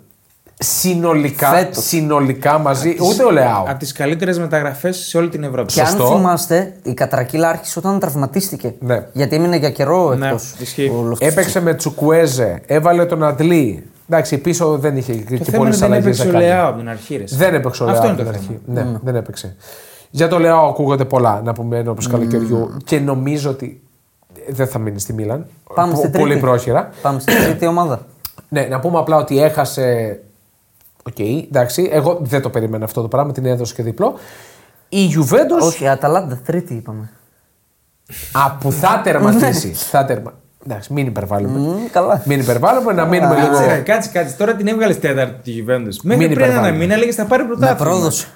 Συνολικά, 0.62 1.48
Φέτος. 1.48 1.84
συνολικά 1.84 2.58
μαζί. 2.58 2.96
Ούτε 3.00 3.24
ο 3.24 3.30
Λεάο. 3.30 3.64
Από 3.68 3.78
τις 3.78 3.92
καλύτερες 3.92 4.38
μεταγραφές 4.38 4.96
σε 4.96 5.18
όλη 5.18 5.28
την 5.28 5.44
Ευρώπη. 5.44 5.72
Και 5.72 5.80
αν 5.80 5.86
Σωστό. 5.86 6.06
θυμάστε, 6.16 6.74
η 6.82 6.94
κατρακύλα 6.94 7.48
άρχισε 7.48 7.78
όταν 7.78 7.98
τραυματίστηκε. 7.98 8.74
Ναι. 8.80 9.06
Γιατί 9.12 9.36
έμεινε 9.36 9.56
για 9.56 9.70
καιρό 9.70 10.14
Ναι, 10.14 10.26
εκτός. 10.26 10.54
ισχύει. 10.58 10.92
Έπαιξε 11.18 11.60
με 11.60 11.74
Τσουκουέζε, 11.74 12.60
έβαλε 12.66 13.06
τον 13.06 13.24
Αντλή. 13.24 13.84
Εντάξει, 14.08 14.38
πίσω 14.38 14.78
δεν 14.78 14.96
είχε 14.96 15.12
Το 15.12 15.18
και 15.36 15.44
θέμα 15.44 15.56
πολλές 15.56 15.76
είναι 15.78 15.86
δεν 15.88 15.96
αλλαγές. 15.96 16.18
έπαιξε 16.20 16.36
ο 16.36 16.40
Λεάο 16.40 16.68
από 16.68 16.78
την 16.78 16.88
αρχή. 16.88 17.16
ρε. 17.16 17.24
Δεν 17.26 17.54
έπαιξε 17.54 17.82
ο 17.82 17.86
Λεάο. 17.86 17.98
Αυτό 17.98 18.10
είναι 18.10 18.20
από 18.20 18.30
το 18.30 18.38
την 18.38 18.40
θέμα. 18.46 18.58
αρχή. 18.76 18.90
Ναι, 18.92 18.98
δεν 19.02 19.14
έπαιξε. 19.16 19.56
Για 20.10 20.28
το 20.28 20.38
Λεάο 20.38 20.68
ακούγονται 20.68 21.04
πολλά 21.04 21.40
να 21.44 21.52
πούμε 21.52 21.78
ενώ 21.78 21.94
καλοκαιριού 22.10 22.76
και 22.84 22.98
νομίζω 23.00 23.50
ότι 23.50 23.80
δεν 24.48 24.66
θα 24.66 24.78
μείνει 24.78 25.00
στη 25.00 25.12
Μίλαν. 25.12 25.46
Πάμε 25.74 25.92
Πο- 25.92 25.98
στην 25.98 26.10
Πολύ 26.10 26.24
τρίτη. 26.30 26.40
πρόχειρα. 26.40 26.90
Πάμε 27.02 27.20
στην 27.20 27.34
τρίτη 27.44 27.66
ομάδα. 27.66 28.00
Ναι, 28.48 28.60
να 28.70 28.80
πούμε 28.80 28.98
απλά 28.98 29.16
ότι 29.16 29.42
έχασε. 29.42 30.18
Οκ, 31.02 31.18
εντάξει. 31.18 31.88
Εγώ 31.92 32.18
δεν 32.22 32.42
το 32.42 32.50
περίμενα 32.50 32.84
αυτό 32.84 33.02
το 33.02 33.08
πράγμα, 33.08 33.32
την 33.32 33.46
έδωσε 33.46 33.74
και 33.74 33.82
διπλό. 33.82 34.14
Η 34.88 35.00
Γιουβέντο. 35.04 35.56
Όχι, 35.60 35.84
η 35.84 35.88
Αταλάντα, 35.88 36.40
τρίτη 36.44 36.74
είπαμε. 36.74 37.10
Α, 38.32 38.50
που 38.56 38.72
θα 38.72 39.00
τερματίσει. 39.04 39.72
θα 39.72 40.04
τερμα... 40.04 40.32
Εντάξει, 40.66 40.92
μην 40.92 41.06
υπερβάλλουμε. 41.06 41.58
Μμ, 41.58 41.86
καλά. 41.92 42.22
Μην 42.24 42.40
υπερβάλλουμε, 42.40 42.92
να 42.92 43.04
μείνουμε 43.04 43.34
λίγο. 43.34 43.46
Κάτσε, 43.48 43.66
ρε, 43.66 43.76
κάτσε, 43.78 44.10
κάτσε. 44.12 44.36
Τώρα 44.36 44.54
την 44.54 44.66
έβγαλες 44.66 44.98
τέταρτη 44.98 45.52
τη 45.52 45.64
Juventus. 45.64 45.96
Μέχρι 46.02 46.26
Μην 46.26 46.34
πριν 46.34 46.40
ένα 46.40 46.44
υπερβάλλουμε. 46.46 46.78
μήνα 46.78 46.94
έλεγες 46.94 47.14
θα 47.14 47.24
πάρει 47.24 47.42
Με 47.42 47.48
πρωτάθλημα. 47.48 47.90
πρόδωσε. 47.90 48.26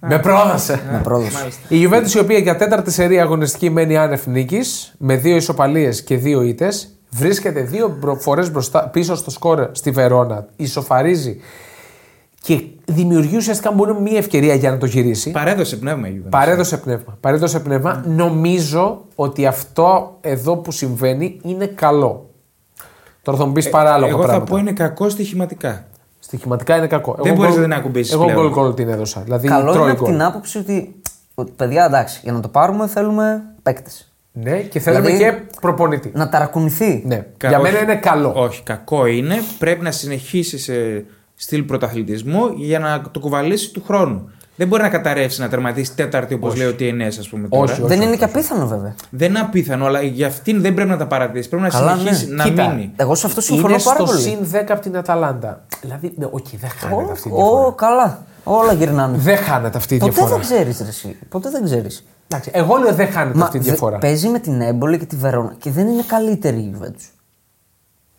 Με 0.00 0.18
πρόδασε. 0.18 0.80
Με 0.92 1.00
πρόδωσε. 1.02 1.48
Η 1.68 1.88
Juventus 1.90 2.14
η 2.14 2.18
οποία 2.18 2.38
για 2.38 2.56
τέταρτη 2.56 2.90
σερί 2.90 3.20
αγωνιστική 3.20 3.70
μένει 3.70 3.96
άνευ 3.96 4.26
νίκης, 4.26 4.94
με 4.98 5.16
δύο 5.16 5.36
ισοπαλίες 5.36 6.02
και 6.02 6.16
δύο 6.16 6.42
ήττες, 6.42 6.88
βρίσκεται 7.10 7.60
δύο 7.60 7.98
φορές 8.18 8.50
πίσω 8.90 9.14
στο 9.14 9.30
σκορ 9.30 9.68
στη 9.72 9.90
Βερόνα, 9.90 10.46
ισοφαρίζει 10.56 11.40
και 12.40 12.62
δημιουργεί 12.84 13.36
ουσιαστικά 13.36 13.72
μόνο 13.72 14.00
μία 14.00 14.18
ευκαιρία 14.18 14.54
για 14.54 14.70
να 14.70 14.78
το 14.78 14.86
γυρίσει. 14.86 15.30
Παρέδωσε 15.30 15.76
πνεύμα 15.76 16.08
η 16.08 16.20
Juventus. 16.22 16.30
Παρέδωσε 16.30 16.76
πνεύμα. 16.76 17.16
Παρέδωσε 17.20 17.60
πνεύμα. 17.60 18.02
Νομίζω 18.06 19.04
ότι 19.14 19.46
αυτό 19.46 20.16
εδώ 20.20 20.56
που 20.56 20.70
συμβαίνει 20.72 21.40
είναι 21.42 21.66
καλό. 21.66 22.30
Τώρα 23.22 23.38
θα 23.38 23.46
μου 23.46 23.52
πεις 23.52 23.68
παράλογα 23.68 24.06
Ε, 24.06 24.10
Εγώ 24.10 24.20
θα 24.20 24.26
πράγματα. 24.26 24.50
πω 24.52 24.58
είναι 24.58 24.72
κακό 24.72 25.08
στοιχηματικά. 25.08 25.86
Στοιχηματικά 26.18 26.76
είναι 26.76 26.86
κακό. 26.86 27.16
Δεν 27.22 27.34
μπορείς 27.34 27.50
γκολ- 27.54 27.60
να 27.66 27.68
την 27.68 27.72
ακουμπήσεις 27.82 28.12
Εγώ 28.12 28.24
πλέον. 28.24 28.40
γκολ 28.40 28.50
γκολ 28.50 28.74
την 28.74 28.88
έδωσα. 28.88 29.20
Δηλαδή 29.20 29.48
Καλό 29.48 29.72
τρώει 29.72 29.82
είναι 29.82 29.92
από 29.92 30.02
γκολ. 30.04 30.12
την 30.12 30.22
άποψη 30.22 30.58
ότι, 30.58 30.94
ότι, 31.34 31.52
παιδιά, 31.56 31.84
εντάξει, 31.84 32.20
για 32.22 32.32
να 32.32 32.40
το 32.40 32.48
πάρουμε 32.48 32.86
θέλουμε 32.86 33.42
παίκτες. 33.62 34.12
Ναι, 34.32 34.58
και 34.60 34.80
θέλουμε 34.80 35.10
Δηλαδή- 35.10 35.24
και 35.24 35.42
προπονητή. 35.60 36.10
Να 36.14 36.28
ταρακουνηθεί. 36.28 37.02
Ναι. 37.06 37.26
Κα- 37.36 37.48
Για 37.48 37.58
όχι. 37.60 37.72
μένα 37.72 37.82
είναι 37.82 37.96
καλό. 37.96 38.32
Όχι, 38.36 38.62
κακό 38.62 39.06
είναι. 39.06 39.34
Πρέπει 39.58 39.82
να 39.82 39.90
συνεχίσεις 39.90 40.62
σε 40.62 41.04
στυλ 41.40 41.62
πρωταθλητισμού 41.62 42.48
για 42.56 42.78
να 42.78 43.02
το 43.10 43.20
κουβαλήσει 43.20 43.70
του 43.72 43.82
χρόνου. 43.86 44.30
Δεν 44.56 44.68
μπορεί 44.68 44.82
να 44.82 44.88
καταρρεύσει 44.88 45.40
να 45.40 45.48
τερματίσει 45.48 45.94
τέταρτη 45.94 46.34
όπως 46.34 46.56
λέει 46.56 46.66
ο 46.66 46.74
TNS, 46.78 47.12
ας 47.18 47.28
πούμε. 47.28 47.48
Τώρα. 47.48 47.72
Όχι, 47.72 47.82
Δεν 47.82 48.00
είναι 48.00 48.16
και 48.16 48.24
απίθανο 48.24 48.66
βέβαια. 48.66 48.94
Δεν 49.10 49.28
είναι 49.28 49.38
απίθανο, 49.38 49.86
αλλά 49.86 50.02
για 50.02 50.26
αυτήν 50.26 50.60
δεν 50.60 50.74
πρέπει 50.74 50.88
να 50.90 50.96
τα 50.96 51.06
παρατήσει. 51.06 51.48
Πρέπει 51.48 51.62
να 51.62 51.68
Καλά, 51.68 51.96
συνεχίσει 51.96 52.26
ναι. 52.28 52.34
να 52.34 52.44
Κοίτα, 52.44 52.68
μείνει. 52.68 52.92
Εγώ 52.96 53.14
σε 53.14 53.26
αυτό 53.26 53.40
συμφωνώ 53.40 53.74
Είναι 53.74 53.82
πάρα 53.82 53.96
στο 53.98 54.04
πολύ. 54.06 54.20
συν 54.20 54.38
10 54.52 54.56
από 54.68 54.80
την 54.80 54.96
Αταλάντα. 54.96 55.60
Δηλαδή, 55.80 56.12
ναι, 56.16 56.24
οκ, 56.30 56.46
δεν 56.60 56.70
χάνεται 56.70 57.12
αυτή 57.12 57.28
η 57.28 57.32
Ω, 57.32 57.36
διαφορά. 57.36 57.66
ω, 57.66 57.72
καλά. 57.72 58.22
Όλα 58.44 58.72
γυρνάνε. 58.72 59.16
Δεν 59.18 59.36
χάνεται 59.36 59.76
αυτή 59.78 59.94
η 59.94 59.98
Ποτέ 59.98 60.12
διαφορά. 60.12 60.34
δεν 60.36 60.44
ξέρεις, 60.44 60.80
Εσύ. 60.80 61.16
Ποτέ 61.28 61.50
δεν 61.50 61.64
ξέρεις. 61.64 62.04
Εντάξει, 62.28 62.50
εγώ 62.54 62.76
λέω 62.76 62.94
δεν 62.94 63.08
χάνεται 63.08 63.42
αυτή 63.42 63.56
η 63.56 63.60
δε- 63.60 63.66
διαφορά. 63.68 63.98
παίζει 63.98 64.28
με 64.28 64.38
την 64.38 64.60
Έμπολη 64.60 64.98
και 64.98 65.04
τη 65.06 65.16
Βερόνα 65.16 65.54
και 65.58 65.70
δεν 65.70 65.86
είναι 65.88 66.02
καλύτερη 66.06 66.56
η 66.56 66.74
Juventus. 66.78 67.10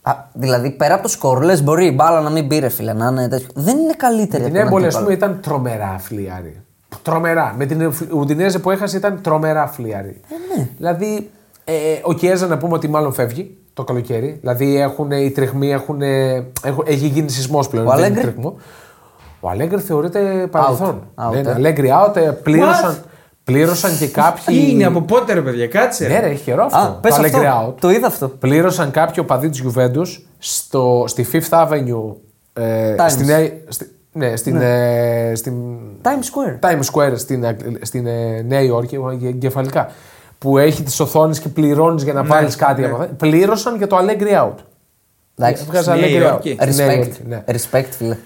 Α, 0.10 0.16
δηλαδή 0.34 0.70
πέρα 0.70 0.94
από 0.94 1.04
το 1.04 1.10
σκορ, 1.10 1.44
λες 1.44 1.64
μπορεί 1.64 1.86
η 1.86 1.92
μπάλα 1.96 2.22
να 2.22 2.30
μην 2.30 2.48
πήρε 2.48 2.70
φίλε, 2.70 2.94
να 2.94 3.06
είναι 3.08 3.28
τέτοιο. 3.28 3.48
Δεν 3.54 3.78
είναι 3.78 3.94
καλύτερη 3.98 4.44
Την 4.44 4.52
από 4.52 4.58
τον 4.60 4.68
έμπολη, 4.68 4.86
ας 4.86 4.96
αντίπαλο. 4.96 5.16
πούμε, 5.18 5.28
ήταν 5.28 5.40
τρομερά 5.42 5.96
φλιάρη. 6.00 6.62
Τρομερά. 7.02 7.54
Με 7.58 7.66
την 7.66 7.92
Ουντινέζε 8.14 8.60
που 8.60 8.72
έχασε 8.72 8.98
ήταν 8.98 9.20
τρομερά 9.22 9.68
φλιάρη. 9.68 10.22
ναι. 10.58 10.68
Δηλαδή, 10.78 11.30
ε, 11.64 11.74
ο 12.02 12.14
Κιέζα 12.14 12.48
να 12.48 12.58
πούμε 12.58 12.74
ότι 12.74 12.88
μάλλον 12.90 13.14
φεύγει 13.14 13.58
το 13.74 13.84
καλοκαίρι. 13.84 14.38
Δηλαδή, 14.42 14.78
έχουν, 14.80 15.12
οι 15.12 15.32
τρεχμοί 15.32 15.72
έχουν, 15.72 16.02
έχουν, 16.02 16.84
έχει 16.88 17.08
γίνει 17.08 17.30
σεισμός 17.30 17.68
πλέον. 17.70 17.88
Ο 17.88 17.90
δεν 17.90 17.98
είναι 17.98 18.06
Αλέγκρι; 18.06 18.32
τρεχμό. 18.32 18.56
Ο 19.40 19.50
Αλέγκρι 19.50 19.82
θεωρείται 19.82 20.48
παρελθόν. 20.52 21.02
Out, 21.16 21.32
Ναι, 21.34 21.42
ναι, 21.42 21.50
ε. 21.50 21.54
Αλέγκρι 21.54 21.90
out, 22.06 22.16
ε, 22.16 22.20
πλήρωσαν, 22.22 22.96
What? 22.96 23.09
Πλήρωσαν 23.52 23.98
και 23.98 24.08
κάποιοι. 24.08 24.44
Τι 24.46 24.70
είναι, 24.72 24.86
από 24.86 25.02
πότε 25.02 25.34
ρε 25.34 25.42
παιδιά, 25.42 25.68
κάτσε. 25.68 26.08
Ναι, 26.08 26.20
ρε, 26.20 26.26
έχει 26.28 26.44
καιρό 26.44 26.64
αυτό. 26.64 26.78
Α, 26.78 26.90
πες 26.92 27.12
το 27.14 27.18
Αλέγκρι 27.20 27.46
αυτό. 27.46 27.70
out. 27.70 27.76
Το 27.82 27.90
είδα 27.90 28.08
αυτό. 28.08 28.28
Πλήρωσαν 28.28 28.92
κάποιοι 28.92 29.16
οπαδοί 29.26 29.50
της 29.50 29.64
Juventus 29.68 30.22
στο, 30.38 31.04
στη 31.08 31.26
Fifth 31.32 31.50
Avenue. 31.68 32.16
Ε, 32.54 32.96
Times. 32.96 33.06
στη 33.10 33.26
νέα, 33.26 33.50
στη, 33.68 33.86
ναι, 34.12 34.36
στην, 34.36 34.56
ε, 34.62 35.32
στην 35.36 35.54
Times 36.04 36.08
Square. 36.08 36.70
Times 36.70 36.84
Square 36.94 37.14
στην, 37.16 37.46
Αγγλ- 37.46 37.76
στην 37.86 38.08
ε, 38.08 38.42
Νέα 38.42 38.62
Υόρκη, 38.62 38.96
εγώ 38.96 39.10
εγκεφαλικά. 39.10 39.90
Που 40.38 40.58
έχει 40.58 40.84
τις 40.84 41.00
οθόνες 41.00 41.40
και 41.40 41.50
πληρώνεις 41.50 42.04
για 42.04 42.14
να 42.14 42.24
βάλει 42.24 42.56
κάτι. 42.56 42.82
ναι. 42.82 42.88
από 42.88 42.96
αυτά. 42.96 43.14
Πλήρωσαν 43.18 43.76
για 43.76 43.88
το 43.88 43.98
Allegri 43.98 44.44
out. 44.46 44.54
Εντάξει. 45.38 45.64
Έβγαζε 45.68 45.92
στη 45.92 46.00
Νέα 46.00 46.10
Allegri 46.10 46.24
out. 46.26 46.32
Υόρκη. 46.32 46.58
Στη 46.62 46.76
Νέα 46.76 46.88
Respect. 46.94 46.98
Υόρκη, 46.98 47.22
ναι. 47.28 47.44
Respect, 47.48 47.86
φίλε. 47.90 48.18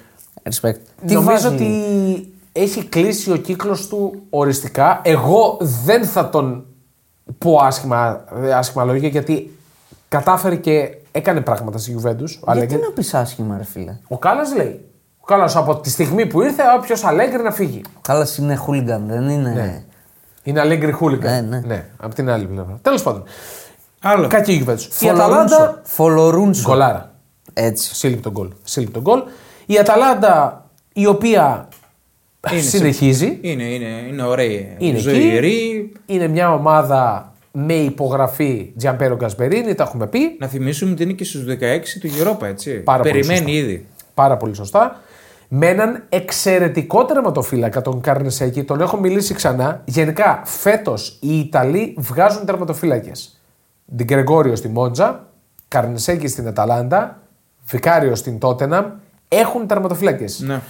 Respect. 0.50 0.76
Τι 1.06 1.14
Νομίζω 1.14 1.32
βάζει- 1.32 1.46
ότι 1.46 2.33
έχει 2.54 2.84
κλείσει 2.84 3.32
ο 3.32 3.36
κύκλος 3.36 3.88
του 3.88 4.22
οριστικά. 4.30 5.02
Εγώ 5.04 5.58
δεν 5.60 6.06
θα 6.06 6.30
τον 6.30 6.66
πω 7.38 7.56
άσχημα, 7.62 8.24
ε, 8.44 8.54
άσχημα 8.54 8.84
λόγια 8.84 9.08
γιατί 9.08 9.58
κατάφερε 10.08 10.56
και 10.56 10.98
έκανε 11.12 11.42
πράγματα 11.42 11.78
στη 11.78 11.96
Juventus. 12.00 12.30
Ο 12.46 12.54
Γιατί 12.54 12.76
Allegri. 12.76 12.80
να 12.82 12.92
πεις 12.94 13.14
άσχημα, 13.14 13.58
ρε 13.58 13.64
φίλε; 13.64 13.98
Ο 14.08 14.18
Κάλλας 14.18 14.56
λέει. 14.56 14.86
Ο 15.20 15.26
Κάλλας 15.26 15.56
από 15.56 15.80
τη 15.80 15.90
στιγμή 15.90 16.26
που 16.26 16.42
ήρθε, 16.42 16.64
όποιος 16.78 17.04
Αλέγκρι 17.04 17.44
να 17.44 17.52
φύγει. 17.52 17.82
Καλά, 18.02 18.28
είναι 18.40 18.56
χούλιγκαν, 18.56 19.08
δεν 19.08 19.30
είναι; 19.30 19.86
Είναι 20.44 20.60
Αλέγκρι 20.60 20.92
χούλικα. 20.92 21.42
Ναι, 21.42 21.60
ναι. 21.60 21.86
από 21.98 22.16
την 22.16 22.30
άλλη 22.30 22.46
πλευρά. 22.46 22.80
Τέλος 22.82 23.04
πάντων. 23.04 23.24
Άλλο. 24.02 24.28
Κακή 24.28 24.54
η 24.54 24.66
Juventus. 24.68 24.80
Η 24.80 24.88
Φολορούντσο. 24.90 25.56
Αταλάντα. 25.56 25.82
Φολορούντσο. 25.84 26.70
Γκολάρα. 26.70 27.12
Έτσι. 27.54 27.96
Σύλληπτο 27.96 28.32
γκολ. 28.32 28.50
Σύλληπτο 28.64 29.02
γκολ. 29.02 29.24
Η 29.66 29.78
Αταλάντα 29.78 30.66
η 30.94 31.06
οποία 31.06 31.68
Είναι 32.52 32.62
σε- 32.62 32.78
συνεχίζει. 32.78 33.38
Είναι, 33.42 33.64
είναι, 33.64 33.86
είναι 34.10 34.24
ωραία. 34.24 34.48
Είναι 34.78 34.98
ζωηρή. 34.98 35.92
Είναι 36.06 36.28
μια 36.28 36.54
ομάδα 36.54 37.34
με 37.52 37.74
υπογραφή 37.74 38.72
Τζιαμπέρο 38.78 39.16
Γκασπερίνη, 39.16 39.76
τα 39.76 39.84
έχουμε 39.84 40.08
πει. 40.08 40.36
Να 40.40 40.48
θυμίσουμε 40.48 40.92
ότι 40.92 41.04
είναι 41.04 41.14
και 41.14 41.24
στους 41.24 41.44
16 41.44 42.00
του 42.00 42.08
Europa, 42.08 42.44
έτσι. 42.48 42.72
Πάρα 42.72 43.02
πολύ 43.02 43.12
Περιμένει 43.14 43.38
σωστά. 43.40 43.52
ήδη. 43.58 43.86
Πάρα 44.14 44.38
πολύ 44.38 44.56
σωστά. 44.56 45.02
Με 45.48 45.68
έναν 45.68 46.04
εξαιρετικό 46.10 47.06
τερματοφύλακα, 47.06 47.82
τον 47.82 48.02
Καρνεσέκη, 48.02 48.64
τον 48.64 48.82
έχω 48.82 48.98
μιλήσει 48.98 49.34
ξανά. 49.34 49.82
Γενικά, 49.86 50.42
φέτος 50.46 51.18
οι 51.22 51.40
Ιταλοί 51.40 51.94
βγάζουν 51.98 52.46
τερματοφύλακες. 52.46 53.42
Την 53.98 54.06
Γκρεγόριο 54.06 54.56
στη 54.56 54.68
Μόντζα, 54.68 55.28
Καρνεσέκη 55.68 56.28
στην 56.28 56.48
Αταλάντα, 56.48 57.22
Βικάριο 57.66 58.16
στην 58.16 58.40
Τότεναμ. 58.40 58.86
Έχουν 59.28 59.68
τερματοφύλακες. 59.68 60.40
Ναι. 60.40 60.62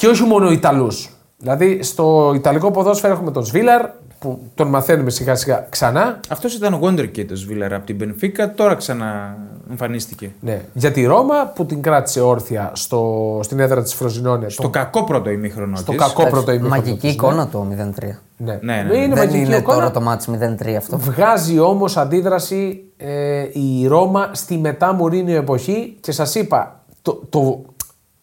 Και 0.00 0.08
όχι 0.08 0.22
μόνο 0.22 0.50
Ιταλού. 0.50 0.88
Δηλαδή, 1.36 1.82
στο 1.82 2.32
Ιταλικό 2.34 2.70
ποδόσφαιρο 2.70 3.12
έχουμε 3.12 3.30
τον 3.30 3.44
Σβίλαρ, 3.44 3.86
που 4.18 4.42
τον 4.54 4.68
μαθαίνουμε 4.68 5.10
σιγά 5.10 5.34
σιγά 5.34 5.66
ξανά. 5.68 6.20
Αυτός 6.28 6.54
ήταν 6.54 6.74
ο 6.74 6.80
Wonderkid 6.82 7.26
ο 7.32 7.34
Σβίλαρα 7.34 7.76
από 7.76 7.86
την 7.86 7.96
Πενφύκα, 7.96 8.54
τώρα 8.54 8.74
ξαναεμφανίστηκε. 8.74 10.30
Ναι. 10.40 10.60
Για 10.72 10.90
τη 10.92 11.04
Ρώμα 11.04 11.52
που 11.54 11.66
την 11.66 11.82
κράτησε 11.82 12.20
όρθια 12.20 12.70
στο, 12.74 13.40
στην 13.42 13.60
έδρα 13.60 13.82
της 13.82 13.94
Φροζινόνια. 13.94 14.48
Στο 14.50 14.68
κακό 14.68 15.04
πρώτο 15.04 15.30
ημίχρονο 15.30 15.76
στο 15.76 15.92
της. 15.92 16.00
κακό 16.00 16.26
πρώτο 16.30 16.50
ημίχρονο. 16.50 16.76
Μαγική 16.76 16.94
της, 16.94 17.02
ναι. 17.02 17.10
εικόνα 17.10 17.48
το 17.48 17.66
0-3. 17.70 18.04
Ναι. 18.36 18.58
Ναι, 18.62 18.82
ναι, 18.82 18.96
Είναι 18.96 19.06
ναι. 19.06 19.14
Δεν 19.14 19.26
μαγική 19.26 19.38
είναι 19.38 19.56
εικόνα. 19.56 19.76
τώρα 19.76 19.90
το 19.90 20.00
μάτς 20.00 20.28
0-3 20.62 20.70
αυτό. 20.76 20.98
Βγάζει 20.98 21.58
όμως 21.58 21.96
αντίδραση 21.96 22.84
ε, 22.96 23.42
η 23.52 23.86
Ρώμα 23.86 24.30
στη 24.32 24.58
μετά 24.58 24.92
Μουρίνιο 24.92 25.36
εποχή 25.36 25.96
και 26.00 26.12
σας 26.12 26.34
είπα, 26.34 26.80
το, 27.02 27.22
το, 27.28 27.64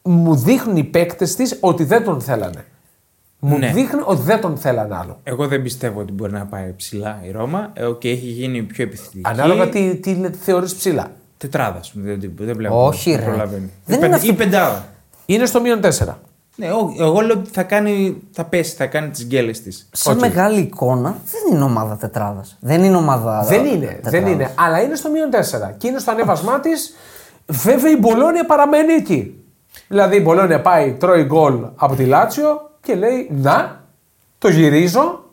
μου 0.08 0.36
δείχνουν 0.36 0.78
οι 0.78 0.84
παίκτες 0.84 1.36
της 1.36 1.58
ότι 1.60 1.84
δεν 1.84 2.04
τον 2.04 2.22
θέλανε. 2.22 2.66
Μου 3.40 3.58
Ναι. 3.58 3.72
δείχνουν 3.74 4.04
ότι 4.06 4.22
δεν 4.22 4.42
τον 4.42 4.58
θέλανε 4.58 4.96
άλλο. 4.96 5.20
Εγώ 5.24 5.48
δεν 5.48 5.62
πιστεύω 5.62 6.00
ότι 6.00 6.12
μπορεί 6.12 6.32
να 6.32 6.46
πάει 6.46 6.74
ψηλά 6.78 7.20
η 7.28 7.32
Ρώμα 7.32 7.70
ε, 7.74 7.86
και 8.00 8.10
έχει 8.10 8.26
γίνει 8.26 8.62
πιο 8.62 8.84
επιθετική. 8.84 9.22
Ανάλογα 9.24 9.70
τι, 9.70 9.96
τι 9.96 10.16
θεωρείς 10.42 10.76
ψηλά. 10.76 11.12
Τετράδα, 11.38 11.80
ας 11.80 11.92
πούμε, 11.92 12.06
δεν, 12.16 12.32
δεν 12.40 12.56
βλέπω. 12.56 12.86
Όχι, 12.86 13.12
να 13.12 13.18
ρε. 13.18 13.24
προλαβαίνει. 13.26 13.72
Δεν 13.86 13.96
Ή 13.96 14.00
είναι 14.00 14.00
πεν- 14.00 14.14
αυτό 14.14 14.28
Ή 14.32 14.34
πεντάδα. 14.34 14.86
Είναι 15.26 15.46
στο 15.46 15.62
μείον 15.62 15.80
4. 15.82 15.90
Ναι, 16.56 16.72
ό- 16.72 16.94
εγώ 17.00 17.20
λέω 17.20 17.36
ότι 17.38 17.50
θα, 17.50 17.64
κάνει, 17.64 18.18
θα 18.32 18.44
πέσει, 18.46 18.76
θα 18.76 18.86
κάνει 18.86 19.10
τις 19.10 19.26
γκέλες 19.26 19.62
της. 19.62 19.90
Σαν 19.92 20.18
μεγάλη 20.18 20.60
εικόνα 20.60 21.18
δεν 21.32 21.56
είναι 21.56 21.64
ομάδα 21.64 21.98
τετράδας. 21.98 22.58
Δεν 22.60 22.84
είναι 22.84 22.96
ομάδα. 22.96 23.46
Δεν 23.50 23.66
είναι, 23.66 23.86
τετράδας. 23.86 24.12
δεν 24.12 24.28
είναι. 24.28 24.52
Αλλά 24.56 24.82
είναι 24.82 24.96
στο 24.96 25.10
μείον 25.10 25.30
4. 25.30 25.72
Και 25.78 25.88
είναι 25.88 26.00
στο 26.00 26.12
ανέβασμά 26.12 26.60
της. 26.60 26.94
Βέβαια 27.46 27.92
η 27.92 27.98
Μπολόνια 27.98 28.46
παραμένει 28.46 28.94
εκεί. 28.94 29.37
Δηλαδή 29.88 30.16
η 30.18 30.22
Μπολόνια 30.24 30.62
πάει, 30.62 30.92
τρώει 30.92 31.24
γκολ 31.24 31.66
από 31.76 31.96
τη 31.96 32.06
Λάτσιο 32.06 32.70
και 32.82 32.96
λέει 32.96 33.30
Να, 33.42 33.84
το 34.38 34.50
γυρίζω 34.50 35.24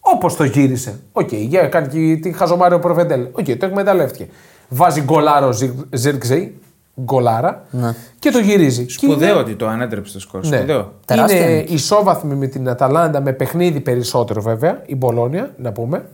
όπως 0.00 0.36
το 0.36 0.44
γύρισε. 0.44 1.00
Οκ, 1.12 1.32
για 1.32 1.66
κάνει 1.68 1.88
και 1.88 2.20
τη 2.20 2.32
χαζομάρια 2.32 2.76
ο 2.76 2.80
Προβεντέλ. 2.80 3.26
Οκ, 3.32 3.44
το 3.58 3.66
εκμεταλλεύτηκε. 3.66 4.28
Βάζει 4.68 5.00
γκολάρο 5.00 5.52
Ζιρκζέι, 5.90 6.60
γκολάρα 7.00 7.64
Ναι. 7.70 7.94
και 8.18 8.30
το 8.30 8.38
γυρίζει. 8.38 8.84
Και 8.86 9.06
είναι- 9.06 9.14
Σπουδαίο 9.16 9.38
ότι 9.38 9.54
το 9.54 9.66
ανέτρεψε 9.66 10.12
το 10.12 10.20
σκορ. 10.20 10.46
ναι. 10.46 10.56
Σπουδαίο. 10.56 10.92
Τεράστια 11.06 11.38
Είναι 11.50 11.56
νίκη. 11.56 11.72
ισόβαθμη 11.74 12.34
με 12.34 12.46
την 12.46 12.68
Αταλάντα 12.68 13.20
με 13.20 13.32
παιχνίδι 13.32 13.80
περισσότερο 13.80 14.40
βέβαια, 14.42 14.82
η 14.86 14.96
Μπολόνια 14.96 15.50
να 15.56 15.72
πούμε. 15.72 16.04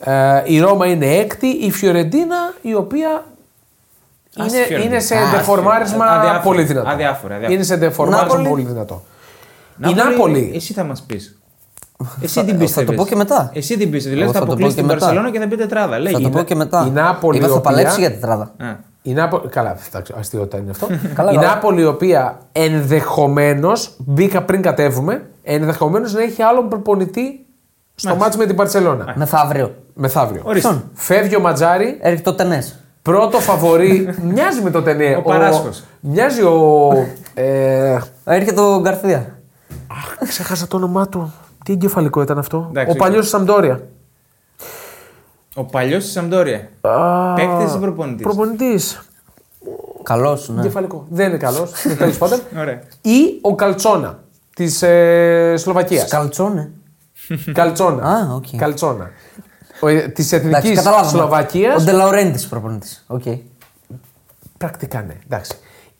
Ε, 0.00 0.42
η 0.44 0.60
Ρώμα 0.60 0.86
είναι 0.86 1.06
έκτη, 1.06 1.46
η 1.46 1.70
Φιωρεντίνα 1.70 2.36
η 2.62 2.74
οποία 2.74 3.08
Ας 3.08 3.24
τη 3.24 3.33
είναι, 4.38 4.48
Φιωρεντίνα. 4.48 4.84
είναι 4.84 4.98
σε 5.00 5.14
Ας 5.16 5.30
τη 5.30 5.36
ντεφορμάρισμα 5.36 5.96
Φιωρεντίνα. 6.04 6.20
Αδιάφορο. 6.20 6.42
πολύ 6.54 6.62
δυνατό. 6.62 6.88
Αδιάφορο, 6.88 7.34
αδιάφορο. 7.34 7.54
Είναι 7.54 7.62
σε 7.62 7.76
ντεφορμάρισμα 7.76 8.26
Νάπολη. 8.28 8.48
πολύ 8.48 8.62
δυνατό. 8.62 9.02
η 9.86 9.94
Νάπολη. 9.94 10.52
Εσύ 10.54 10.72
θα 10.72 10.84
μας 10.84 11.02
πεις. 11.02 11.38
Εσύ 12.22 12.34
Θα- 12.34 12.44
την 12.44 12.52
θα 12.54 12.58
πίστευες. 12.60 12.96
το 12.96 13.02
πω 13.02 13.08
και 13.08 13.16
μετά. 13.16 13.50
Εσύ 13.54 13.76
την 13.78 13.90
πίστευες. 13.90 14.04
Εγώ 14.06 14.14
Δηλαδή 14.14 14.32
θα 14.32 14.32
θα 14.32 14.38
το 14.38 14.46
πω 14.46 14.52
αποκλείσει 14.52 14.74
και 14.74 14.80
την 14.80 14.90
μετά. 14.90 14.98
Παρσελόνα 15.00 15.30
και 15.30 15.38
θα 15.38 15.48
πει 15.48 15.56
τετράδα. 15.56 15.92
Θα 15.92 15.98
Λέγει. 15.98 16.22
το 16.22 16.28
πω 16.30 16.42
και 16.42 16.54
μετά. 16.54 16.84
η 16.88 16.90
Νάπολη, 16.90 17.36
Είπα, 17.36 17.46
η 17.46 17.50
θα 17.50 17.54
οποία- 17.56 17.70
παλέψει 17.70 18.00
για 18.00 18.10
τετράδα. 18.10 18.42
Α. 18.42 18.66
Η 19.02 19.12
Νάπολη, 19.12 19.48
καλά, 19.48 19.76
εντάξει, 19.88 20.12
αστείωτα 20.18 20.56
είναι 20.58 20.70
αυτό. 20.70 20.86
Καλά, 21.14 21.30
η 21.32 21.34
καλά. 21.34 21.46
Νάπολη, 21.48 21.80
η 21.80 21.84
οποία 21.84 22.38
ενδεχομένως, 22.52 23.94
μπήκα 23.98 24.42
πριν 24.42 24.62
κατέβουμε, 24.62 25.26
ενδεχομένως 25.42 26.12
να 26.12 26.22
έχει 26.22 26.42
άλλον 26.42 26.68
προπονητή 26.68 27.46
στο 27.94 28.14
μάτς 28.16 28.36
με 28.36 28.46
την 28.46 28.56
Παρσελόνα. 28.56 29.12
Μεθαύριο. 29.16 29.74
Μεθαύριο. 29.94 30.42
Ορίστε. 30.44 30.82
Φεύγει 30.94 31.36
ο 31.36 31.40
Ματζάρη, 31.40 31.98
Έρχεται 32.02 32.30
το 32.30 32.34
τενέ. 32.36 32.62
Πρώτο 33.04 33.40
φαβορή. 33.40 34.14
μοιάζει 34.22 34.62
με 34.62 34.70
το 34.70 34.82
τενέ. 34.82 35.16
Ο 35.16 35.22
Παράσχος. 35.22 35.84
Μοιάζει 36.00 36.42
ο. 36.42 36.90
Ε, 37.34 37.98
Έρχεται 38.24 38.60
ο 38.60 38.80
Γκαρθία. 38.80 39.38
αχ, 39.86 40.28
ξέχασα 40.28 40.66
το 40.66 40.76
όνομά 40.76 41.08
του. 41.08 41.32
Τι 41.64 41.72
εγκεφαλικό 41.72 42.22
ήταν 42.22 42.38
αυτό. 42.38 42.66
Εντάξει, 42.70 42.92
ο 42.92 42.96
παλιός 42.96 43.28
Σαμπτόρια. 43.28 43.80
Ο 45.54 45.64
παλιός 45.64 46.02
της 46.04 46.12
Σαμπτόρια. 46.12 46.68
Παίκτης 47.36 47.74
ή 47.74 47.78
προπονητής; 47.78 48.22
Προπονητής. 48.22 49.00
Καλός, 50.02 50.48
ναι. 50.48 50.60
Εγκεφαλικό. 50.60 51.06
Δεν 51.08 51.28
είναι 51.28 51.36
καλός. 51.36 51.72
Τέλος 51.98 52.18
πάντων. 52.18 52.40
Ωραία. 52.60 52.82
Ή 53.00 53.38
ο 53.40 53.54
Καλτσόνα 53.54 54.18
της 54.56 54.82
ε, 54.82 55.54
Σλοβακίας. 55.56 56.08
Καλτσόνε. 56.10 56.70
Καλτσόνα. 57.52 58.02
Α, 58.02 58.34
οκ. 58.34 58.44
Καλτσόνα. 58.56 59.10
Της 60.14 60.32
Εντάξει, 60.32 60.34
εθνικής 60.34 60.76
καταλάβαμε. 60.76 61.08
Σλοβακίας. 61.08 61.80
Ο 61.80 61.84
Ντελαουρέντη 61.84 62.46
προπονητής. 62.48 63.04
Οκ. 63.06 63.22
Πρακτικά 64.58 65.02
ναι. 65.02 65.14
Εντάξει. 65.24 65.52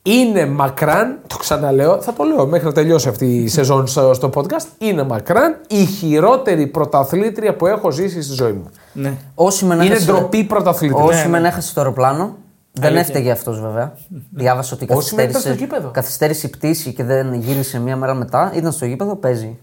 Είναι 0.07 0.45
μακράν, 0.45 1.19
το 1.27 1.37
ξαναλέω, 1.37 2.01
θα 2.01 2.13
το 2.13 2.23
λέω 2.23 2.45
μέχρι 2.47 2.65
να 2.65 2.71
τελειώσει 2.73 3.07
αυτή 3.07 3.25
η 3.35 3.47
σεζόν 3.47 3.87
στο 3.87 4.13
στο 4.13 4.29
podcast. 4.33 4.65
Είναι 4.77 5.03
μακράν 5.03 5.55
η 5.69 5.85
χειρότερη 5.85 6.67
πρωταθλήτρια 6.67 7.55
που 7.55 7.65
έχω 7.67 7.91
ζήσει 7.91 8.21
στη 8.21 8.33
ζωή 8.33 8.51
μου. 8.51 8.69
Ναι. 8.93 9.13
Οσιμέν 9.35 9.77
Είναι 9.79 9.85
έχασε- 9.87 10.05
ντροπή 10.11 10.43
πρωταθλήτρια. 10.43 11.03
Όσοι 11.03 11.23
Ναι, 11.23 11.27
μεν 11.29 11.41
ναι. 11.41 11.47
έχασε 11.47 11.73
το 11.73 11.81
αεροπλάνο, 11.81 12.35
Δεν 12.79 12.95
έφταιγε 12.95 13.31
αυτός 13.31 13.61
βέβαια. 13.61 13.93
Διάβασα 14.31 14.75
ότι 14.75 14.83
Όχι, 14.83 14.93
ήταν 14.93 15.03
στο 15.03 15.15
καθυστέρησε, 15.15 15.59
γήπεδο. 15.63 15.89
καθυστέρησε 15.93 16.47
η 16.47 16.49
πτήση 16.49 16.93
και 16.93 17.03
δεν 17.03 17.33
γύρισε 17.33 17.79
μία 17.79 17.95
μέρα 17.95 18.13
μετά. 18.13 18.51
Ήταν 18.55 18.71
στο 18.71 18.85
γήπεδο, 18.85 19.15
παίζει. 19.15 19.57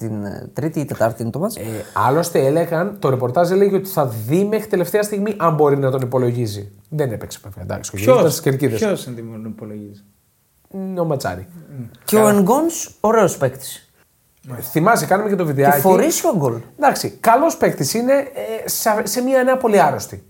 Την 0.00 0.24
ε, 0.24 0.50
Τρίτη 0.52 0.80
ή 0.80 0.84
Τετάρτη 0.84 1.22
είναι 1.22 1.30
το 1.30 1.38
μάτς. 1.38 1.56
Ε, 1.56 1.62
άλλωστε 1.92 2.46
έλεγαν, 2.46 2.96
το 2.98 3.08
ρεπορτάζ 3.08 3.50
έλεγε 3.50 3.76
ότι 3.76 3.88
θα 3.88 4.06
δει 4.06 4.44
μέχρι 4.44 4.66
τελευταία 4.66 5.02
στιγμή 5.02 5.34
αν 5.38 5.54
μπορεί 5.54 5.78
να 5.78 5.90
τον 5.90 6.00
υπολογίζει. 6.00 6.72
Δεν 6.88 7.12
έπαιξε 7.12 7.38
βέβαια. 7.42 7.64
Εντάξει, 7.64 7.90
ο 7.94 7.98
Γιώργος 7.98 8.20
ήταν 8.20 8.30
στις 8.30 8.42
κερκίδες. 8.44 8.78
Ποιος 8.78 9.06
είναι 9.06 9.14
την 9.14 9.44
υπολογίζει; 9.44 10.04
Είναι 10.70 11.00
Ο 11.00 11.04
Ματσάρη. 11.04 11.46
Και 12.04 12.16
ο 12.16 12.28
Ενγκόν, 12.28 12.64
ωραίος 13.00 13.36
παίκτης. 13.36 13.92
Θυμάσαι, 14.60 15.06
κάναμε 15.06 15.28
και 15.28 15.36
το 15.36 15.42
Και 15.44 15.48
βιντεάκι. 15.52 15.80
φορήσει 15.80 16.22
γκολ. 16.36 16.60
Εντάξει, 16.78 17.10
καλός 17.10 17.56
παίκτης 17.56 17.94
είναι 17.94 18.12
ε, 18.12 18.68
σε, 18.68 18.90
σε 19.02 19.20
μια 19.20 19.42
νέα 19.42 19.56
πολύ 19.56 19.80
άρρωστη. 19.80 20.24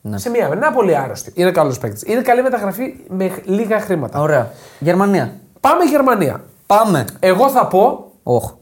Ναι. 0.00 0.18
Σε 0.18 0.30
μια 0.30 0.48
νέα 0.48 0.72
πολύ 0.72 0.96
άρρωστη. 0.96 1.32
Είναι 1.34 1.50
καλός 1.50 1.78
παίκτης. 1.78 2.02
Είναι 2.02 2.20
καλή 2.20 2.42
μεταγραφή 2.42 2.94
με 3.08 3.30
λίγα 3.44 3.80
χρήματα. 3.80 4.20
Ωραία. 4.20 4.50
Γερμανία. 4.78 5.34
Πάμε 5.60 5.84
Γερμανία. 5.84 6.44
Πάμε. 6.66 7.04
Εγώ 7.20 7.50
θα 7.50 7.66
πω 7.66 8.12
Όχ. 8.22 8.52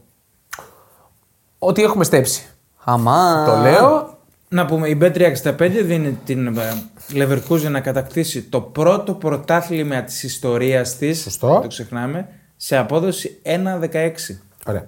Ότι 1.63 1.83
έχουμε 1.83 2.03
στέψει. 2.03 2.45
Αμά. 2.83 3.43
Το 3.45 3.55
λέω. 3.61 4.17
Να 4.47 4.65
πούμε, 4.65 4.87
η 4.89 4.97
Bet365 5.01 5.69
δίνει 5.83 6.19
την 6.25 6.47
ε, 6.57 6.73
Leverkusen 7.13 7.69
να 7.69 7.79
κατακτήσει 7.79 8.41
το 8.41 8.61
πρώτο 8.61 9.13
πρωτάθλημα 9.13 10.01
της 10.01 10.23
ιστορίας 10.23 10.97
της. 10.97 11.21
Σωστό. 11.21 11.59
Το 11.61 11.67
ξεχνάμε. 11.67 12.27
Σε 12.57 12.77
απόδοση 12.77 13.41
1-16. 13.45 14.11
Ωραία. 14.67 14.85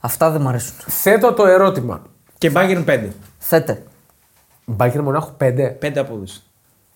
Αυτά 0.00 0.30
δεν 0.30 0.40
μου 0.42 0.48
αρέσουν. 0.48 0.74
Θέτω 0.86 1.32
το 1.32 1.46
ερώτημα. 1.46 2.02
Και 2.38 2.52
Bayern 2.54 2.84
5. 2.86 3.06
Θέτε. 3.38 3.82
Μπάγκερ 4.64 5.02
μονάχου 5.02 5.30
5. 5.40 5.76
5 5.82 5.96
απόδοση. 5.98 6.42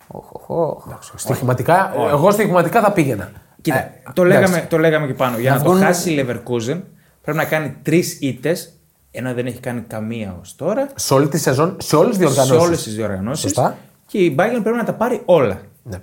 Οχ, 0.07 0.25
οχ, 0.33 0.87
οχ. 0.87 1.11
Στοιχηματικά, 1.17 1.93
εγώ 2.11 2.31
στοιχηματικά 2.31 2.81
θα 2.81 2.93
πήγαινα. 2.93 3.31
Κοίτα, 3.61 3.79
Ε, 3.79 3.91
το, 4.15 4.23
εντάξει. 4.25 4.41
λέγαμε, 4.41 4.67
το 4.71 4.79
λέγαμε 4.79 5.07
και 5.07 5.15
πάνω. 5.15 5.39
Για 5.39 5.51
Να 5.51 5.57
να, 5.57 5.63
το 5.63 5.71
βγουν- 5.71 5.85
χάσει 5.85 6.13
η 6.13 6.25
Leverkusen 6.27 6.81
πρέπει 7.23 7.39
να 7.39 7.45
κάνει 7.45 7.77
τρεις 7.83 8.19
ήττες, 8.21 8.73
ενώ 9.11 9.35
δεν 9.35 9.47
έχει 9.47 9.61
κάνει 9.61 9.81
καμία 9.81 10.37
ως 10.41 10.55
τώρα. 10.57 10.89
Σε 10.95 11.15
όλη 11.15 11.29
τη 11.29 11.39
σεζόν, 11.39 11.77
σε 11.81 11.97
όλες 11.97 12.17
τις 12.17 12.27
Σε 12.29 12.33
διοργανώσεις. 12.33 12.67
όλες 12.67 12.83
τις 12.83 12.95
διοργανώσεις. 12.95 13.41
Σωστά. 13.43 13.77
Και 14.07 14.19
η 14.19 14.37
Bayern 14.39 14.61
πρέπει 14.63 14.77
να 14.77 14.85
τα 14.85 14.93
πάρει 14.93 15.23
όλα. 15.25 15.61
Ναι. 15.83 15.97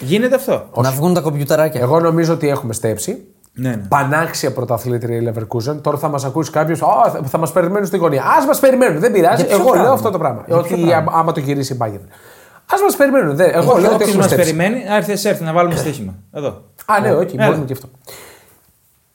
Γίνεται 0.00 0.34
αυτό. 0.34 0.68
Να 0.76 0.90
βγουν 0.90 1.14
τα 1.14 1.20
κομπιουτεράκια. 1.20 1.80
Εγώ 1.80 2.00
νομίζω 2.00 2.32
ότι 2.32 2.48
έχουμε 2.48 2.72
στέψει. 2.72 3.24
Ναι, 3.56 3.68
ναι. 3.68 3.82
Πανάξια 3.88 4.52
πρωταθλήτρια 4.52 5.16
η 5.16 5.28
Leverkusen. 5.32 5.76
Τώρα 5.82 5.98
θα 5.98 6.08
μας 6.08 6.24
ακούσει 6.24 6.50
κάποιος, 6.50 6.78
θα, 6.78 7.20
θα 7.24 7.38
μας 7.38 7.52
περιμένουν 7.52 7.86
στην 7.86 7.98
γωνία. 8.00 8.22
Α 8.22 8.46
μας 8.46 8.58
περιμένουν, 8.60 9.00
δεν 9.00 9.12
πειράζει. 9.12 9.36
Για 9.36 9.44
ποιο 9.44 9.54
Εγώ 9.54 9.64
πράγμα; 9.64 9.82
λέω 9.82 9.92
αυτό 9.92 10.10
το 10.10 10.18
πράγμα. 10.18 10.42
Για 10.46 10.56
ότι 10.56 10.74
ποιο 10.74 10.86
πράγμα; 10.86 11.12
άμα 11.14 11.32
το 11.32 11.40
γυρίσει 11.40 11.72
η 11.72 11.76
Bayern. 11.80 12.06
Α 12.66 12.82
μας 12.84 12.96
περιμένουν. 12.96 13.36
Δεν. 13.36 13.50
Εγώ 13.54 13.64
λέω 13.64 13.74
ότι 13.74 13.94
Όποιο 13.94 13.96
έχουμε 14.06 14.16
μας 14.16 14.26
στέψει. 14.26 14.54
περιμένει, 14.54 14.88
άρθε 14.88 15.28
έρθει 15.28 15.44
να 15.44 15.52
βάλουμε 15.52 15.76
στοίχημα. 15.76 16.14
Εδώ. 16.32 16.62
Α, 16.86 17.00
ναι, 17.00 17.12
όχι, 17.12 17.34
Έλα. 17.36 17.46
μπορούμε 17.46 17.64
και 17.64 17.72
αυτό. 17.72 17.88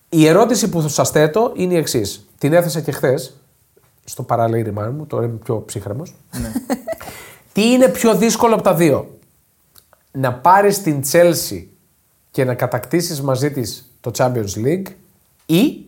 Η 0.10 0.28
ερώτηση 0.28 0.70
που 0.70 0.90
σας 0.90 1.10
θέτω 1.10 1.52
είναι 1.56 1.74
η 1.74 1.78
εξής. 1.78 2.28
Την 2.38 2.54
έθεσα 2.54 2.82
και 2.82 2.92
χθες 2.92 3.34
στο 4.04 4.24
παραλήρημά 4.24 4.94
μου, 4.98 5.06
τώρα 5.06 5.26
είμαι 5.26 5.38
πιο 5.44 5.64
ψύχρεμος. 5.66 6.16
Ναι. 6.42 6.52
Τι 7.54 7.72
είναι 7.72 7.88
πιο 7.88 8.16
δύσκολο 8.16 8.54
από 8.54 8.64
τα 8.64 8.74
δύο; 8.74 9.18
Να 10.12 10.34
πάρεις 10.34 10.82
την 10.82 11.02
Chelsea 11.12 11.66
και 12.32 12.46
να 12.46 12.54
κατακτήσεις 12.54 13.22
μαζί 13.22 13.52
της 13.52 13.92
το 14.02 14.12
Champions 14.18 14.66
League 14.66 14.88
ή 15.46 15.86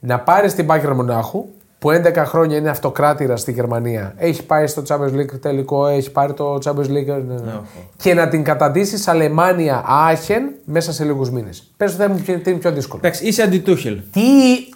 να 0.00 0.20
πάρεις 0.20 0.54
την 0.54 0.66
Bayern 0.70 0.92
Μονάχου 0.94 1.48
που 1.82 1.90
11 1.90 2.12
χρόνια 2.26 2.56
είναι 2.56 2.68
αυτοκράτηρα 2.70 3.36
στη 3.36 3.52
Γερμανία. 3.52 4.14
Έχει 4.16 4.42
πάει 4.46 4.66
στο 4.66 4.82
Champions 4.88 5.14
League 5.14 5.40
τελικό, 5.40 5.86
έχει 5.86 6.10
πάρει 6.10 6.32
το 6.32 6.58
Champions 6.64 6.70
League. 6.90 7.06
ναι, 7.06 7.12
ναι. 7.12 7.34
Ναι, 7.34 7.52
Και 7.96 8.14
να 8.14 8.28
την 8.28 8.42
καταντήσεις 8.44 9.08
Αλεμάνια 9.08 9.84
Άχεν 9.86 10.42
μέσα 10.64 10.92
σε 10.92 11.04
λίγους 11.04 11.30
μήνες. 11.30 11.72
Πες 11.76 11.96
το 11.96 12.02
θέμα 12.02 12.14
ποιο- 12.24 12.38
τι 12.42 12.50
είναι 12.50 12.58
πιο 12.58 12.72
δύσκολο. 12.72 13.00
Εντάξει, 13.04 13.26
είσαι 13.26 13.42
αντιτούχελ. 13.42 14.00
Τι; 14.12 14.20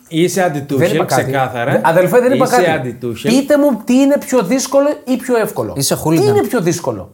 Είσαι 0.09 0.41
Δεν 0.41 0.51
αντιτούχελ, 0.51 0.95
είπα 0.95 1.05
κάτι. 1.05 1.23
ξεκάθαρα. 1.23 1.81
Αδελφέ, 1.85 2.21
δεν 2.21 2.33
είπα 2.33 2.45
είσαι 2.45 2.57
κάτι. 2.57 2.71
αντιτούχελ. 2.71 3.33
Πείτε 3.35 3.59
μου 3.59 3.81
τι 3.85 3.95
είναι 3.95 4.19
πιο 4.19 4.43
δύσκολο 4.43 4.89
ή 5.05 5.17
πιο 5.17 5.37
εύκολο. 5.37 5.73
Είσαι 5.77 5.95
Τι 5.95 6.01
hooligan. 6.05 6.21
είναι 6.23 6.43
πιο 6.49 6.61
δύσκολο; 6.61 7.11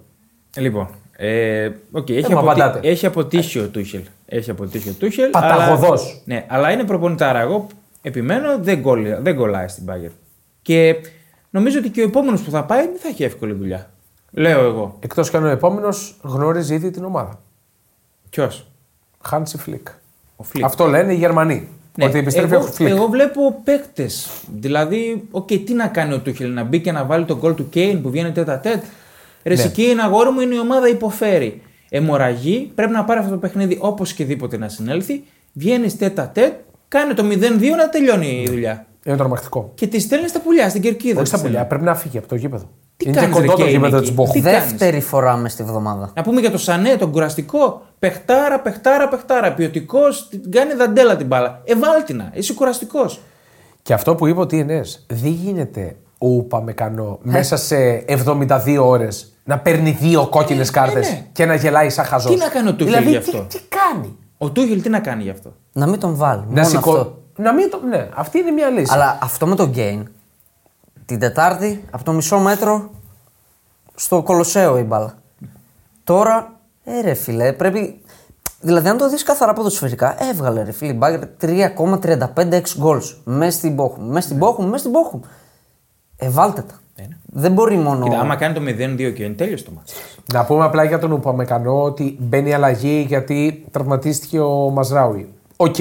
Λοιπόν, 0.56 0.88
ε, 1.16 1.68
okay, 1.92 2.10
έχει, 2.10 2.32
μου 2.32 2.38
αποτι... 2.38 2.60
απαντάτε. 2.60 2.88
έχει 2.88 3.06
αποτύχει 3.06 3.58
ο 3.58 3.68
Τούχελ. 3.68 4.00
Έχει 4.26 4.50
αποτύχει 4.50 4.88
ο 4.88 4.92
Τούχελ. 4.98 5.30
Παταγωδός. 5.30 6.02
Αλλά... 6.02 6.20
Ναι, 6.24 6.44
αλλά 6.48 6.70
είναι 6.70 6.84
προπονητάρα. 6.84 7.40
Εγώ 7.40 7.66
επιμένω 8.02 8.58
δεν, 8.58 8.82
κολλ... 8.82 9.06
δεν 9.20 9.36
κολλάει 9.36 9.68
στην 9.68 9.84
Bayern. 9.88 10.12
Και 10.62 10.96
νομίζω 11.50 11.78
ότι 11.78 11.90
και 11.90 12.00
ο 12.00 12.04
επόμενος 12.04 12.42
που 12.42 12.50
θα 12.50 12.64
πάει 12.64 12.86
δεν 12.86 12.98
θα 12.98 13.08
έχει 13.08 13.24
εύκολη 13.24 13.52
δουλειά. 13.52 13.90
Λέω 14.30 14.64
εγώ. 14.64 14.96
Εκτός 15.00 15.30
κι 15.30 15.36
αν 15.36 15.44
ο 15.44 15.48
επόμενος 15.48 16.16
γνώριζε 16.22 16.74
ήδη 16.74 16.90
την 16.90 17.04
ομάδα. 17.04 17.40
Ποιος; 18.30 18.66
Χάντσι 19.20 19.58
Φλικ. 19.58 19.88
Ο 20.36 20.42
Φλικ. 20.42 20.64
Αυτό 20.64 20.86
λένε 20.86 21.12
οι 21.12 21.16
Γερμανοί. 21.16 21.68
Ναι, 21.96 22.04
ότι 22.04 22.18
επιστρέφει 22.18 22.54
εγώ, 22.54 22.64
ο 22.64 22.66
Φλικ. 22.66 22.88
εγώ 22.88 23.06
βλέπω 23.06 23.60
παίκτες. 23.64 24.30
Δηλαδή, 24.58 25.28
οκ, 25.30 25.46
τι 25.46 25.72
να 25.74 25.86
κάνει 25.86 26.14
ο 26.14 26.18
Τούχελ, 26.20 26.52
να 26.52 26.62
μπει 26.64 26.80
και 26.80 26.92
να 26.92 27.04
βάλει 27.04 27.24
τον 27.24 27.38
γκολ 27.38 27.54
του 27.54 27.68
Κέιν 27.68 28.02
που 28.02 28.10
βγαίνει 28.10 28.32
τετ 28.32 28.58
α 28.58 28.63
τετ. 28.63 28.82
Ρε, 29.44 29.54
Ναι. 29.54 29.62
ναι. 29.62 29.68
Κέιν, 29.68 30.00
αγόρι 30.00 30.30
μου, 30.30 30.40
είναι 30.40 30.54
η 30.54 30.58
ομάδα 30.58 30.88
υποφέρει. 30.88 31.62
Αιμορραγεί, 31.88 32.72
πρέπει 32.74 32.92
να 32.92 33.04
πάρει 33.04 33.20
αυτό 33.20 33.30
το 33.32 33.38
παιχνίδι 33.38 33.78
οπωσδήποτε 33.80 34.56
να 34.58 34.68
συνέλθει. 34.68 35.24
Βγαίνει 35.52 35.92
τετ 35.92 36.28
α 36.28 36.33
τετ, 36.33 36.52
κάνει 36.92 37.14
το 37.14 37.22
0-2 37.22 37.76
να 37.76 37.88
τελειώνει 37.88 38.42
η 38.46 38.50
δουλειά. 38.50 38.86
Είναι 39.04 39.16
τρομακτικό. 39.16 39.70
Και 39.74 39.86
τη 39.86 40.00
στέλνεις 40.00 40.30
στα 40.30 40.40
πουλιά, 40.40 40.68
στην 40.68 40.82
κερκίδα. 40.82 41.16
Όχι 41.18 41.26
στα 41.26 41.36
της 41.36 41.44
πουλιά, 41.46 41.64
στέλνεις. 41.64 41.68
πρέπει 41.68 41.84
να 41.84 41.94
φύγει 41.94 42.18
από 42.18 42.28
το 42.28 42.34
γήπεδο. 42.34 42.64
Τι 42.96 43.04
είναι 43.08 43.14
και 43.14 43.20
κάνεις, 43.20 43.36
ρε, 43.38 43.42
κοντό 43.44 43.56
το 43.56 43.62
Κέιν, 43.62 43.74
γήπεδο 43.74 43.96
εκεί; 43.96 44.06
της 44.06 44.14
Μπόχου. 44.14 44.32
Τι 44.32 44.40
Δεύτερη 44.40 45.00
φορά 45.00 45.36
μες 45.36 45.52
στη 45.52 45.62
βδομάδα. 45.62 46.12
Να 46.14 46.22
πούμε 46.22 46.40
για 46.40 46.50
το 46.50 46.58
Σανέ, 46.58 46.96
τον 46.96 47.10
κουραστικό. 47.10 47.82
Πεχτάρα, 47.98 48.60
πεχτάρα, 48.60 49.08
πεχτάρα. 49.08 49.54
Ποιοτικός, 49.54 50.28
την 50.28 50.50
κάνει 50.50 50.74
δαντέλα 50.74 51.16
την 51.16 51.26
μπάλα. 51.26 51.60
Εβάλτινα, 51.64 52.30
είσαι 52.34 52.52
κουραστικός. 52.52 53.20
Και 53.82 53.92
αυτό 53.92 54.14
που 54.14 54.26
είπε 54.26 54.40
ο 54.40 54.46
TNS, 54.50 54.86
δεν 55.06 55.30
γίνεται 55.32 55.96
ο 56.18 56.26
Ουπαμεκανό 56.28 57.18
Ε. 57.26 57.30
μέσα 57.30 57.56
σε 57.56 58.04
72 58.06 58.78
ώρες 58.80 59.32
να 59.44 59.58
παίρνει 59.58 59.90
δύο 60.00 60.26
κόκκινες 60.30 60.70
κάρτες 60.70 61.08
ναι. 61.10 61.24
και 61.32 61.44
να 61.46 61.54
γελάει 61.54 61.90
σαν 61.90 62.04
χαζός. 62.04 62.30
Τι 62.32 62.38
να 62.38 62.48
κάνει 62.48 62.68
ο 62.68 62.74
Τούχελ 62.74 62.86
δηλαδή, 62.94 63.10
γι' 63.10 63.18
τι- 63.18 63.36
αυτό; 63.36 63.46
Τι, 63.48 63.58
κάνει; 63.68 64.16
Ο 64.42 64.50
Τούχελ 64.50 64.82
τι 64.82 64.88
να 64.88 65.00
κάνει 65.00 65.22
γι' 65.22 65.30
αυτό; 65.30 65.52
Να 65.72 65.86
μην 65.86 66.00
τον 66.00 66.16
βάλει. 66.16 66.40
Να 66.40 66.46
μόνο 66.48 66.64
σηκώ... 66.64 66.90
αυτό. 66.90 67.18
Να 67.36 67.52
μην 67.52 67.70
το... 67.70 67.80
Ναι, 67.88 68.08
αυτή 68.14 68.38
είναι 68.38 68.50
μια 68.50 68.68
λύση. 68.68 68.92
Αλλά 68.92 69.18
αυτό 69.22 69.46
με 69.46 69.54
τον 69.54 69.70
Γκέιν. 69.70 70.08
Την 71.06 71.18
Τετάρτη 71.18 71.84
από 71.90 72.04
το 72.04 72.12
μισό 72.12 72.38
μέτρο 72.38 72.90
στο 73.94 74.22
Κολοσσέο 74.22 74.78
η 74.78 74.82
μπάλα. 74.82 75.14
Τώρα, 76.04 76.60
ε, 76.84 77.00
ρε 77.00 77.14
φίλε, 77.14 77.52
πρέπει. 77.52 78.02
Δηλαδή, 78.60 78.88
αν 78.88 78.96
το 78.96 79.08
δεις 79.08 79.22
καθαρά 79.22 79.52
ποδοσφαιρικά, 79.52 80.22
έβγαλε 80.22 80.62
ρε 80.62 80.72
φίλε 80.72 80.92
η 80.92 80.96
Μπάγκερ 80.98 81.28
3,35 81.40 82.62
goals 82.82 83.14
μέσα 83.24 83.58
στην 83.58 83.74
Μπόχουμ. 83.74 84.04
Μέσα 84.04 84.26
στην 84.26 84.36
Μπόχουμ, 84.36 84.64
μέσα 84.64 84.78
στην 84.78 84.90
Μπόχουμ. 84.90 85.20
Ε, 86.16 86.28
βάλτε 86.28 86.62
τα. 86.62 86.74
Δεν 87.26 87.52
μπορεί 87.52 87.76
μόνο. 87.76 88.04
Κοίτα, 88.04 88.20
άμα 88.20 88.36
κάνει 88.36 88.54
το 88.54 88.60
0-2 88.60 89.12
και 89.14 89.22
είναι 89.24 89.34
τέλειος 89.34 89.62
το 89.64 89.70
μάτι. 89.70 89.92
Να 90.32 90.44
πούμε 90.44 90.64
απλά 90.64 90.84
για 90.84 90.98
τον 90.98 91.12
Ουπαμεκανό 91.12 91.82
ότι 91.82 92.16
μπαίνει 92.20 92.54
αλλαγή 92.54 93.04
γιατί 93.08 93.64
τραυματίστηκε 93.70 94.40
ο 94.40 94.70
Μαζράουι. 94.70 95.32
Ok. 95.56 95.76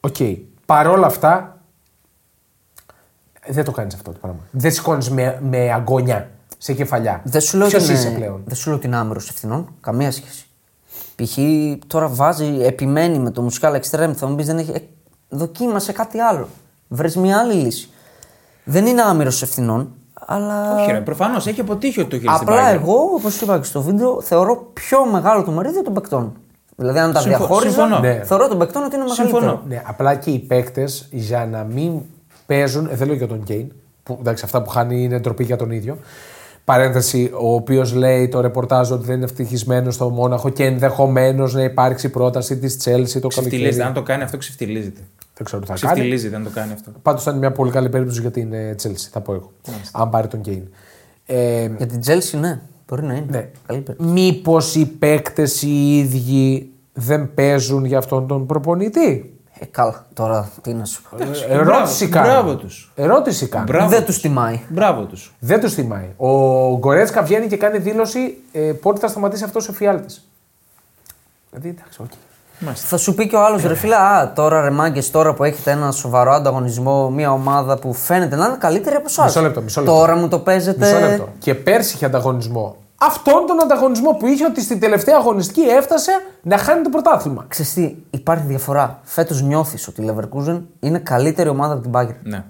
Ok. 0.00 0.16
Παρόλα 0.66 1.06
αυτά, 1.06 1.60
δεν 3.46 3.64
το 3.64 3.70
κάνεις 3.72 3.94
αυτό 3.94 4.12
το 4.12 4.18
πράγμα. 4.20 4.40
Δεν 4.50 4.72
σηκώνεις 4.72 5.10
με, 5.10 5.38
με 5.50 5.72
αγκώνια 5.72 6.30
σε 6.58 6.72
κεφαλιά. 6.72 7.20
Δεν 7.24 7.40
σου 7.40 7.56
λέω 7.56 7.68
Ποιος 7.68 7.82
ότι 7.84 7.92
είσαι 7.92 8.08
είναι, 8.08 8.18
πλέον; 8.18 8.42
δεν 8.44 8.56
σου 8.56 8.68
λέω 8.68 8.78
ότι 8.78 8.86
είναι 8.86 8.96
άμοιρος 8.96 9.28
ευθυνών. 9.28 9.74
Καμία 9.80 10.10
σχέση. 10.12 10.46
Π.χ. 11.16 11.38
τώρα 11.86 12.08
βάζει, 12.08 12.58
επιμένει 12.62 13.18
με 13.18 13.30
το 13.30 13.42
Μουσιάλα 13.42 13.74
εξτρέμ. 13.74 14.12
Θα 14.14 14.26
μου 14.26 14.34
πεις 14.34 14.46
δεν 14.46 14.58
έχει. 14.58 14.70
ε, 14.70 14.78
Δοκίμασε 15.28 15.92
κάτι 15.92 16.18
άλλο. 16.18 16.48
Βρες 16.88 17.16
μια 17.16 17.38
άλλη 17.38 17.52
λύση. 17.54 17.88
Δεν 18.64 18.86
είναι 18.86 19.02
άμερος 19.02 19.42
ευθυνών, 19.42 19.94
αλλά. 20.26 20.74
Όχι, 20.82 20.90
ρε, 20.92 21.00
προφανώς 21.00 21.46
έχει 21.46 21.60
αποτύχει 21.60 22.00
ο 22.00 22.04
Τούχελ 22.04 22.28
στην 22.34 22.48
Απλά 22.48 22.70
Bayern. 22.70 22.74
εγώ, 22.74 22.94
όπως 23.14 23.40
είπα 23.40 23.58
και 23.58 23.64
στο 23.64 23.82
βίντεο, 23.82 24.20
θεωρώ 24.20 24.66
πιο 24.72 25.06
μεγάλο 25.06 25.42
το 25.42 25.50
μερίδιο 25.50 25.82
των 25.82 25.92
παικτών. 25.94 26.32
Δηλαδή, 26.76 26.98
αν 26.98 27.12
τα 27.12 27.20
Συμφω- 27.20 27.38
διαχώριζα, 27.38 27.70
συμφωνώ. 27.74 27.98
Ναι. 27.98 28.20
θεωρώ 28.24 28.48
τον 28.48 28.58
παικτών 28.58 28.82
ότι 28.84 28.94
είναι 28.94 29.04
μεγαλύτερο. 29.04 29.38
Συμφωνώ. 29.40 29.62
Ναι, 29.68 29.82
απλά 29.86 30.14
και 30.14 30.30
οι 30.30 30.38
παίκτες 30.38 31.08
για 31.10 31.46
να 31.50 31.62
μην 31.64 31.92
παίζουν. 32.46 32.88
Ε, 32.92 32.94
δεν 32.94 33.06
λέω 33.06 33.16
για 33.16 33.26
τον 33.26 33.42
Κέιν. 33.42 33.72
Που, 34.02 34.16
εντάξει, 34.20 34.44
αυτά 34.44 34.62
που 34.62 34.70
χάνει 34.70 35.02
είναι 35.02 35.18
ντροπή 35.18 35.44
για 35.44 35.56
τον 35.56 35.70
ίδιο. 35.70 35.96
Παρένθεση, 36.64 37.30
ο 37.40 37.54
οποίος 37.54 37.92
λέει 37.94 38.28
το 38.28 38.40
ρεπορτάζ 38.40 38.90
ότι 38.90 39.04
δεν 39.06 39.16
είναι 39.16 39.24
ευτυχισμένος 39.24 39.94
στο 39.94 40.08
Μόναχο 40.08 40.48
και 40.48 40.64
ενδεχομένως 40.64 41.54
να 41.54 41.62
υπάρξει 41.62 42.08
πρόταση 42.08 42.58
της 42.58 42.74
Chelsea 42.74 42.80
το 42.80 42.92
καλοκαίρι. 42.94 43.28
Ξεφτιλίζεται. 43.28 43.84
Αν 43.84 43.92
το 43.92 44.02
κάνει 44.02 44.22
αυτό, 44.22 44.36
ξεφτιλίζεται. 44.36 45.00
Δεν 45.42 45.50
ξέρω 45.50 45.62
τι 45.62 45.66
θα 45.68 45.86
κάνει. 45.86 45.92
Ξεφτιλίζεται 45.94 46.36
αν 46.36 46.44
το 46.44 46.50
κάνει 46.50 46.72
αυτό. 46.72 46.90
Πάντως 47.02 47.22
θα 47.22 47.30
είναι 47.30 47.38
μια 47.40 47.52
πολύ 47.52 47.70
καλή 47.70 47.88
περίπτωση 47.88 48.20
για 48.20 48.30
την 48.30 48.52
ε, 48.52 48.74
Chelsea, 48.82 49.08
θα 49.12 49.20
πω 49.20 49.32
εγώ. 49.34 49.52
Αν 49.92 50.10
πάρει 50.10 50.28
τον 50.28 50.40
Κέιν. 50.40 50.62
Ε, 51.26 51.68
Για 51.76 51.86
την 51.86 52.00
Chelsea, 52.06 52.38
ναι, 52.40 52.60
μπορεί 52.88 53.02
να 53.02 53.14
είναι. 53.14 53.26
ναι. 53.30 53.50
Καλή 53.66 53.80
περίπτωση. 53.80 54.10
Μήπως 54.10 54.74
οι 54.74 54.86
παίκτες 54.86 55.62
οι 55.62 55.98
ίδιοι 55.98 56.70
δεν 56.92 57.34
παίζουν 57.34 57.84
για 57.84 57.98
αυτόν 57.98 58.26
τον 58.26 58.46
προπονητή; 58.46 59.38
Ε, 59.58 59.64
καλά, 59.64 60.06
τώρα 60.14 60.50
τι 60.62 60.74
να 60.74 60.84
σου 60.84 61.02
πω. 61.10 61.16
Ερώτηση 61.48 62.08
μπράβο, 62.08 62.26
κάνω. 62.28 62.42
μπράβο 62.42 62.56
τους. 62.56 62.92
Ερώτηση 62.94 63.48
κάνω. 63.48 63.64
Μπράβο 63.64 63.88
Δεν 63.88 63.98
τους. 64.04 64.06
τους 64.14 64.20
τιμάει. 64.22 64.60
Μπράβο 64.68 65.04
τους. 65.04 65.34
Δεν 65.38 65.60
τους 65.60 65.74
θυμάει. 65.74 66.08
Ο 66.16 66.28
Γκορέτσκα 66.78 67.22
βγαίνει 67.22 67.46
και 67.46 67.56
κάνει 67.56 67.78
δήλωση 67.78 68.36
ε, 68.52 68.60
πότε 68.60 69.00
θα 69.00 69.08
σταματήσει 69.08 69.44
αυτό 69.44 69.60
ο 69.70 69.72
φιάλτη. 69.72 70.14
Δηλαδή, 71.50 71.68
εντάξει, 71.68 72.00
οκ. 72.68 72.76
Θα 72.78 72.96
σου 72.96 73.14
πει 73.14 73.28
και 73.28 73.36
ο 73.36 73.44
άλλος 73.44 73.62
ρε 73.62 73.74
φίλε, 73.74 73.96
Α, 73.96 74.32
τώρα 74.32 74.60
ρε 74.60 74.70
μάγκες, 74.70 75.10
τώρα 75.10 75.34
που 75.34 75.44
έχετε 75.44 75.70
ένα 75.70 75.90
σοβαρό 75.90 76.32
ανταγωνισμό, 76.32 77.10
μια 77.10 77.32
ομάδα 77.32 77.78
που 77.78 77.94
φαίνεται 77.94 78.36
να 78.36 78.46
είναι 78.46 78.56
καλύτερη 78.58 78.96
από 78.96 79.04
εσάς. 79.08 79.24
Μισό 79.24 79.40
λεπτό, 79.40 79.62
μισό 79.62 79.80
λεπτό. 79.80 79.96
Τώρα 79.96 80.16
μου 80.16 80.28
το 80.28 80.38
παίζετε. 80.38 80.86
Μισό 80.86 81.06
λεπτό. 81.06 81.28
Και 81.38 81.54
πέρσι 81.54 81.94
είχε 81.94 82.04
ανταγωνισμό. 82.04 82.76
Αυτόν 82.98 83.46
τον 83.46 83.62
ανταγωνισμό 83.62 84.10
που 84.10 84.26
είχε 84.26 84.44
ότι 84.44 84.62
στην 84.62 84.80
τελευταία 84.80 85.16
αγωνιστική 85.16 85.60
έφτασε 85.60 86.12
να 86.42 86.58
χάνει 86.58 86.82
το 86.82 86.88
πρωτάθλημα. 86.88 87.44
Ξέρεις 87.48 87.72
τι, 87.72 87.96
υπάρχει 88.10 88.44
διαφορά. 88.46 89.00
Φέτος 89.02 89.42
νιώθεις 89.42 89.88
ότι 89.88 90.02
η 90.02 90.10
Leverkusen 90.10 90.60
είναι 90.80 90.98
καλύτερη 90.98 91.48
ομάδα 91.48 91.72
από 91.72 91.82
την 91.82 91.90
Bayern. 91.94 92.16
Ναι. 92.22 92.44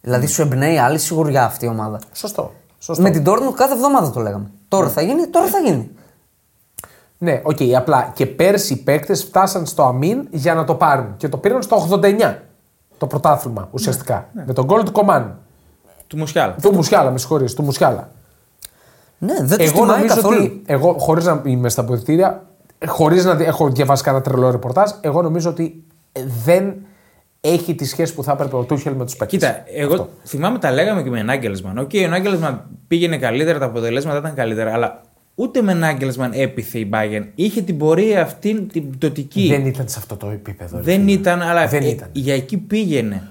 Δηλαδή 0.00 0.26
σου 0.26 0.42
εμπνέει 0.42 0.78
άλλη 0.78 0.98
σιγουριά 0.98 1.44
αυτή 1.44 1.64
η 1.64 1.68
ομάδα. 1.68 1.98
Σωστό. 2.12 2.52
Σωστό. 2.78 3.02
Με 3.02 3.10
την 3.10 3.24
Dortmund 3.26 3.54
κάθε 3.54 3.72
εβδομάδα 3.72 4.10
το 4.10 4.20
λέγαμε. 4.20 4.50
Τώρα 4.68 4.88
θα 4.88 5.02
γίνει, 5.02 5.26
τώρα 5.26 5.46
θα 5.46 5.58
γίνει. 5.58 5.90
Ναι, 7.22 7.40
οκ, 7.44 7.56
απλά 7.76 8.10
και 8.14 8.26
πέρσι 8.26 8.72
οι 8.72 8.76
παίκτες 8.76 9.24
φτάσαν 9.24 9.66
στο 9.66 9.82
αμήν 9.82 10.26
για 10.30 10.54
να 10.54 10.64
το 10.64 10.74
πάρουν. 10.74 11.14
Και 11.16 11.28
το 11.28 11.36
πήραν 11.36 11.62
στο 11.62 11.88
89 11.90 12.34
το 12.98 13.06
πρωτάθλημα 13.06 13.68
ουσιαστικά. 13.70 14.28
Με 14.46 14.52
τον 14.52 14.64
γκολ 14.64 14.82
του 14.82 14.92
Κομάν. 14.92 15.38
Του 16.06 16.16
Μουσιάλα. 16.18 16.54
Του 16.62 16.72
Μουσιάλα, 16.74 17.10
με 17.10 17.18
συγχωρείς, 17.18 17.54
του 17.54 17.62
Μουσιάλα. 17.62 18.10
Ναι, 19.18 19.34
δεν 19.42 19.58
του 19.58 19.64
Εγώ 19.64 19.72
τιμάει 19.72 19.96
νομίζω 19.96 20.14
καθόλου. 20.14 20.36
ότι. 20.42 20.62
Εγώ, 20.66 20.92
χωρίς 20.98 21.24
να 21.24 21.42
είμαι 21.44 21.68
στα 21.68 21.80
αποδυτήρια, 21.80 22.42
χωρίς 22.86 23.24
να 23.24 23.34
δι- 23.34 23.46
έχω 23.46 23.68
διαβάσει 23.70 24.02
κανένα 24.02 24.24
τρελό 24.24 24.50
ρεπορτάζ, 24.50 24.90
εγώ 25.00 25.22
νομίζω 25.22 25.50
ότι 25.50 25.84
ε, 26.12 26.20
δεν 26.44 26.74
έχει 27.40 27.74
τη 27.74 27.84
σχέση 27.84 28.14
που 28.14 28.22
θα 28.24 28.32
έπρεπε 28.32 28.56
ο 28.56 28.62
Τούχελ 28.62 28.94
με 28.94 29.04
τους 29.04 29.16
παίκτες. 29.16 29.38
Κοίτα, 29.38 29.62
εγώ 29.74 30.08
θυμάμαι 30.24 30.58
τα 30.58 30.70
λέγαμε 30.70 31.02
και 31.02 31.10
με 31.10 31.22
Νάγκελσμαν. 31.22 31.78
Οκ, 31.78 31.90
ο 32.04 32.08
Νάγκελσμαν 32.08 32.64
πήγαινε 32.88 33.18
καλύτερα, 33.18 33.58
τα 33.58 33.64
αποτελέσματα 33.66 34.18
ήταν 34.18 34.34
καλύτερα, 34.34 34.72
αλλά 34.72 35.00
ούτε 35.40 35.62
με 35.62 35.74
Νάγκελσμαν 35.74 36.30
έπειθε 36.34 36.78
η 36.78 36.90
Bayern. 36.92 37.24
Είχε 37.34 37.62
την 37.62 37.78
πορεία 37.78 38.22
αυτή 38.22 38.62
την 38.62 38.90
πτωτική. 38.90 39.48
Δεν 39.48 39.66
ήταν 39.66 39.88
σε 39.88 39.98
αυτό 39.98 40.16
το 40.16 40.26
επίπεδο. 40.26 40.76
ρε 40.76 40.82
Δεν 40.82 41.00
φίλε. 41.00 41.12
ήταν, 41.12 41.42
αλλά 41.42 41.66
Δεν 41.66 41.82
ε, 41.82 41.88
ήταν. 41.88 42.08
για 42.12 42.34
εκεί 42.34 42.56
πήγαινε. 42.56 43.22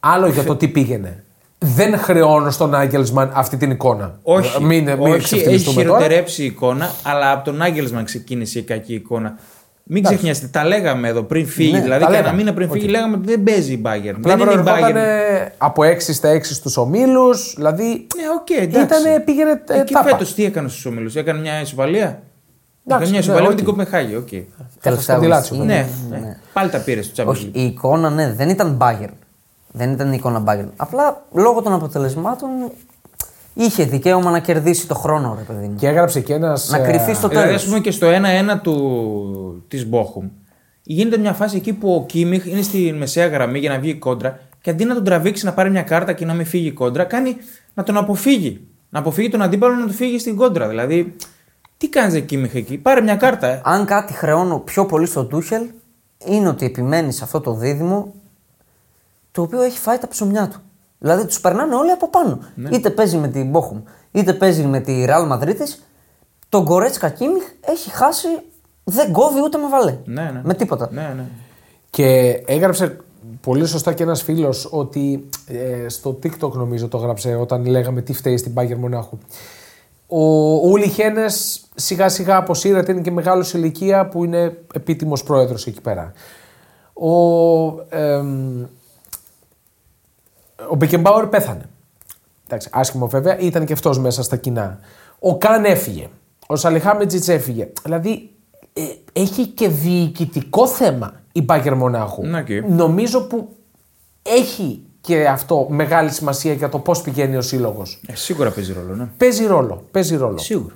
Άλλο 0.00 0.28
για 0.28 0.44
το 0.44 0.56
τι 0.56 0.68
πήγαινε. 0.68 1.24
Δεν 1.58 1.98
χρεώνω 1.98 2.50
στον 2.50 2.74
Νάγκελσμαν 2.74 3.30
αυτή 3.34 3.56
την 3.56 3.70
εικόνα. 3.70 4.18
Όχι, 4.22 4.62
μην, 4.64 4.84
μην 4.84 4.98
όχι 4.98 5.06
έχει 5.08 5.14
εξευθυμιστούμε 5.14 5.82
τώρα. 5.82 5.98
χειροτερέψει 5.98 6.42
η 6.42 6.46
εικόνα, 6.46 6.90
αλλά 7.02 7.32
από 7.32 7.44
τον 7.44 7.62
Νάγκελσμαν 7.62 8.04
ξεκίνησε 8.04 8.58
η 8.58 8.62
κακή 8.62 8.94
εικόνα. 8.94 9.38
Μην 9.88 10.02
ξεχνιάστε, 10.02 10.46
τα 10.46 10.64
λέγαμε 10.64 11.08
εδώ 11.08 11.22
πριν 11.22 11.46
φύγει. 11.46 11.72
Ναι, 11.72 11.80
δηλαδή, 11.80 12.04
τα 12.04 12.10
και 12.10 12.12
ένα 12.16 12.22
λέγαμε. 12.22 12.42
μήνα 12.42 12.54
πριν 12.54 12.70
φύγει, 12.70 12.84
Οκ. 12.84 12.90
λέγαμε 12.90 13.16
ότι 13.16 13.26
δεν 13.26 13.42
παίζει 13.42 13.72
η 13.72 13.82
Bayern. 13.84 14.14
Απλά 14.16 14.36
δεν 14.36 14.38
είναι 14.48 14.60
η 14.60 14.62
προερχόταν 14.62 14.92
Bayern. 14.94 15.48
από 15.58 15.82
6 15.82 15.96
στα 16.00 16.32
6 16.32 16.40
στους 16.54 16.76
ομίλους. 16.76 17.52
Δηλαδή. 17.56 17.84
Ναι, 18.16 18.22
οκ, 18.40 18.50
εντάξει. 18.62 18.80
Ήτανε, 19.00 19.20
πήγαινε 19.20 19.62
ε, 19.68 19.80
Εκεί 19.80 19.92
τάπα. 19.92 20.08
φέτος 20.08 20.34
τι 20.34 20.44
έκανε 20.44 20.68
στους 20.68 20.86
ομίλους, 20.86 21.16
έκανε 21.16 21.40
μια 21.40 21.60
ισοπαλία; 21.60 22.22
Έκανε 22.86 23.02
μια 23.04 23.10
ναι, 23.12 23.18
ισοπαλία 23.18 23.42
με 23.42 23.48
όχι. 23.48 23.56
την 23.56 23.66
Κοπεχάγη, 23.66 24.14
οκ. 24.16 24.28
Τελευταία 24.28 25.00
Στη 25.00 25.12
αγωνιστική. 25.12 25.26
Λάτσιο, 25.28 25.56
Ναι, 25.64 25.86
ναι. 26.10 26.36
Πάλι 26.52 26.70
τα 26.70 26.78
πήρες 26.78 27.04
στο 27.06 27.22
Champions 27.24 27.28
Όχι, 27.28 27.50
League. 27.54 27.56
η 27.58 27.64
εικόνα 27.64 28.10
ναι, 28.10 28.32
δεν 28.32 28.48
ήταν 28.48 28.78
Bayern. 28.82 29.12
Δεν 29.72 29.92
ήταν 29.92 30.12
η 30.12 30.16
εικόνα 30.18 30.42
Bayern. 30.46 30.68
Απλά 30.76 31.24
λόγω 31.32 31.62
των 31.62 31.72
αποτελεσμάτων 31.72 32.48
είχε 33.56 33.84
δικαίωμα 33.84 34.30
να 34.30 34.38
κερδίσει 34.38 34.86
το 34.88 34.94
χρόνο, 34.94 35.34
ρε 35.38 35.42
παιδί 35.52 35.66
μου. 35.68 35.74
Και 35.74 35.86
έγραψε 35.88 36.20
και 36.20 36.34
ένας. 36.34 36.68
Να 36.70 36.78
κρυφτεί 36.78 37.12
στο 37.14 37.28
Δηλαδή, 37.28 37.46
τέλος. 37.46 37.62
ας 37.62 37.68
πούμε 37.68 37.80
και 37.80 37.90
στο 37.90 38.06
1-1 38.54 38.60
του... 38.62 39.64
της 39.68 39.86
Μπόχουμ, 39.88 40.28
γίνεται 40.82 41.16
μια 41.18 41.32
φάση 41.32 41.56
εκεί 41.56 41.72
που 41.72 41.94
ο 41.94 42.06
Κίμιχ 42.06 42.46
είναι 42.46 42.62
στη 42.62 42.92
μεσαία 42.98 43.26
γραμμή 43.26 43.58
για 43.58 43.70
να 43.70 43.78
βγει 43.78 43.90
η 43.90 43.94
κόντρα 43.94 44.38
και 44.60 44.70
αντί 44.70 44.84
να 44.84 44.94
τον 44.94 45.04
τραβήξει 45.04 45.44
να 45.44 45.52
πάρει 45.52 45.70
μια 45.70 45.82
κάρτα 45.82 46.12
και 46.12 46.24
να 46.24 46.34
μην 46.34 46.46
φύγει 46.46 46.66
η 46.66 46.72
κόντρα, 46.72 47.04
κάνει 47.04 47.36
να 47.74 47.82
τον 47.82 47.96
αποφύγει. 47.96 48.66
Να 48.90 48.98
αποφύγει 48.98 49.28
τον 49.28 49.42
αντίπαλο 49.42 49.74
να 49.74 49.86
του 49.86 49.92
φύγει 49.92 50.18
στην 50.18 50.36
κόντρα. 50.36 50.68
Δηλαδή, 50.68 51.16
τι 51.76 51.88
κάνεις 51.88 52.20
Κίμιχ 52.26 52.54
εκεί, 52.54 52.76
πάρε 52.78 53.00
μια 53.00 53.16
κάρτα. 53.16 53.46
ε. 53.46 53.60
Αν 53.64 53.84
κάτι 53.84 54.12
χρεώνω 54.12 54.58
πιο 54.58 54.86
πολύ 54.86 55.06
στον 55.06 55.28
Τούχελ, 55.28 55.62
είναι 56.26 56.48
ότι 56.48 56.64
επιμένεις 56.66 57.16
σε 57.16 57.24
αυτό 57.24 57.40
το 57.40 57.54
δίδυμο 57.54 58.14
το 59.32 59.42
οποίο 59.42 59.62
έχει 59.62 59.78
φάει 59.78 59.98
τα 59.98 60.08
ψωμιά 60.08 60.48
του. 60.48 60.60
Δηλαδή 61.06 61.26
τους 61.26 61.40
περνάνε 61.40 61.74
όλοι 61.74 61.90
από 61.90 62.08
πάνω. 62.08 62.38
Ναι. 62.54 62.68
Είτε 62.72 62.90
παίζει 62.90 63.16
με 63.16 63.28
την 63.28 63.50
Μπόχουμ, 63.50 63.80
είτε 64.10 64.32
παίζει 64.32 64.62
με 64.62 64.80
τη 64.80 65.04
Ρεάλ 65.04 65.26
Μαδρίτης. 65.26 65.82
Τον 66.48 66.62
Γκορέτσκα 66.62 67.08
Κίμιχ 67.08 67.42
έχει 67.60 67.90
χάσει. 67.90 68.28
Δεν 68.84 69.12
κόβει 69.12 69.40
ούτε 69.42 69.58
με 69.58 69.68
βαλέ. 69.68 69.98
Ναι, 70.04 70.22
ναι. 70.22 70.40
Με 70.44 70.54
τίποτα. 70.54 70.88
Ναι, 70.92 71.12
ναι. 71.16 71.24
Και 71.90 72.06
έγραψε 72.46 72.96
πολύ 73.40 73.66
σωστά 73.66 73.92
και 73.92 74.02
ένας 74.02 74.22
φίλος 74.22 74.68
ότι 74.70 75.28
ε, 75.46 75.88
στο 75.88 76.18
TikTok 76.22 76.52
νομίζω 76.52 76.88
το 76.88 76.98
έγραψε 76.98 77.34
όταν 77.34 77.66
λέγαμε 77.66 78.02
τι 78.02 78.12
φταίει 78.12 78.36
στην 78.36 78.52
Bayern 78.56 78.76
Μονάχου. 78.76 79.18
Ο 80.06 80.20
Ούλι 80.68 80.88
Χένε 80.88 81.24
σιγά 81.74 82.08
σιγά 82.08 82.36
αποσύρεται, 82.36 82.92
είναι 82.92 83.00
και 83.00 83.10
μεγάλος 83.10 83.54
ηλικία 83.54 84.08
που 84.08 84.24
είναι 84.24 84.58
επίτιμος 84.74 85.22
πρόεδρος 85.22 85.66
εκεί 85.66 85.80
πέρα. 85.80 86.12
Ο, 86.92 87.10
εμ, 87.88 88.64
ο 90.70 90.74
Μπεκεμπάουερ 90.74 91.26
πέθανε. 91.26 91.68
Εντάξει, 92.46 92.68
άσχημο 92.72 93.06
βέβαια, 93.06 93.38
ήταν 93.38 93.64
και 93.64 93.72
αυτός 93.72 93.98
μέσα 93.98 94.22
στα 94.22 94.36
κοινά. 94.36 94.78
Ο 95.18 95.38
Καν 95.38 95.64
έφυγε. 95.64 96.08
Ο 96.46 96.56
Σαλιχάμετζιτς 96.56 97.28
έφυγε. 97.28 97.68
Δηλαδή 97.82 98.30
ε, 98.72 98.82
έχει 99.12 99.46
και 99.46 99.68
διοικητικό 99.68 100.66
θέμα 100.66 101.12
η 101.32 101.42
Μπάγερν 101.42 101.74
Μονάχου. 101.74 102.26
Ναι, 102.26 102.38
οκ. 102.38 102.46
Νομίζω 102.68 103.20
που 103.26 103.48
έχει 104.22 104.80
και 105.00 105.26
αυτό 105.28 105.66
μεγάλη 105.70 106.10
σημασία 106.10 106.52
για 106.52 106.68
το 106.68 106.78
πώς 106.78 107.00
πηγαίνει 107.02 107.36
ο 107.36 107.42
σύλλογος. 107.42 108.00
Ε, 108.06 108.14
σίγουρα 108.16 108.50
παίζει 108.50 108.72
ρόλο, 108.72 108.94
ναι. 108.94 109.08
Παίζει 109.16 109.46
ρόλο. 109.46 109.84
Παίζει 109.90 110.16
ρόλο. 110.16 110.38
Σίγουρα. 110.38 110.74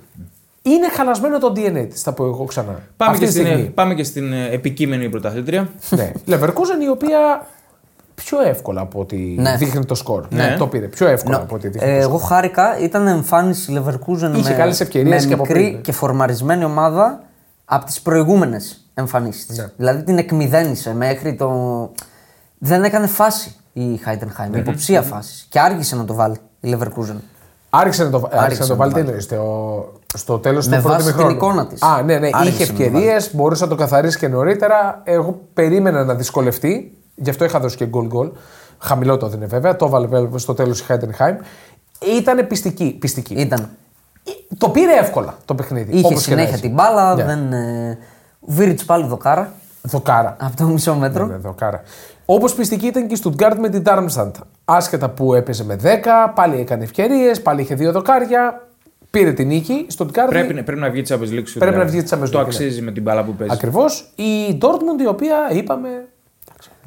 Είναι 0.61 0.89
χαλασμένο 0.89 1.39
το 1.39 1.53
DNA 1.55 1.87
της, 1.89 2.01
θα 2.01 2.13
πω 2.13 2.25
εγώ 2.25 2.43
ξανά. 2.45 2.79
Πάμε 2.97 3.11
Αυτή 3.11 3.23
και, 3.25 3.31
τη 3.31 3.37
στην, 3.37 3.45
στιγμή. 3.45 3.69
πάμε 3.69 3.95
και 3.95 4.03
στην 4.03 4.33
ε, 4.33 4.49
επικείμενη 4.51 5.09
πρωταθλήτρια. 5.09 5.69
ναι. 5.89 6.11
Leverkusen 6.29 6.83
η 6.83 6.89
οποία 6.89 7.47
πιο 8.23 8.41
εύκολα 8.41 8.81
από 8.81 8.99
ό,τι 8.99 9.15
Ναι. 9.17 9.55
δείχνει 9.55 9.85
το 9.85 9.95
σκορ. 9.95 10.25
Ναι. 10.29 10.55
Το 10.57 10.67
πήρε 10.67 10.85
πιο 10.87 11.07
εύκολα 11.07 11.37
Νο- 11.37 11.43
από 11.43 11.55
ό,τι 11.55 11.67
δείχνει. 11.67 11.89
ε, 11.89 11.93
το 11.93 11.99
εγώ 12.01 12.17
σκορ. 12.17 12.29
χάρηκα, 12.29 12.79
ήταν 12.79 13.07
εμφάνιση 13.07 13.73
Leverkusen 13.77 14.31
Είχε 14.35 14.49
με, 14.49 14.55
καλές 14.57 14.79
ευκαιρίες 14.79 15.21
με 15.21 15.27
και 15.27 15.33
από 15.33 15.41
μικρή 15.43 15.63
πριν. 15.69 15.81
και 15.81 15.91
φορμαρισμένη 15.91 16.63
ομάδα 16.63 17.23
από 17.65 17.85
τις 17.85 18.01
προηγούμενες 18.01 18.85
εμφανίσεις 18.93 19.45
τη. 19.45 19.55
Ναι. 19.59 19.65
Δηλαδή 19.77 20.03
την 20.03 20.17
εκμυδένισε 20.17 20.93
μέχρι 20.95 21.35
το. 21.35 21.49
Δεν 22.57 22.83
έκανε 22.83 23.07
φάση 23.07 23.55
η 23.73 23.99
Heidenheim, 24.05 24.55
υποψία 24.57 25.01
φάσης. 25.01 25.45
Και 25.49 25.59
άργησε 25.59 25.95
να 25.95 26.05
το 26.05 26.13
βάλει 26.13 26.35
η 26.59 26.75
Leverkusen. 26.77 27.15
Άρχισε 27.69 28.03
να 28.03 28.09
το, 28.09 28.17
άρχισε 28.17 28.37
Άρχισε 28.43 28.61
να 28.61 28.67
το 28.67 28.73
να 28.73 28.79
βάλει 28.79 28.91
το 28.91 28.99
τι 28.99 29.05
εννοείς, 29.05 29.23
στο, 29.23 29.91
στο 30.17 30.39
τέλος 30.39 30.63
του 30.65 30.69
Με 30.69 30.75
πρώτου 30.81 30.89
βάση 30.95 31.05
την 31.05 31.15
μηχρόνου. 31.15 31.35
εικόνα 31.35 31.67
της. 31.67 31.81
Α, 31.81 32.01
ναι, 32.01 32.17
ναι. 32.17 32.29
Άρχισε 32.33 32.63
είχε 32.63 32.71
να 32.71 32.77
το 32.77 32.83
ευκαιρίες, 32.83 33.35
μπορούσε 33.35 33.63
να 33.63 33.69
το 33.69 33.75
καθαρίσει 33.75 34.17
και 34.17 34.27
νωρίτερα. 34.27 35.01
Εγώ 35.03 35.41
περίμενα 35.53 36.03
να 36.03 36.13
δυσκολευτεί. 36.15 36.95
Γι' 37.21 37.29
αυτό 37.29 37.45
είχα 37.45 37.59
δώσει 37.59 37.77
και 37.77 37.85
γκολ 37.85 38.05
γκολ. 38.07 38.29
Χαμηλό 38.79 39.17
το 39.17 39.25
έδινε 39.25 39.45
βέβαια. 39.45 39.75
Το 39.75 39.85
έβαλε 39.85 40.07
βέβαια 40.07 40.37
στο 40.39 40.53
τέλος 40.53 40.79
η 40.79 40.85
Heidenheim. 40.87 41.35
Ήταν 42.17 42.47
πιστική. 42.47 42.97
πιστική. 42.99 43.33
Ήταν. 43.33 43.69
Το 44.57 44.69
πήρε 44.69 44.93
εύκολα 44.93 45.37
το 45.45 45.55
παιχνίδι. 45.55 45.91
Είχε 45.91 46.05
όπως 46.05 46.09
και 46.09 46.15
να 46.15 46.21
συνέχεια 46.35 46.53
έχει. 46.53 46.61
την 46.61 46.73
μπάλα. 46.73 47.15
Ναι. 47.15 47.23
Δεν, 47.23 47.53
ε... 47.53 47.97
Βίριτς 48.39 48.85
πάλι 48.85 49.05
δοκάρα 49.07 49.53
Δοκάρα. 49.81 50.35
από 50.39 50.55
το 50.57 50.63
μισό 50.65 50.95
μέτρο. 50.95 51.25
Ναι, 51.25 51.35
δοκάρα. 51.35 51.81
Όπως 52.25 52.53
πιστική 52.53 52.85
ήταν 52.87 53.07
και 53.07 53.13
η 53.13 53.21
Stuttgart 53.23 53.55
με 53.59 53.69
την 53.69 53.83
Darmstadt. 53.85 54.31
Άσχετα 54.65 55.09
που 55.09 55.33
έπαιζε 55.33 55.63
με 55.63 55.75
10, 55.83 55.87
πάλι 56.35 56.59
έκανε 56.59 56.83
ευκαιρίες, 56.83 57.41
πάλι 57.41 57.61
είχε 57.61 57.75
δύο 57.75 57.91
δοκάρια. 57.91 58.67
Πήρε 59.11 59.31
την 59.33 59.47
νίκη. 59.47 59.73
Η 59.73 59.87
Stuttgart 59.97 60.27
πρέπει, 60.29 60.63
πρέπει 60.63 60.79
να 60.79 60.89
βγει 60.89 61.01
τη 61.01 61.13
Champions 61.15 61.33
League. 61.39 61.43
σου, 61.47 61.59
Πρέπει 61.59 61.75
να 61.77 61.83
δηλαδή. 61.85 61.89
βγει 61.91 62.01
της 62.01 62.13
Champions 62.13 62.23
League, 62.23 62.31
Το 62.31 62.37
ναι. 62.37 62.43
αξίζει 62.43 62.81
με 62.81 62.91
την 62.91 63.03
μπάλα 63.03 63.23
που 63.23 63.33
παίζει. 63.33 63.53
Ακριβώς. 63.53 64.11
Η 64.15 64.57
Dortmund 64.61 65.01
η 65.01 65.07
οποία 65.07 65.37
είπαμε. 65.51 65.89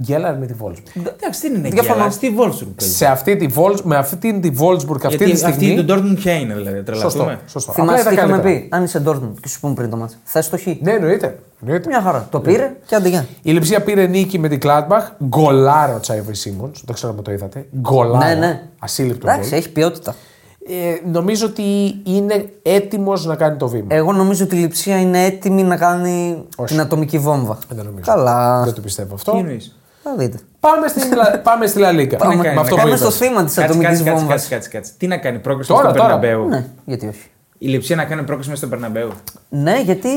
Γκέλαρ 0.03 0.39
με 0.39 0.47
τη 0.47 0.55
Wolfsburg. 0.63 1.01
Εντάξει, 1.21 1.41
δεν 1.49 1.55
είναι 1.55 1.69
Διαφωνώ. 1.69 1.99
γέλα. 1.99 2.11
Στη 2.11 2.35
Wolfsburg 2.39 2.69
παίζει. 2.77 2.95
Σε 2.95 3.07
αυτή 3.07 3.37
τη 3.37 3.47
Wolfs, 3.57 3.81
με 3.83 3.97
αυτή 3.97 4.39
τη 4.41 4.51
Wolfsburg 4.59 4.97
αυτή 5.05 5.07
Γιατί 5.17 5.31
τη 5.31 5.37
στιγμή. 5.37 5.71
αυτή 5.73 5.85
τον 5.85 5.99
Dortmund 5.99 6.17
ποια 6.17 6.33
είναι, 6.33 6.55
δηλαδή. 6.55 6.77
Σωστό. 6.77 6.93
Τρελαθούμε. 6.93 7.41
σωστό. 7.47 7.71
Απλά 7.71 7.85
Θυμάσαι 7.85 8.01
ήταν 8.03 8.15
τι 8.15 8.19
είχαμε 8.19 8.33
καλύτερα. 8.43 8.61
πει. 8.61 8.69
Αν 8.71 8.85
είσαι 8.85 9.03
Dortmund 9.07 9.33
και 9.43 9.49
σου 9.49 9.61
πούμε 9.61 9.75
πριν 9.75 9.91
το 9.91 9.97
μάτσο. 9.97 10.17
Θες 10.25 10.49
το 10.49 10.59
χ. 10.59 10.67
Ναι, 10.81 10.93
εννοείται. 10.93 11.39
εννοείται. 11.63 11.89
Μια 11.89 12.01
χαρά. 12.03 12.27
Το 12.31 12.41
πήρε 12.41 12.77
και 12.87 12.95
άντε 12.95 13.09
γεια. 13.09 13.27
Η 13.43 13.53
Λιψία 13.53 13.83
πήρε 13.83 14.07
νίκη 14.07 14.39
με 14.39 14.49
την 14.49 14.59
Gladbach. 14.63 15.25
Γκολάρο 15.25 16.01
Τσάιβι 16.01 16.35
Σίμονς. 16.35 16.83
Δεν 16.85 16.95
ξέρω 16.95 17.15
αν 17.19 17.23
το 17.25 17.33
είδατε. 17.33 17.67
Γκολάρο. 17.81 18.27
Ναι, 18.27 18.35
ναι. 18.35 18.63
Ασύλληπτο 18.79 19.29
Εντάξει, 19.31 19.49
γκολ. 19.51 19.59
έχει 19.59 19.71
ποιότητα. 19.73 20.15
Ε, 20.69 21.09
νομίζω 21.11 21.47
ότι 21.47 21.63
είναι 22.05 22.49
έτοιμος 22.63 23.25
να 23.27 23.35
κάνει 23.37 23.57
το 23.57 23.69
βήμα. 23.69 23.87
Εγώ 23.89 24.13
νομίζω 24.13 24.45
ότι 24.45 24.57
η 24.57 24.59
Λιψία 24.59 25.01
είναι 25.01 25.25
έτοιμη 25.25 25.63
να 25.63 25.77
κάνει 25.77 26.45
Όχι. 26.57 26.73
την 26.73 26.81
ατομική 26.81 27.19
βόμβα. 27.19 27.59
Δεν 27.69 27.85
νομίζω. 27.85 28.03
Καλά. 28.13 28.63
Δεν 28.65 28.75
το 28.75 28.81
πιστεύω 28.81 29.09
Τι 29.09 29.15
αυτό. 29.15 29.37
εννοείς; 29.37 29.77
Θα 30.05 30.15
δείτε. 30.17 30.39
Πάμε, 30.61 30.89
στην, 30.89 31.15
Λα- 31.17 31.39
πάμε 31.49 31.67
στη 31.67 31.79
Λα 31.79 31.91
Λίγκα. 31.93 32.17
Πάμε- 32.17 32.35
Με 32.37 32.43
κάνει, 32.43 32.59
αυτό 32.59 32.63
να 32.63 32.71
που 32.71 32.77
Πάμε 32.77 32.89
είπες. 32.97 33.01
στο 33.01 33.11
θύμα 33.25 33.45
της 33.45 33.55
Κάτσε, 33.55 33.71
ατομικής 33.71 33.89
κάτσε, 33.89 34.05
κάτσε, 34.05 34.21
βόμβας. 34.21 34.43
κάτσε, 34.43 34.55
κάτσε, 34.55 34.69
κάτσε. 34.69 34.93
Τι 34.99 35.07
να 35.07 35.17
κάνει 35.17 35.39
πρόκριση 35.39 35.69
Τώρα, 35.69 35.89
στο 35.89 35.99
τώρα. 35.99 36.19
Περναμπέου; 36.19 36.49
Ναι, 36.49 36.65
γιατί 36.85 37.07
όχι. 37.09 37.27
Η 37.59 37.67
Λιψία 37.69 37.97
να 37.97 38.05
κάνει 38.05 38.23
πρόκριση 38.23 38.49
μέσα 38.51 38.61
στο 38.61 38.71
Περναμπέου. 38.71 39.11
Ναι, 39.49 39.81
γιατί 39.81 40.09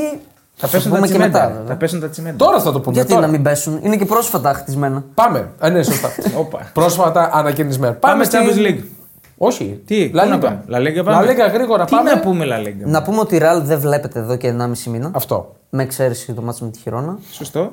Θα 0.54 0.66
Θα 0.66 0.68
πέσουν 0.68 0.90
το 0.90 0.96
τα 0.96 1.02
πούμε 1.02 1.06
και 1.06 1.12
τσιμέντα. 1.12 1.38
μετά, 1.38 1.46
ρε. 1.48 1.52
βέβαια. 1.52 1.68
Θα 1.68 1.76
πέσουν 1.76 2.00
τα 2.00 2.08
τσιμέντα. 2.08 2.36
Τώρα 2.36 2.60
θα 2.60 2.72
το 2.72 2.80
πούμε. 2.80 2.94
Γιατί 2.94 3.08
τώρα. 3.12 3.20
να 3.26 3.32
μην 3.32 3.42
πέσουν, 3.42 3.80
είναι 3.82 3.96
και 3.96 4.04
πρόσφατα 4.04 4.52
χτισμένα. 4.52 5.04
Πάμε. 5.14 5.48
Α, 5.58 5.70
ναι, 5.70 5.82
σωστά. 5.82 6.08
Όπα. 6.42 6.70
Πρόσφατα 6.72 7.30
ανακαινισμένο. 7.32 7.92
Πάμε 7.94 8.24
στην- 8.24 8.38
Champions 8.38 8.66
League. 8.66 8.82
Όχι. 9.38 9.80
Τι, 9.86 10.10
La 10.14 10.22
πού 10.22 10.28
να 10.28 10.36
Liga. 10.36 10.40
πάμε; 10.40 10.64
La 10.70 10.76
Liga 10.76 11.04
πάμε; 11.04 11.26
La 11.26 11.30
Liga 11.30 11.52
γρήγορα 11.52 11.84
Τι 11.84 11.94
πάμε. 11.94 12.10
να 12.10 12.20
πούμε 12.20 12.44
La 12.48 12.66
Liga. 12.66 12.86
Να 12.90 13.02
πούμε 13.02 13.20
ότι 13.20 13.36
η 13.36 13.40
Real 13.42 13.60
δεν 13.62 13.78
βλέπετε 13.80 14.18
εδώ 14.18 14.36
και 14.36 14.48
1,5 14.58 14.90
μήνα. 14.90 15.10
Αυτό. 15.14 15.54
Με 15.70 15.82
εξαίρεση 15.82 16.32
το 16.32 16.42
μάτσο 16.42 16.64
με 16.64 16.70
τη 16.70 16.78
Χιρόνα. 16.78 17.18
Σωστό. 17.30 17.72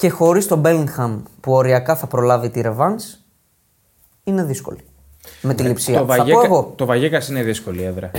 Και 0.00 0.10
χωρίς 0.10 0.46
τον 0.46 0.62
Bellingham 0.64 1.22
που 1.40 1.52
οριακά 1.52 1.96
θα 1.96 2.06
προλάβει 2.06 2.50
τη 2.50 2.60
ρεβάνς, 2.64 3.18
είναι 4.24 4.44
δύσκολη. 4.44 4.78
Με 5.42 5.54
τη 5.54 5.62
Λειψία. 5.62 5.92
Το, 5.92 5.98
θα 5.98 6.06
πω 6.06 6.16
Βαγιέκας, 6.16 6.40
εγώ. 6.44 6.72
το 6.76 6.84
Βαγιέκας 6.86 7.28
είναι 7.28 7.42
δύσκολη 7.42 7.82
έδρα. 7.82 8.10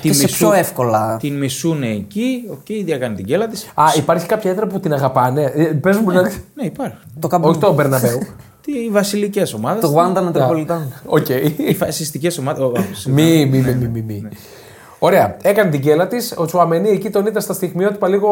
Και 0.00 0.12
σε 0.12 0.26
πιο 0.26 0.52
εύκολα. 0.52 1.16
Την 1.16 1.38
μισούνε 1.38 1.86
εκεί, 1.86 2.44
OK, 2.50 2.58
okay, 2.58 2.82
έκανε 2.84 3.14
τη 3.14 3.24
γκέλα 3.24 3.46
της. 3.46 3.70
Α, 3.74 3.84
υπάρχει 3.96 4.26
κάποια 4.26 4.50
έδρα 4.50 4.66
που 4.66 4.80
την 4.80 4.92
αγαπάνε; 4.92 5.52
Ε, 5.54 5.64
Πες 5.64 5.96
μου 5.96 6.10
να. 6.10 6.22
Ναι, 6.22 6.64
υπάρχει. 6.64 6.96
Το 7.20 7.28
Καμπ 7.28 7.38
Νου. 7.38 7.48
Όχι 7.48 7.58
το 7.58 7.72
Μπερναμπέου. 7.72 8.18
Τι, 8.62 8.72
οι 8.72 8.90
βασιλικές 8.90 9.52
ομάδες. 9.52 9.90
Το 9.90 9.94
Wanda 9.96 10.18
Metropolitan. 10.18 10.80
OK. 11.06 11.28
Οι 11.56 11.74
φασιστικές 11.74 12.38
ομάδες. 12.38 12.64
Μη, 13.14 13.46
μη, 13.46 13.58
μη, 13.58 13.74
μη, 13.74 13.88
μη, 13.88 14.02
μη. 14.02 14.28
Ωραία. 14.98 15.36
Έκανε 15.42 15.70
τη 15.70 15.80
γκέλα 15.80 16.06
της. 16.06 16.34
Ο 16.36 16.44
Τσουαμενί 16.44 16.88
εκεί 16.88 17.10
τον 17.10 17.26
είδα 17.26 17.40
στα 17.40 17.52
στιγμιότυπα 17.52 18.08
λίγο 18.08 18.30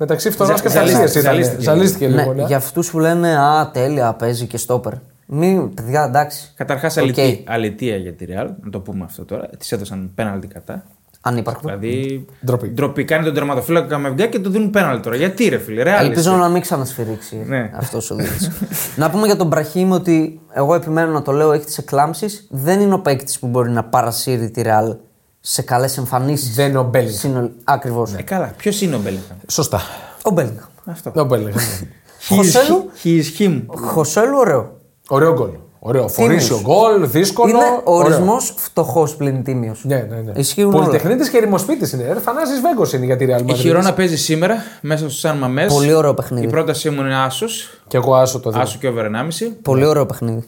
μεταξύ 0.00 0.30
φθορά 0.30 0.56
Ζα- 0.56 0.62
και 0.62 0.68
ζαλίστηκε, 0.68 0.96
θαλασσία. 1.00 1.20
ζαλίστηκε. 1.22 1.62
Ζαλίστηκε 1.62 2.06
λίγο. 2.08 2.32
Ναι, 2.32 2.40
ναι. 2.40 2.46
για 2.46 2.56
αυτούς 2.56 2.90
που 2.90 2.98
λένε 2.98 3.36
Α, 3.38 3.70
τέλεια, 3.70 4.12
παίζει 4.14 4.46
και 4.46 4.56
στόπερ. 4.56 4.92
Μη, 5.26 5.70
παιδιά, 5.74 6.04
εντάξει. 6.04 6.52
Καταρχάς, 6.56 6.96
Οκ. 6.96 7.14
αλητεία 7.44 7.96
για 7.96 8.12
τη 8.12 8.24
Real, 8.28 8.46
να 8.64 8.70
το 8.70 8.80
πούμε 8.80 9.04
αυτό 9.04 9.24
τώρα. 9.24 9.48
Της 9.58 9.72
έδωσαν 9.72 10.10
πέναλτι 10.14 10.46
κατά. 10.46 10.82
Ανύπαρκτο. 11.22 11.60
Δηλαδή. 11.68 12.26
Ντροπή. 12.44 12.68
Ντροπή. 12.68 13.04
Κάνει 13.04 13.24
τον 13.24 13.34
τερματοφύλακα 13.34 13.86
Καμαβινγκά 13.86 14.26
και 14.26 14.38
του 14.38 14.50
δίνουν 14.50 14.70
πέναλτι 14.70 15.02
τώρα. 15.02 15.16
Γιατί 15.16 15.48
ρε 15.48 15.58
φίλε, 15.58 15.82
Real. 15.82 16.00
Ελπίζω 16.02 16.30
είσαι. 16.30 16.40
να 16.40 16.48
μην 16.48 16.60
ξανασφυρίξει 16.62 17.44
Ναι. 17.46 17.70
αυτός 17.74 18.10
ο 18.10 18.14
Δίδης. 18.14 18.50
να 18.96 19.10
πούμε 19.10 19.26
για 19.26 19.36
τον 19.36 19.46
Μπραχίμ 19.46 19.90
ότι 19.92 20.40
εγώ 20.52 20.74
επιμένω 20.74 21.12
να 21.12 21.22
το 21.22 21.32
λέω, 21.32 21.52
έχει 21.52 21.64
τις 21.64 21.74
εκλάμψεις. 21.78 22.26
Δεν 22.50 22.80
είναι 22.80 22.94
ο 22.94 22.98
παίκτης 23.00 23.38
που 23.38 23.46
μπορεί 23.46 23.70
να 23.70 23.84
παρασύρει 23.84 24.50
τη 24.50 24.62
Ρεάλ 24.62 24.96
σε 25.40 25.62
καλές 25.62 25.96
εμφανίσεις. 25.98 26.54
Δεν 26.54 26.68
είναι 26.68 26.78
ο 26.78 26.90
Bellingham. 26.94 27.48
Ακριβώς. 27.64 28.12
Ε, 28.14 28.22
καλά. 28.22 28.52
Ποιος 28.56 28.80
είναι 28.80 28.94
ο 28.94 28.98
Μπέλιγχαμ; 28.98 29.36
Σωστά. 29.46 29.80
Ο 30.22 30.30
Μπέλιγχαμ. 30.30 30.68
Αυτό. 30.84 31.10
Δεν 31.14 31.26
Bellingham. 31.30 31.54
ναι. 31.54 31.88
Χωσέλου. 32.36 32.90
He 33.04 33.08
is 33.22 33.40
him. 33.42 33.62
Χωσέλου, 33.66 34.36
ωραίο. 34.38 34.76
Ωραίο 35.08 35.32
γκολ. 35.34 35.50
Ωραίο. 35.78 36.08
Φορήσιο 36.08 36.56
Τίμιος. 36.56 36.76
γκολ, 36.76 37.10
δύσκολο. 37.10 37.48
Είναι 37.50 37.64
ο 37.84 37.94
ωραίο. 37.94 38.06
ορισμός 38.14 38.54
φτωχός 38.56 39.16
πλην 39.16 39.42
τίμιος. 39.42 39.84
Ναι, 39.84 40.06
ναι, 40.10 40.16
ναι. 40.20 40.32
Ισχύουν 40.36 40.74
όλα. 40.74 40.84
Πολυτεχνίτης 40.84 41.28
και 41.28 41.36
ερημοσπίτη 41.36 41.94
είναι. 41.96 42.12
Ρε, 42.12 42.20
Θανάσης 42.20 42.60
Βέγκος 42.60 42.92
είναι 42.92 43.04
για 43.04 43.16
τη 43.16 43.26
Real 43.28 43.40
Η 43.40 43.44
Madrid. 43.48 43.54
Χιρόνα 43.54 43.92
παίζει 43.94 44.16
σήμερα 44.16 44.56
μέσα 44.80 45.08
στο 45.08 45.18
Σαν 45.18 45.36
Μαμέ. 45.38 45.66
Πολύ 45.66 45.92
ωραίο 45.92 46.14
παιχνίδι. 46.14 46.46
Η 46.46 46.50
πρότασή 46.50 46.90
μου 46.90 47.00
είναι 47.00 47.16
άσος. 47.22 47.80
Και 47.86 47.96
εγώ 47.96 48.14
άσο 48.14 48.40
το 48.40 48.50
δίνω. 48.50 48.62
Άσο 48.62 48.78
και 48.78 48.88
over 48.88 49.04
1,5. 49.04 49.50
Πολύ 49.62 49.84
ωραίο 49.84 50.06
παιχνίδι. 50.06 50.44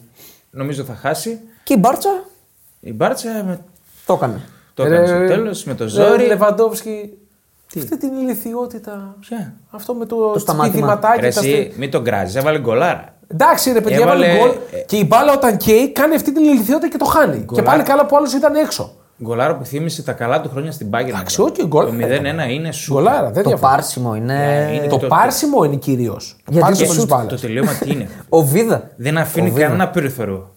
Νομίζω 0.49 0.83
θα 0.83 0.95
χάσει. 0.95 1.39
Και 1.63 1.73
η 1.73 1.77
Μπάρτσα; 1.79 2.09
Η 2.79 2.93
Μπάρτσα 2.93 3.29
με... 3.45 3.59
το 4.05 4.13
έκανε. 4.13 4.41
Το 4.73 4.83
έκανε 4.83 5.07
στο 5.07 5.25
τέλος 5.27 5.63
με 5.63 5.73
το 5.75 5.87
ζόρι. 5.87 6.25
Λεβαντόφσκι. 6.25 7.17
Αυτή 7.77 7.97
την 7.97 8.13
ηλικιότητα. 8.13 9.15
Ποια; 9.19 9.53
Αυτό 9.71 9.93
με 9.93 10.05
το, 10.05 10.31
Το 10.31 10.39
σταμάτημα. 10.39 10.67
σπιδηματάκι. 10.73 11.21
Ρε, 11.21 11.29
τα 11.29 11.39
εσύ, 11.39 11.49
στε- 11.51 11.77
μην 11.77 11.91
τον 11.91 12.03
κράζεις, 12.03 12.35
έβαλε 12.35 12.59
γκολάρα. 12.59 13.13
Εντάξει, 13.27 13.71
ρε 13.71 13.81
παιδιά, 13.81 13.97
Έβαλε- 13.97 14.27
έβαλε 14.35 14.39
γκολ. 14.39 14.57
ε, 14.71 14.77
Και 14.79 14.95
η 14.97 15.05
μπάλα 15.07 15.33
όταν 15.33 15.57
καίει 15.57 15.91
κάνει 15.91 16.15
αυτή 16.15 16.33
την 16.33 16.43
ηλικιότητα 16.43 16.87
και 16.89 16.97
το 16.97 17.05
χάνει. 17.05 17.37
Και 17.37 17.43
Γκολάρα. 17.43 17.69
πάλι 17.69 17.83
καλά 17.83 18.05
που 18.05 18.15
άλλος 18.17 18.33
ήταν 18.33 18.55
έξω. 18.55 18.93
Γκολάρα 19.23 19.55
που 19.57 19.65
θύμισε 19.65 20.03
τα 20.03 20.11
καλά 20.11 20.41
του 20.41 20.49
χρόνια 20.49 20.71
στην 20.71 20.87
Bayern. 20.91 21.07
Εντάξει, 21.07 21.41
όχι, 21.41 21.65
γκολ. 21.67 21.85
Το 21.85 21.91
0-1 21.93 22.49
είναι 22.49 22.71
σου. 22.71 22.93
Γκολάρα, 22.93 23.31
δεν 23.31 23.43
Το 23.43 23.49
διαφωνώ. 23.49 23.71
πάρσιμο 23.73 24.15
είναι. 24.15 24.69
είναι 24.75 24.87
Το 24.87 24.97
το- 24.97 25.07
πάρσιμο 25.07 25.63
είναι 25.63 25.75
κυρίως. 25.75 26.35
Γιατί 26.47 26.59
Πάρσιμο 26.59 26.87
το 26.87 26.93
της 26.93 27.01
σουτ, 27.01 27.09
μπάλας. 27.11 27.27
Το 27.27 27.39
τελείωμα 27.47 27.71
τι 27.73 27.91
είναι; 27.91 28.09
Ο 28.29 28.41
Βίδα. 28.43 28.89
Δεν 28.95 29.17
αφήνει 29.17 29.49
Ο 29.49 29.51
Βίδα. 29.53 29.65
κανένα 29.65 29.89
περιθώριο. 29.89 30.51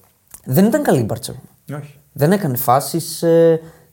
Δεν 0.44 0.64
ήταν 0.64 0.82
καλή 0.82 0.98
η 1.00 1.04
Μπάρτσα. 1.06 1.34
Όχι. 1.78 1.94
Δεν 2.12 2.32
έκανε 2.32 2.56
φάσεις. 2.56 3.24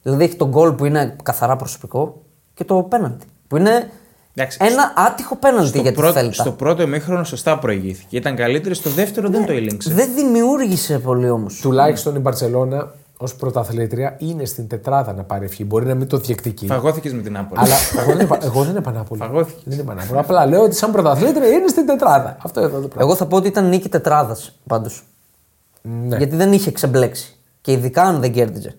Δηλαδή 0.04 0.24
έχει 0.24 0.36
τον 0.36 0.49
γκολ 0.49 0.72
που 0.72 0.86
είναι 0.86 1.16
καθαρά 1.24 1.56
προσωπικό 1.56 2.22
και 2.54 2.64
το 2.64 2.76
πέναλτι. 2.76 3.26
Που 3.47 3.58
είναι 3.58 3.89
Εντάξει, 4.36 4.58
ένα 4.62 4.93
άτυχο 4.95 5.36
πέναλτι 5.36 5.68
Στο 5.68 5.82
για 5.82 5.91
τη 5.91 5.97
πρώτο, 5.97 6.14
Θέλτα. 6.14 6.34
στο 6.34 6.51
πρώτο 6.51 6.82
ημίχρονο 6.82 7.24
σωστά 7.24 7.60
προηγήθηκε. 7.60 8.18
Ήταν 8.18 8.36
καλύτερη, 8.36 8.76
στο 8.76 8.89
δεύτερο 8.89 9.30
δεν 9.30 9.45
το 9.45 9.51
έλεγξε. 9.51 9.93
Δεν 9.93 10.10
δημιούργησε 10.16 10.99
πολύ 10.99 11.30
όμως. 11.30 11.60
Τουλάχιστον 11.62 12.16
η 12.16 12.20
Μπαρσελόνα 12.20 12.91
ως 13.18 13.36
πρωταθλήτρια 13.36 14.16
είναι 14.20 14.45
στην 14.45 14.68
τετράδα 14.68 15.14
να 15.14 15.24
πάρει 15.24 15.45
ευχή. 15.45 15.66
Μπορεί 15.66 15.86
να 15.86 15.95
μην 15.95 16.08
το 16.08 16.18
διεκδικεί. 16.18 16.66
Φαγώθηκες 16.66 17.14
με 17.14 17.22
την 17.22 17.38
Άπολη. 17.38 17.62
Αλλά 17.62 17.76
εγώ 17.99 18.16
δεν, 18.16 18.26
είπα, 18.26 18.38
εγώ 18.41 18.64
δεν 18.64 18.76
είπα 18.76 18.91
Νάπολη. 18.91 19.22
Φαγώθηκες. 19.22 19.64
Δεν 19.66 19.80
είπα 19.80 19.93
Νάπολη. 19.93 20.20
Απλά 20.20 20.45
λέω 20.45 20.62
ότι 20.62 20.76
σαν 20.76 20.91
πρωταθλήτρια 20.91 21.47
είναι 21.47 21.68
στην 21.68 21.86
τετράδα. 21.86 22.38
Αυτό 22.41 22.60
εδώ 22.60 22.80
το 22.80 22.88
πράγμα. 22.88 23.01
Εγώ 23.01 23.16
θα 23.16 23.26
πω 23.26 23.36
ότι 23.36 23.47
ήταν 23.47 23.70
νίκη 23.70 23.89
τετράδας 23.89 24.60
πάντως. 24.68 25.04
Ναι. 25.82 26.18
Γιατί 26.18 26.36
δεν 26.36 26.54
είχε 26.54 26.72
ξεμπλέξει. 26.72 27.38
Και 27.62 27.72
ειδικά 27.72 28.04
αν 28.04 28.20
δεν 28.20 28.32
κέρδιζε. 28.32 28.76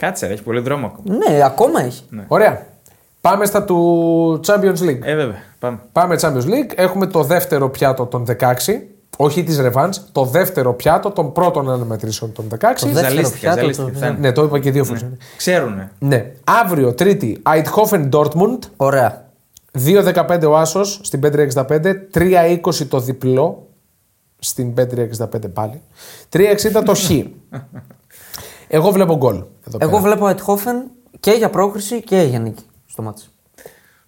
Κάτσε, 0.00 0.26
ρε, 0.26 0.32
έχει 0.32 0.42
πολύ 0.42 0.60
δρόμο 0.60 0.86
ακόμα. 0.86 1.16
Ναι, 1.16 1.42
ακόμα 1.44 1.82
έχει. 1.82 2.02
Ωραία. 2.28 2.66
Πάμε 3.20 3.44
στα 3.44 3.64
του 3.64 4.40
Champions 4.46 4.78
League. 4.78 4.98
Ε, 5.02 5.14
βέβαια. 5.14 5.42
Πάμε. 5.58 5.78
Πάμε 5.92 6.16
Champions 6.20 6.44
League. 6.44 6.72
Έχουμε 6.74 7.06
το 7.06 7.22
δεύτερο 7.22 7.70
πιάτο 7.70 8.06
των 8.06 8.24
16. 8.28 8.34
Όχι 9.16 9.42
της 9.44 9.60
Revans. 9.62 9.90
Το 10.12 10.24
δεύτερο 10.24 10.74
πιάτο 10.74 11.10
των 11.10 11.32
πρώτων 11.32 11.70
αναμετρήσεων 11.70 12.32
των 12.32 12.44
16. 12.48 12.58
δεύτερο 12.60 12.92
Ζαλίστηκε, 13.08 13.38
πιάτο, 13.40 13.60
ζαλίστηκε. 13.60 13.90
το- 13.90 13.96
φτάνει. 13.96 14.18
Ναι, 14.20 14.32
το 14.32 14.42
είπα 14.42 14.58
και 14.58 14.70
δύο 14.70 14.84
φορές. 14.84 15.06
Ξέρουνε. 15.36 15.90
Ναι. 15.98 16.32
Αύριο, 16.44 16.94
Τρίτη, 16.94 17.42
Eindhoven 17.46 18.08
Dortmund. 18.10 18.58
Ωραία. 18.76 19.28
2-15 19.72 20.46
ο 20.46 20.56
Άσος 20.56 21.00
στην 21.02 21.20
5-65. 21.20 21.94
3-20 22.14 22.86
το 22.88 23.00
διπλό 23.00 23.66
στην 24.38 24.74
5-65 24.74 25.48
πάλι. 25.52 25.82
3-60 26.32 26.82
το 26.84 26.94
Χ. 26.94 27.10
Εγώ 28.72 28.90
βλέπω 28.90 29.16
γκολ. 29.16 29.34
Εδώ 29.66 29.78
Εγώ 29.80 29.90
πέρα. 29.90 30.02
βλέπω 30.02 30.28
Αιτχόφεν 30.28 30.82
και 31.20 31.30
για 31.30 31.50
πρόκριση 31.50 32.02
και 32.02 32.20
για 32.20 32.38
νίκη 32.38 32.64
στο 32.86 33.02
μάτι. 33.02 33.22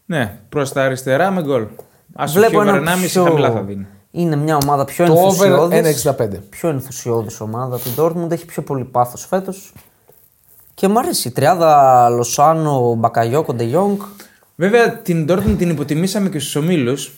Ναι, 0.06 0.38
προς 0.48 0.72
τα 0.72 0.84
αριστερά 0.84 1.30
με 1.30 1.42
γκολ. 1.42 1.62
Α 2.14 2.26
Βλέπω 2.26 2.58
βλέπω 2.58 2.76
ένα 2.76 2.94
1,5 2.96 3.06
πιο... 3.06 3.24
χαμηλά 3.24 3.50
θα 3.50 3.62
δίνει. 3.62 3.86
Είναι 4.10 4.36
μια 4.36 4.58
ομάδα 4.62 4.84
πιο 4.84 5.06
Το 5.06 5.12
over 5.12 5.46
ενθουσιώδης. 5.46 6.06
1,65. 6.06 6.28
Πιο 6.50 6.68
ενθουσιώδης 6.68 7.40
ομάδα 7.40 7.78
του 7.78 7.94
Dortmund. 7.96 8.30
Έχει 8.30 8.44
πιο 8.44 8.62
πολύ 8.62 8.84
πάθος 8.84 9.26
φέτος. 9.26 9.72
Και 10.74 10.88
μου 10.88 10.98
αρέσει 10.98 11.28
η 11.28 11.30
τριάδα 11.30 12.08
Λοσάνο, 12.08 12.94
Μπακαγιόκο, 12.94 13.52
Ντε 13.52 13.64
Γιόγκ. 13.64 14.00
Βέβαια 14.54 14.96
την 14.96 15.26
Dortmund 15.30 15.54
την 15.58 15.70
υποτιμήσαμε 15.70 16.28
και 16.28 16.38
στους 16.38 16.56
ομίλους 16.56 17.12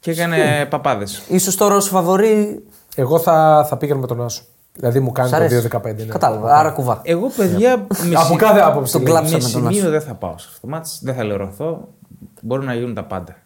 και 0.00 0.10
έκανε 0.10 0.66
παπάδες. 0.70 1.22
Ίσως 1.28 1.56
τώρα 1.56 1.74
ως 1.76 1.88
φαβορή 1.88 2.64
Εγώ 2.94 3.18
θα, 3.18 3.66
θα 3.68 3.76
πήγαινα 3.76 3.98
με 4.00 4.06
τον 4.06 4.24
Άσο. 4.24 4.42
Δηλαδή 4.74 5.00
μου 5.00 5.12
κάνει 5.12 5.28
σ' 5.28 5.30
το 5.30 5.36
αρέσει. 5.36 5.68
2-15. 5.72 5.94
Ναι. 5.96 6.04
Κατάλαβα, 6.04 6.56
άρα 6.56 6.70
κουβά. 6.70 7.00
Εγώ, 7.04 7.28
παιδιά, 7.28 7.76
με, 7.76 8.14
Από 8.14 8.24
συ- 8.26 8.36
κάθε 8.36 8.60
άποψη. 8.60 8.92
Τον 8.92 9.02
λέει. 9.02 9.10
κλάψα 9.12 9.30
με 9.36 9.36
με 9.36 9.42
τον 9.42 9.50
σημείο 9.62 9.80
Άσο. 9.80 9.90
δεν 9.90 10.00
θα 10.00 10.14
πάω 10.14 10.38
σε 10.38 10.46
αυτό 10.48 10.60
το 10.60 10.66
μάτς. 10.72 11.00
Δεν 11.02 11.14
θα 11.14 11.24
λερωθώ. 11.24 11.88
Μπορούν 12.42 12.64
να 12.64 12.74
γίνουν 12.74 12.94
τα 12.94 13.04
πάντα. 13.04 13.36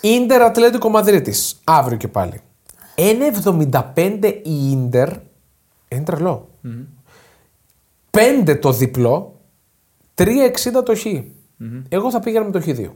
Ίντερ 0.00 0.42
Ατλέτικο 0.42 0.88
Μαδρίτης. 0.88 1.60
Αύριο 1.64 1.96
και 1.96 2.08
πάλι. 2.08 2.40
1,75 2.94 4.40
η 4.44 4.70
Ίντερ. 4.70 5.08
Είναι 5.88 6.02
τρελό. 6.04 6.48
5 8.10 8.58
το 8.60 8.72
διπλό. 8.72 9.40
3,60 10.14 10.82
το 10.84 10.96
Χ. 10.96 11.04
Εγώ 11.88 12.10
θα 12.10 12.20
πήγαινα 12.20 12.44
με 12.44 12.50
το 12.50 12.62
Χ2. 12.66 12.90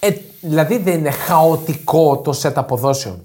Ε, 0.00 0.10
δηλαδή 0.40 0.78
δεν 0.78 0.98
είναι 0.98 1.10
χαοτικό 1.10 2.18
το 2.18 2.32
σετ 2.32 2.58
αποδόσεων. 2.58 3.24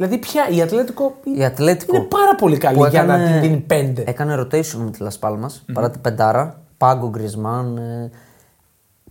Δηλαδή 0.00 0.18
πια 0.18 0.48
η 0.48 0.62
Ατλέτικο, 0.62 1.14
Η 1.36 1.44
Ατλέτικο 1.44 1.96
είναι 1.96 2.04
πάρα 2.04 2.34
πολύ 2.34 2.56
καλή 2.56 2.76
που 2.76 2.86
για 2.86 3.04
να 3.04 3.14
έκανε- 3.14 3.40
την 3.40 3.40
δίνει 3.40 3.64
5. 3.96 4.02
Έκανε 4.06 4.34
rotation 4.40 4.74
με 4.84 4.90
τη 4.90 4.98
Las 5.02 5.28
Palmas 5.28 5.72
παρά 5.72 5.90
την 5.90 6.00
πεντάρα. 6.00 6.60
Πάγκο 6.76 7.08
Γκρισμάν, 7.08 7.76
ε, 7.76 8.10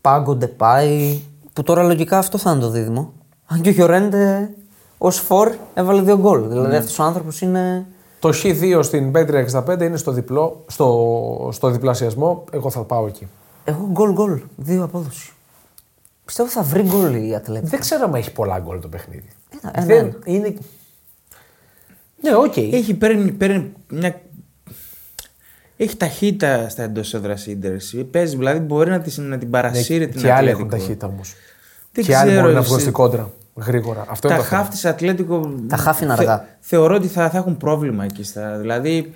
Πάγκο 0.01 0.35
Ντεπάι. 0.35 1.19
Που 1.53 1.63
τώρα 1.63 1.83
λογικά 1.83 2.17
αυτό 2.17 2.37
θα 2.37 2.51
είναι 2.51 2.59
το 2.59 2.69
δίδυμο. 2.69 3.13
Αν 3.47 3.61
και 3.61 3.69
ο 3.69 3.71
Γιορέντε 3.71 4.49
ως 4.97 5.17
φορ 5.19 5.51
έβαλε 5.73 6.01
δύο 6.01 6.17
γκολ. 6.17 6.47
Δηλαδή 6.47 6.75
αυτός 6.75 6.99
ο 6.99 7.03
άνθρωπος 7.03 7.41
είναι. 7.41 7.85
Το 8.19 8.29
Χ2 8.43 8.79
στην 8.83 9.11
5,65 9.11 9.85
είναι 9.85 9.97
στο, 9.97 10.11
διπλό, 10.11 10.63
στο, 10.67 11.49
στο 11.51 11.69
διπλασιασμό. 11.69 12.43
Εγώ 12.51 12.69
θα 12.69 12.79
πάω 12.83 13.07
εκεί. 13.07 13.27
Εγώ 13.63 13.87
γκολ 13.91 14.11
γκολ. 14.13 14.41
Δύο 14.55 14.83
απόδοση. 14.83 15.31
Πιστεύω 16.25 16.49
θα 16.49 16.61
βρει 16.61 16.81
γκολ 16.83 17.27
η 17.27 17.35
Ατλέτικο. 17.35 17.67
Δεν 17.69 17.79
ξέρω 17.79 18.03
αν 18.03 18.13
έχει 18.13 18.31
πολλά 18.31 18.59
γκολ 18.59 18.79
το 18.79 18.87
παιχνίδι. 18.87 19.29
Ένα- 19.61 19.71
ένα- 19.75 19.85
Δεν 19.85 19.97
ένα. 20.05 20.15
είναι. 20.23 20.53
Ναι, 22.21 22.35
οκ. 22.35 22.57
Έχει 22.57 22.93
παίρνει, 22.93 23.31
παίρνει 23.31 23.71
μια. 23.89 24.21
Έχει 25.77 25.95
ταχύτητα 25.97 26.69
στα 26.69 26.83
εντός 26.83 27.13
έδρας 27.13 27.45
Ίντερ. 27.45 27.71
Παίζει, 28.11 28.35
δηλαδή 28.37 28.59
μπορεί 28.59 28.89
να, 28.89 28.99
της, 28.99 29.17
να 29.17 29.37
την 29.37 29.49
παρασύρει 29.49 30.07
την 30.07 30.15
Ναι, 30.21 30.27
και 30.27 30.33
άλλοι 30.33 30.49
έχουν 30.49 30.61
Ατλέτικο. 30.63 30.69
ταχύτητα 30.83 31.07
όμως. 31.07 31.33
Δεν 31.91 32.03
Και 32.05 32.15
άλλοι 32.15 32.25
ξέρω, 32.29 32.39
μπορούν 32.41 32.53
να 32.53 32.59
εσύ. 32.59 32.67
βγουν 32.69 32.79
στην 32.79 32.93
κόντρα 32.93 33.31
γρήγορα. 33.55 34.05
Αυτό 34.09 34.27
Τα 34.27 34.33
είναι 34.33 34.43
το 34.43 34.49
θέμα. 34.49 34.63
χαφ 34.63 34.79
της 34.79 34.87
Ατλέτικο. 34.87 35.53
Τα 35.69 35.77
χαφ 35.77 36.01
είναι 36.01 36.11
αργά. 36.11 36.47
θεωρώ 36.59 36.95
ότι 36.95 37.07
θα, 37.07 37.29
θα 37.29 37.37
έχουν 37.37 37.57
πρόβλημα 37.57 38.03
εκεί. 38.03 38.23
Στα, 38.23 38.57
δηλαδή, 38.57 39.13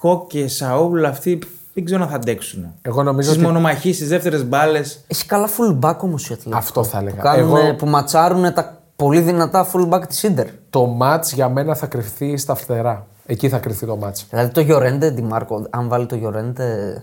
Κόκε 0.00 0.26
και 0.26 0.48
Σαούλ 0.48 1.04
αυτοί 1.04 1.38
δεν 1.74 1.84
ξέρω 1.84 2.02
αν 2.02 2.08
θα 2.08 2.14
αντέξουν. 2.16 2.74
Εγώ 2.82 3.02
νομίζω 3.02 3.28
Στις 3.28 3.42
ότι- 3.42 3.52
μονομαχίες, 3.52 3.96
στις 3.96 4.08
δεύτερες 4.08 4.44
μπάλες. 4.44 5.04
Έχει 5.06 5.26
καλά 5.26 5.48
fullback 5.48 5.96
όμως 5.98 6.22
η 6.22 6.32
Ατλέτικο. 6.32 6.56
Αυτό 6.56 6.84
θα 6.84 6.98
έλεγα. 6.98 7.16
Που, 7.16 7.22
κάνουνε- 7.22 7.64
Εγώ- 7.64 7.74
που 7.74 7.86
ματσάρουν 7.86 8.52
τα 8.54 8.82
πολύ 8.96 9.20
δυνατά 9.20 9.66
fullback 9.72 10.02
της 10.08 10.22
Ίντερ. 10.22 10.46
Το 10.70 10.96
match 11.00 11.22
για 11.34 11.48
μένα 11.48 11.74
θα 11.74 11.86
κριθεί 11.86 12.36
στα 12.36 12.54
φτερά. 12.54 13.06
Εκεί 13.26 13.48
θα 13.48 13.58
κριθεί 13.58 13.86
το 13.86 13.98
match. 14.02 14.24
Δηλαδή 14.30 14.52
το 14.52 14.60
Γιορέντε, 14.60 15.10
Ντιμάρκο, 15.10 15.66
αν 15.70 15.88
βάλει 15.88 16.06
το 16.06 16.14
Γιορέντε 16.16 17.02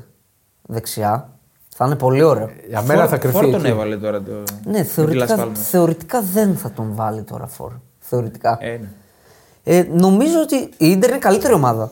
δεξιά, 0.62 1.30
θα 1.76 1.86
είναι 1.86 1.96
πολύ 1.96 2.24
ωραίο. 2.24 2.50
Για 2.68 2.82
μένα 2.82 3.08
θα 3.08 3.18
κρυφθεί. 3.18 3.40
Φόρ 3.40 3.52
τον 3.52 3.60
εκεί. 3.60 3.70
έβαλε 3.70 3.98
τώρα 3.98 4.22
το. 4.22 4.32
Ναι, 4.66 4.78
με 4.78 4.82
τη 4.82 4.88
θεωρητικά, 4.88 5.36
Las 5.38 5.40
Palmas. 5.40 5.54
θεωρητικά 5.54 6.22
δεν 6.22 6.56
θα 6.56 6.72
τον 6.72 6.92
βάλει 6.96 7.22
τώρα 7.24 7.48
φόρ. 7.48 7.72
Θεωρητικά. 8.00 8.58
Ε, 8.62 8.78
ναι. 8.78 8.90
Ε, 9.64 9.88
νομίζω 9.92 10.42
ότι 10.42 10.56
η 10.56 10.70
Ιντερ 10.78 11.10
είναι 11.10 11.20
καλύτερη 11.20 11.54
ομάδα. 11.54 11.92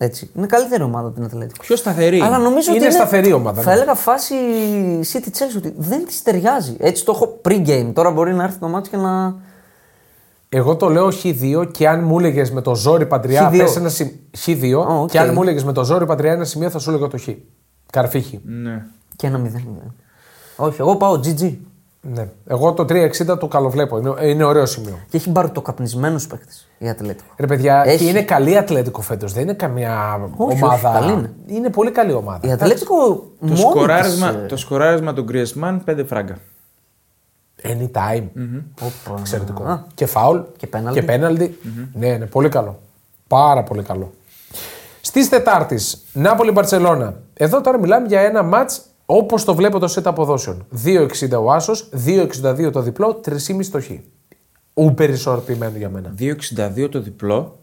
Έτσι. 0.00 0.30
Είναι 0.34 0.46
καλύτερη 0.46 0.82
ομάδα 0.82 1.06
από 1.06 1.16
την 1.16 1.24
Ατλέτικο. 1.24 1.64
Πιο 1.64 1.76
σταθερή. 1.76 2.20
Αλλά 2.20 2.38
νομίζω 2.38 2.74
Είναι 2.74 2.84
ότι 2.84 2.94
σταθερή 2.94 3.32
ομάδα, 3.32 3.62
Θα 3.62 3.70
ναι. 3.70 3.76
έλεγα 3.76 3.94
φάση 3.94 4.34
City 5.12 5.26
Chelsea 5.26 5.56
ότι 5.56 5.74
δεν 5.76 6.06
της 6.06 6.22
ταιριάζει. 6.22 6.76
Έτσι 6.78 7.04
το 7.04 7.12
έχω 7.12 7.40
pre-game. 7.44 7.90
Τώρα 7.94 8.10
μπορεί 8.10 8.34
να 8.34 8.44
έρθει 8.44 8.58
το 8.58 8.68
μάτι 8.68 8.88
και 8.88 8.96
να. 8.96 9.34
Εγώ 10.48 10.76
το 10.76 10.88
λέω 10.88 11.08
Χ2 11.22 11.68
και 11.70 11.88
αν 11.88 12.04
μου 12.04 12.18
έλεγες 12.18 12.50
με 12.50 12.60
το 12.60 12.74
ζόρι 12.74 13.06
παντριά. 13.06 13.50
Χ2. 13.50 13.58
πες 13.58 13.76
ένα 13.76 13.88
σι... 13.88 14.20
Χ2 14.46 14.72
Ω, 14.88 15.00
οκ. 15.00 15.10
και 15.10 15.18
αν 15.18 15.32
μου 15.32 15.42
έλεγες 15.42 15.64
με 15.64 15.72
το 15.72 15.84
ζόρι 15.84 16.06
παντρειά 16.06 16.32
ένα 16.32 16.44
σημείο 16.44 16.70
θα 16.70 16.78
σου 16.78 16.90
έλεγα 16.90 17.06
το 17.06 17.18
Χ. 17.18 17.28
Καρφί 17.92 18.21
Χι. 18.21 18.40
Ναι. 18.44 18.84
και 19.16 19.26
ένα 19.26 19.40
0-0. 19.44 19.90
Όχι, 20.56 20.80
εγώ 20.80 20.96
πάω 20.96 21.20
GG. 21.24 21.56
Ναι. 22.00 22.28
Εγώ 22.46 22.72
το 22.72 22.82
360 22.82 23.38
το 23.38 23.46
καλοβλέπω. 23.48 23.98
Είναι, 23.98 24.14
είναι 24.26 24.44
ωραίο 24.44 24.66
σημείο. 24.66 24.98
Και 25.10 25.16
έχει 25.16 25.30
πάρει 25.32 25.50
μπαρουτοκαπνισμένους 25.50 26.20
παίκτες 26.28 26.68
η 26.78 26.88
Ατλέτικο. 26.88 27.28
Ρε 27.36 27.46
παιδιά, 27.46 27.82
Έχει. 27.86 28.04
και 28.04 28.10
είναι 28.10 28.22
καλή 28.22 28.56
Ατλέτικο 28.58 29.00
φέτος. 29.00 29.32
Δεν 29.32 29.42
είναι 29.42 29.52
καμία 29.52 30.20
Όχι, 30.36 30.62
ομάδα. 30.62 30.90
όχι, 30.90 31.00
καλή 31.06 31.32
είναι. 31.46 31.70
πολύ 31.70 31.90
καλή 31.90 32.12
ομάδα. 32.12 32.48
Η 32.48 32.52
Ατλέτικο 32.52 32.94
Το, 33.06 33.24
μόνη 33.40 33.56
σκοράρισμα, 33.56 34.32
της, 34.34 34.42
ε, 34.42 34.46
το 34.46 34.56
σκοράρισμα 34.56 35.12
του 35.14 35.22
Γκριεσμάν 35.22 35.82
5 35.90 36.04
φράγκα. 36.06 36.38
Anytime. 37.62 38.24
όπα. 38.80 39.18
Εξαιρετικό. 39.18 39.62
Α, 39.64 39.84
Και 39.94 40.06
φάουλ. 40.06 40.38
Και 40.56 40.66
πέναλτι. 40.66 41.00
Και 41.00 41.06
πέναλτι. 41.06 41.58
Ναι, 41.92 42.16
ναι, 42.16 42.26
πολύ 42.26 42.48
καλό. 42.48 42.78
Πάρα 43.26 43.62
πολύ 43.62 43.82
καλό. 43.82 44.12
Στις 45.00 45.28
Τετάρτης, 45.28 46.04
Νάπολη 46.12 46.50
Μπαρσελόνα. 46.50 47.14
Εδώ 47.34 47.60
τώρα 47.60 47.78
μιλάμε 47.78 48.06
για 48.06 48.20
ένα 48.20 48.42
ματ 48.42 48.70
όπως 49.10 49.44
το 49.44 49.54
βλέπω 49.54 49.78
το 49.78 49.88
σετ 49.88 50.06
αποδόσεων. 50.06 50.66
2,60 50.84 51.42
ο 51.44 51.52
Άσος, 51.52 51.88
2,62 52.06 52.70
το 52.72 52.80
διπλό, 52.80 53.20
3,5 53.24 53.34
το 53.70 53.80
Χ. 53.80 53.90
Ούπερ 54.74 55.10
ισορροπημένο 55.10 55.76
για 55.76 55.88
μένα. 55.88 56.14
2,62 56.18 56.88
το 56.90 57.00
διπλό 57.00 57.58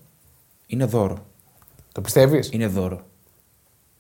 είναι 0.68 0.86
δώρο. 0.86 1.18
Το 1.91 2.02
πιστεύεις, 2.02 2.50
Είναι 2.52 2.68
δώρο. 2.68 3.00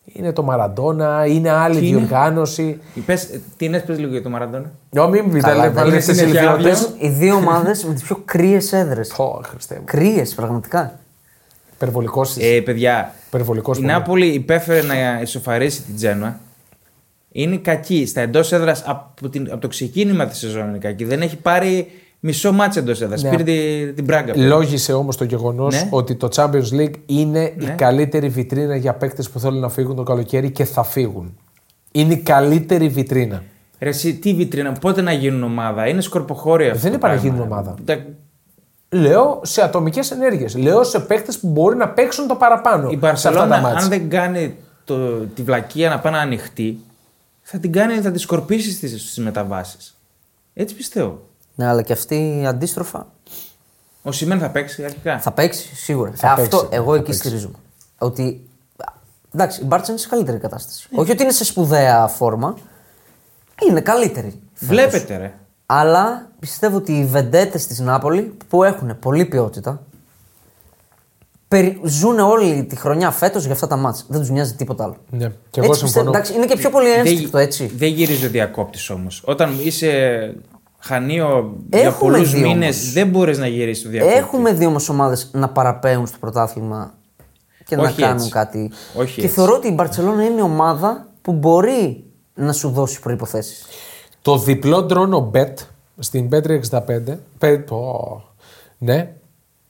Είναι 0.05 0.31
το 0.33 0.43
Μαραντόνα, 0.43 1.25
είναι 1.25 1.49
άλλη 1.49 1.79
Τι 1.79 1.87
είναι; 1.87 1.97
διοργάνωση. 1.97 2.79
Πες, 3.05 3.23
ε, 3.23 3.41
τι 3.57 3.65
είναι, 3.65 3.79
πες 3.79 3.97
λίγο 3.99 4.11
για 4.11 4.21
το 4.23 4.29
Μαραντόνα. 4.29 4.71
Ω, 4.99 5.07
μην 5.07 5.31
πείτε, 5.31 5.39
Καλά, 5.39 5.55
λέει, 5.55 5.65
δεν 5.65 5.73
πάλι 5.73 5.91
είναι 5.91 5.99
στις 5.99 6.17
συνέχεια 6.17 6.41
ηλικιώτες. 6.41 6.83
άδειο. 6.83 6.95
Οι 6.99 7.09
δύο 7.09 7.35
ομάδες 7.35 7.83
με 7.83 7.93
τις 7.93 8.03
πιο 8.03 8.21
κρύες 8.25 8.73
έδρες. 8.73 9.13
Πω, 9.15 9.41
Χριστέ 9.45 9.75
μου. 9.75 9.81
Κρύες, 9.85 10.33
πραγματικά. 10.33 10.99
Υπερβολικός 11.73 12.37
Ε, 12.37 12.61
παιδιά, 12.61 13.13
Υπερβολικός 13.27 13.77
η 13.77 13.81
πολύ. 13.81 13.91
Νάπολη 13.93 14.25
υπέφερε 14.27 14.81
να 14.81 15.21
ισοφαρίσει 15.21 15.81
την 15.81 15.95
Τζένοα. 15.95 16.39
Είναι 17.37 17.57
κακή. 17.57 18.05
Στα 18.05 18.21
εντός 18.21 18.51
έδρας 18.51 18.83
από, 18.85 19.29
την- 19.29 19.47
από 19.51 19.61
το 19.61 19.67
ξεκίνημα 19.67 20.25
της 20.25 20.37
σεζόν 20.37 20.67
είναι 20.69 20.77
κακή. 20.77 21.03
Δεν 21.03 21.21
έχει 21.21 21.35
πάρει 21.37 21.87
μισό 22.19 22.51
μάτσο 22.51 22.79
εντός 22.79 23.01
έδρας. 23.01 23.23
Ναι. 23.23 23.29
Πήρε 23.29 23.43
την, 23.43 23.95
την 23.95 24.03
Μπράγκα. 24.03 24.33
Λόγισε 24.37 24.93
όμως 24.93 25.17
το 25.17 25.23
γεγονός 25.23 25.73
Ναι. 25.83 25.87
ότι 25.91 26.15
το 26.15 26.27
Champions 26.35 26.79
League 26.79 26.93
είναι 27.05 27.39
η 27.39 27.53
Ναι. 27.65 27.69
καλύτερη 27.69 28.27
βιτρίνα 28.29 28.75
για 28.75 28.93
παίκτες 28.93 29.29
που 29.29 29.39
θέλουν 29.39 29.59
να 29.59 29.69
φύγουν 29.69 29.95
το 29.95 30.03
καλοκαίρι 30.03 30.51
και 30.51 30.65
θα 30.65 30.83
φύγουν. 30.83 31.37
Είναι 31.91 32.13
η 32.13 32.17
καλύτερη 32.17 32.87
βιτρίνα. 32.87 33.43
Ρε, 33.79 33.89
εσύ, 33.89 34.13
τι 34.15 34.33
βιτρίνα, 34.33 34.71
πότε 34.71 35.01
να 35.01 35.11
γίνουν 35.11 35.43
ομάδα; 35.43 35.87
Είναι 35.87 36.01
σκορποχώρια 36.01 36.67
αυτό. 36.71 36.81
Δεν 36.81 36.91
το 36.91 36.97
είπα 36.97 37.07
να 37.07 37.13
πράγμα. 37.13 37.29
γίνουν 37.31 37.51
ομάδα. 37.51 37.75
Τα- 37.85 38.05
Λέω 38.89 39.39
σε 39.43 39.61
ατομικές 39.63 40.11
ενέργειες. 40.11 40.55
Λέω 40.57 40.83
σε 40.83 40.99
παίκτες 40.99 41.39
που 41.39 41.47
μπορεί 41.47 41.75
να 41.75 41.89
παίξουν 41.89 42.27
το 42.27 42.35
παραπάνω. 42.35 42.89
Η 42.89 42.99
σε 43.01 43.07
αυτά 43.07 43.29
τα 43.31 43.37
Μπαρσελόνα, 43.37 43.59
μάτια. 43.61 43.77
αν 43.83 43.89
δεν 43.89 44.09
κάνει 44.09 44.55
το, 44.83 44.95
τη 45.35 45.41
βλακεία 45.41 45.89
να 45.89 45.99
πάει 45.99 46.13
να 46.13 46.19
ανοιχτεί, 46.19 46.77
θα 47.47 47.59
την 47.59 47.71
κάνει, 47.71 48.01
θα 48.01 48.11
τη 48.11 48.19
σκορπίσεις 48.19 48.75
στις 48.75 49.17
μεταβάσεις. 49.17 49.95
Έτσι 50.53 50.75
πιστεύω. 50.75 51.21
Ναι, 51.55 51.67
αλλά 51.67 51.81
και 51.81 51.93
αυτή 51.93 52.43
αντίστροφα 52.47 53.07
Ο 54.01 54.11
Σιμέν 54.11 54.39
θα 54.39 54.49
παίξει 54.49 54.83
αρχικά. 54.85 55.19
θα 55.19 55.31
παίξει 55.31 55.75
σίγουρα. 55.75 56.11
Θα 56.15 56.31
Ε, 56.31 56.35
παίξει, 56.35 56.55
αυτό 56.55 56.67
εγώ 56.71 56.89
θα 56.91 56.95
εκεί 56.95 57.05
παίξει. 57.05 57.19
στηρίζομαι. 57.19 57.55
Ότι. 57.97 58.49
Εντάξει, 59.35 59.61
η 59.61 59.65
Μπάρτσα 59.65 59.91
είναι 59.91 59.99
σε 60.01 60.07
καλύτερη 60.07 60.37
κατάσταση. 60.37 60.87
Όχι 60.95 61.11
ότι 61.11 61.23
είναι 61.23 61.31
σε 61.31 61.43
σπουδαία 61.45 62.07
φόρμα. 62.07 62.57
Είναι 63.69 63.81
καλύτερη. 63.81 64.39
Βλέπετε, 64.59 65.17
ρε. 65.17 65.33
Αλλά 65.65 66.29
πιστεύω 66.39 66.77
ότι 66.77 66.91
οι 66.99 67.05
βεντέτες 67.05 67.67
της 67.67 67.79
Νάπολη 67.79 68.37
που 68.47 68.63
έχουν 68.63 68.99
πολλή 68.99 69.25
ποιότητα 69.25 69.71
περι... 69.71 69.83
ζουν 71.83 72.19
όλη 72.19 72.63
τη 72.65 72.75
χρονιά 72.75 73.11
φέτος 73.11 73.43
για 73.43 73.53
αυτά 73.53 73.67
τα 73.67 73.75
μάτια. 73.75 74.03
Δεν 74.07 74.19
τους 74.19 74.29
νοιάζει 74.29 74.53
τίποτα 74.55 74.83
άλλο. 74.83 74.95
Ναι, 75.09 75.27
και 75.49 75.59
εγώ 75.59 75.65
Έτσι 75.69 75.69
πιστεύω, 75.69 75.87
συμφωνώ. 75.87 76.09
εντάξει, 76.09 76.33
είναι 76.33 76.45
και 76.45 76.55
πιο 76.57 76.69
πολύ 76.69 76.91
ένστικτο 76.91 77.37
έτσι. 77.37 77.65
Δεν 77.75 77.89
γυρίζει 77.89 78.25
ο 78.25 78.29
διακόπτης 78.29 78.89
όμως. 78.89 79.21
Όταν 79.25 79.57
είσαι 79.63 80.33
χανίο 80.79 81.55
για 81.69 81.79
Έχουμε 81.81 82.11
πολλούς 82.11 82.31
δει 82.31 82.41
μήνες, 82.41 82.75
όμως. 82.81 82.93
δεν 82.93 83.07
μπορείς 83.09 83.37
να 83.37 83.47
γυρίσεις 83.47 83.83
το 83.83 83.89
διακόπτη. 83.89 84.17
Έχουμε 84.17 84.53
δει 84.53 84.65
όμως 84.65 84.89
ομάδες 84.89 85.29
να 85.33 85.49
παραπέουν 85.49 86.07
στο 86.07 86.17
πρωτάθλημα 86.19 86.93
και 87.65 87.75
Όχι 87.75 88.01
να 88.01 88.07
κάνουν 88.07 88.17
έτσι. 88.17 88.29
κάτι. 88.29 88.71
Όχι 88.95 89.15
και 89.19 89.21
έτσι. 89.25 89.35
θεωρώ 89.35 89.53
ότι 89.53 89.67
η 89.67 89.71
Μπαρσελόνα 89.73 90.23
είναι 90.23 90.41
ομάδα 90.41 91.07
που 91.21 91.31
μπορεί 91.33 92.03
να 92.35 92.53
σου 92.53 92.69
δώσει 92.69 92.99
προποθέσει. 92.99 93.55
Το 94.21 94.37
διπλό 94.37 94.83
draw 94.83 95.15
no 95.15 95.31
bet 95.35 95.53
στην 95.99 96.29
Bet365. 96.31 97.17
πε- 97.37 97.59
πω, 97.65 98.23
ναι. 98.77 99.13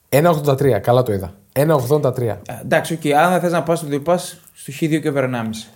1,83. 0.09 0.79
Καλά 0.79 1.03
το 1.03 1.13
είδα. 1.13 1.33
1,83. 1.55 2.27
Α, 2.27 2.37
Εντάξει, 2.61 2.93
οκ, 2.93 3.05
αν 3.15 3.31
δεν 3.31 3.39
θες 3.39 3.51
να 3.51 3.63
πας 3.63 3.79
στο 3.79 3.87
διπάς, 3.87 4.37
στο 4.53 4.73
Χ2 4.79 4.99
και 5.01 5.09
over 5.09 5.23
1,5. 5.23 5.67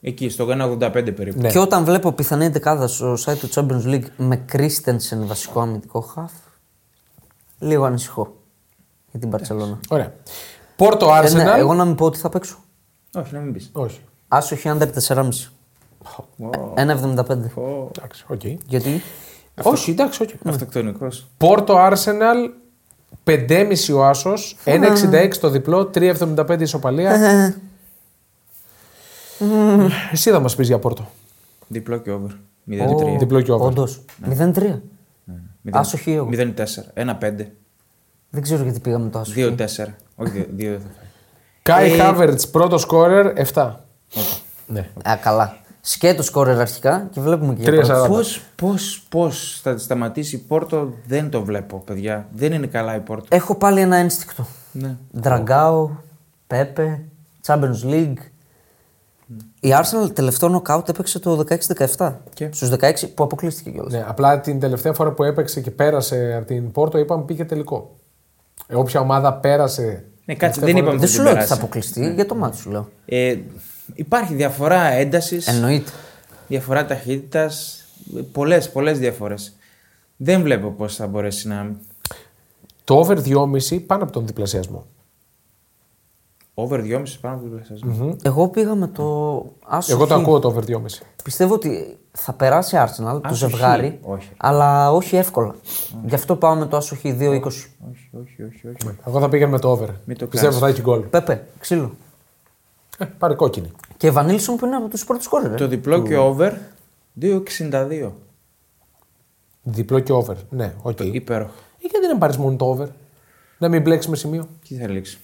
Εκεί, 0.00 0.28
στο 0.28 0.46
1,85 0.48 0.90
περίπου. 1.14 1.40
Ναι. 1.40 1.50
Και 1.50 1.58
όταν 1.58 1.84
βλέπω 1.84 2.12
πιθανή 2.12 2.48
δεκάδα 2.48 2.86
στο 2.88 3.12
site 3.12 3.36
του 3.38 3.48
Champions 3.54 3.84
League 3.86 4.04
με 4.16 4.44
Christensen 4.52 5.16
βασικό 5.18 5.60
αμυντικό 5.60 6.00
χαφ, 6.00 6.32
λίγο 7.58 7.84
ανησυχώ 7.84 8.36
για 9.10 9.20
την 9.20 9.28
Μπαρσελόνα. 9.28 9.80
Ωραία. 9.88 10.12
Πόρτο 10.76 11.06
Ε, 11.06 11.20
Arsenal. 11.20 11.32
ναι, 11.34 11.52
εγώ 11.56 11.74
να 11.74 11.84
μην 11.84 11.94
πω 11.94 12.04
ότι 12.06 12.18
θα 12.18 12.28
παίξω. 12.28 12.56
Όχι, 13.14 13.34
να 13.34 13.40
μην 13.40 13.52
πεις. 13.52 13.70
Όχι. 13.72 14.00
Άσο 14.28 14.49
Χι 14.49 14.70
under 14.78 14.88
4,5. 15.08 15.52
1,75. 16.74 17.52
Εντάξει, 17.96 18.24
οκ. 18.26 18.40
Γιατί; 18.66 19.02
Όχι, 19.62 19.90
εντάξει, 19.90 20.22
όχι. 20.22 20.34
Αυτοκτονικός. 20.44 21.26
Πόρτο 21.36 21.74
Arsenal 21.90 22.50
5,5 23.24 23.92
ο 23.94 24.04
Άσος, 24.04 24.56
1,66 24.64 25.38
το 25.40 25.50
διπλό, 25.50 25.86
3,75 25.94 26.60
ισοπαλία. 26.60 27.12
Εσύ 30.12 30.30
θα 30.30 30.40
μας 30.40 30.54
πεις 30.56 30.66
για 30.66 30.78
Πόρτο. 30.78 31.08
Διπλό 31.68 31.98
και 31.98 32.10
over. 32.10 32.30
0-3. 32.70 33.16
Διπλό 33.18 33.40
και 33.40 33.52
over. 33.52 33.66
Όντως. 33.66 34.00
0-3. 34.24 34.82
Μηδέν- 35.64 35.80
Άσο 35.80 35.96
Χι 35.96 36.12
εγώ. 36.12 36.28
0-4. 36.32 36.92
1-5. 36.94 37.52
Δεν 38.30 38.42
ξέρω 38.42 38.62
γιατί 38.62 38.80
πήγαμε 38.80 39.10
το 39.10 39.18
άσοχη. 39.18 39.42
2-4. 39.42 39.94
Όχι, 40.16 40.46
2 40.56 40.70
δεν 40.70 40.80
θα 40.80 40.86
φάει. 40.96 41.06
Κάι 41.62 41.92
Ε, 41.92 41.96
Χάβερτ 41.96 42.40
πρώτο 42.52 42.78
σκόρερ 42.78 43.32
7. 43.36 43.74
Ναι. 44.66 44.88
Α, 45.10 45.16
καλά. 45.22 45.56
Σκέτος 45.84 46.26
σκόρερ 46.26 46.60
αρχικά 46.60 47.08
και 47.12 47.20
βλέπουμε 47.20 47.54
και 47.54 47.60
για 47.62 47.70
Τρία 47.70 47.80
πρώτη. 47.80 47.94
σαράντα. 47.94 48.08
Πώς 48.16 48.42
πώς, 48.56 49.06
πώς 49.08 49.60
θα 49.62 49.74
τη 49.74 49.80
σταματήσει 49.82 50.36
η 50.36 50.38
Πόρτο, 50.38 50.92
δεν 51.06 51.30
το 51.30 51.44
βλέπω, 51.44 51.78
παιδιά. 51.78 52.28
Δεν 52.32 52.52
είναι 52.52 52.66
καλά 52.66 52.96
η 52.96 53.00
Πόρτο. 53.00 53.26
Έχω 53.30 53.54
πάλι 53.54 53.80
ένα 53.80 53.96
ένστικτο. 53.96 54.46
Ναι. 54.72 54.96
Δραγκάο, 55.10 55.90
Πέπε, 56.46 57.00
Champions 57.46 57.84
League. 57.84 58.14
Η 59.60 59.68
Arsenal 59.80 60.14
τελευταίο 60.14 60.48
νοκάουτ 60.48 60.88
έπαιξε 60.88 61.18
το 61.18 61.44
16-17. 61.96 62.12
Και; 62.34 62.48
Στους 62.52 62.70
16 62.70 63.08
που 63.14 63.24
αποκλείστηκε 63.24 63.70
κιόλας. 63.70 63.92
ναι. 63.92 64.04
Απλά 64.08 64.40
την 64.40 64.60
τελευταία 64.60 64.92
φορά 64.92 65.10
που 65.12 65.22
έπαιξε 65.24 65.60
και 65.60 65.70
πέρασε 65.70 66.34
από 66.36 66.46
την 66.46 66.72
Πόρτο 66.72 66.98
είπαμε 66.98 67.22
πήγε 67.24 67.44
τελικό. 67.44 67.96
Ε, 68.66 68.76
όποια 68.76 69.00
ομάδα 69.00 69.34
πέρασε. 69.34 70.04
Ναι, 70.24 70.34
κάτσε, 70.34 70.60
τελευταία 70.60 70.64
δεν 70.64 70.74
φορά- 70.74 70.78
είπαμε 70.78 70.98
Δεν 70.98 71.00
θα 71.00 71.06
σου 71.06 71.14
την 71.14 71.22
λέω 71.22 71.32
ότι 71.32 71.40
θα 71.42 71.46
περάσει. 71.48 71.62
αποκλειστεί, 71.62 72.14
για 72.14 72.26
το 72.26 72.34
μάτι 72.34 72.56
σου 72.56 72.70
λέω. 72.70 72.88
Ε, 73.06 73.36
υπάρχει 73.94 74.34
διαφορά 74.34 74.82
έντασης. 74.82 75.46
Εννοείται. 75.48 75.90
διαφορά 76.48 76.84
ταχύτητας. 76.86 77.84
Πολλές, 78.32 78.70
πολλές 78.70 78.98
διαφορές. 78.98 79.56
Δεν 80.16 80.42
βλέπω 80.42 80.68
πώς 80.70 80.96
θα 80.96 81.06
μπορέσει 81.06 81.48
να. 81.48 81.76
Το 82.84 82.98
over 82.98 83.16
2,5 83.18 83.78
πάνω 83.86 84.02
από 84.02 84.12
τον 84.12 84.26
διπλασιασμό. 84.26 84.86
Over 86.54 86.80
2,5 86.80 87.02
πάνω 87.20 87.34
από 87.34 87.44
το 87.44 87.50
διπλασιασμό. 87.50 88.16
Εγώ 88.22 88.48
πήγα 88.48 88.74
με 88.74 88.86
το 88.88 89.44
άσο 89.66 89.92
Εγώ 89.92 90.06
το 90.06 90.14
χ. 90.14 90.20
ακούω 90.20 90.38
το 90.38 90.48
over 90.48 90.64
2,5. 90.64 90.76
Πιστεύω 91.24 91.54
ότι 91.54 91.98
θα 92.12 92.32
περάσει 92.32 92.76
Arsenal, 92.78 93.12
το 93.12 93.20
Άσο 93.22 93.34
ζευγάρι, 93.34 94.00
χ, 94.04 94.08
όχι. 94.08 94.28
αλλά 94.36 94.92
όχι 94.92 95.16
εύκολα. 95.16 95.54
Γι' 96.06 96.14
αυτό 96.14 96.36
πάω 96.36 96.54
με 96.54 96.66
το 96.66 96.76
άσο 96.76 96.94
χ 96.96 97.00
2-20. 97.04 97.08
Όχι, 97.10 97.42
όχι, 97.42 98.42
όχι. 98.42 98.66
όχι. 98.68 98.96
Εγώ 99.06 99.20
θα 99.20 99.28
πήγα 99.28 99.48
με 99.48 99.58
το 99.58 99.70
over. 99.70 99.88
Μην 100.04 100.16
το 100.16 100.26
Πιστεύω 100.26 100.52
κάνεις. 100.52 100.58
θα 100.58 100.68
έχει 100.68 100.80
γκολ. 100.80 101.00
Πέπε, 101.00 101.46
ξύλο. 101.58 101.92
Ε, 103.02 103.04
πάρε 103.18 103.34
κόκκινη. 103.34 103.70
Και 103.96 104.10
Βανίλσον 104.10 104.56
που 104.56 104.66
είναι 104.66 104.76
από 104.76 104.88
τους 104.88 105.04
πρώτους 105.04 105.28
σκόρερ. 105.28 105.48
Το 105.48 105.68
διπλό 105.68 106.02
και 106.02 106.16
over 106.16 106.52
2,62. 107.20 108.10
Διπλό 109.62 110.00
και 110.00 110.12
over. 110.12 110.36
Ναι, 110.50 110.74
οκ. 110.82 111.00
Ε, 111.00 111.04
Υπέροχο. 111.04 111.52
γιατί 111.78 112.06
δεν 112.06 112.18
πάρεις 112.18 112.36
μόνο 112.36 112.56
το 112.56 112.64
over. 112.64 112.88
Να 113.58 113.68
μην 113.68 113.82
μπλέξεις 113.82 114.10
με 114.10 114.16
σημείο. 114.16 114.48
Τι 114.68 114.74
θα 114.74 114.88
λήξει. 114.88 115.18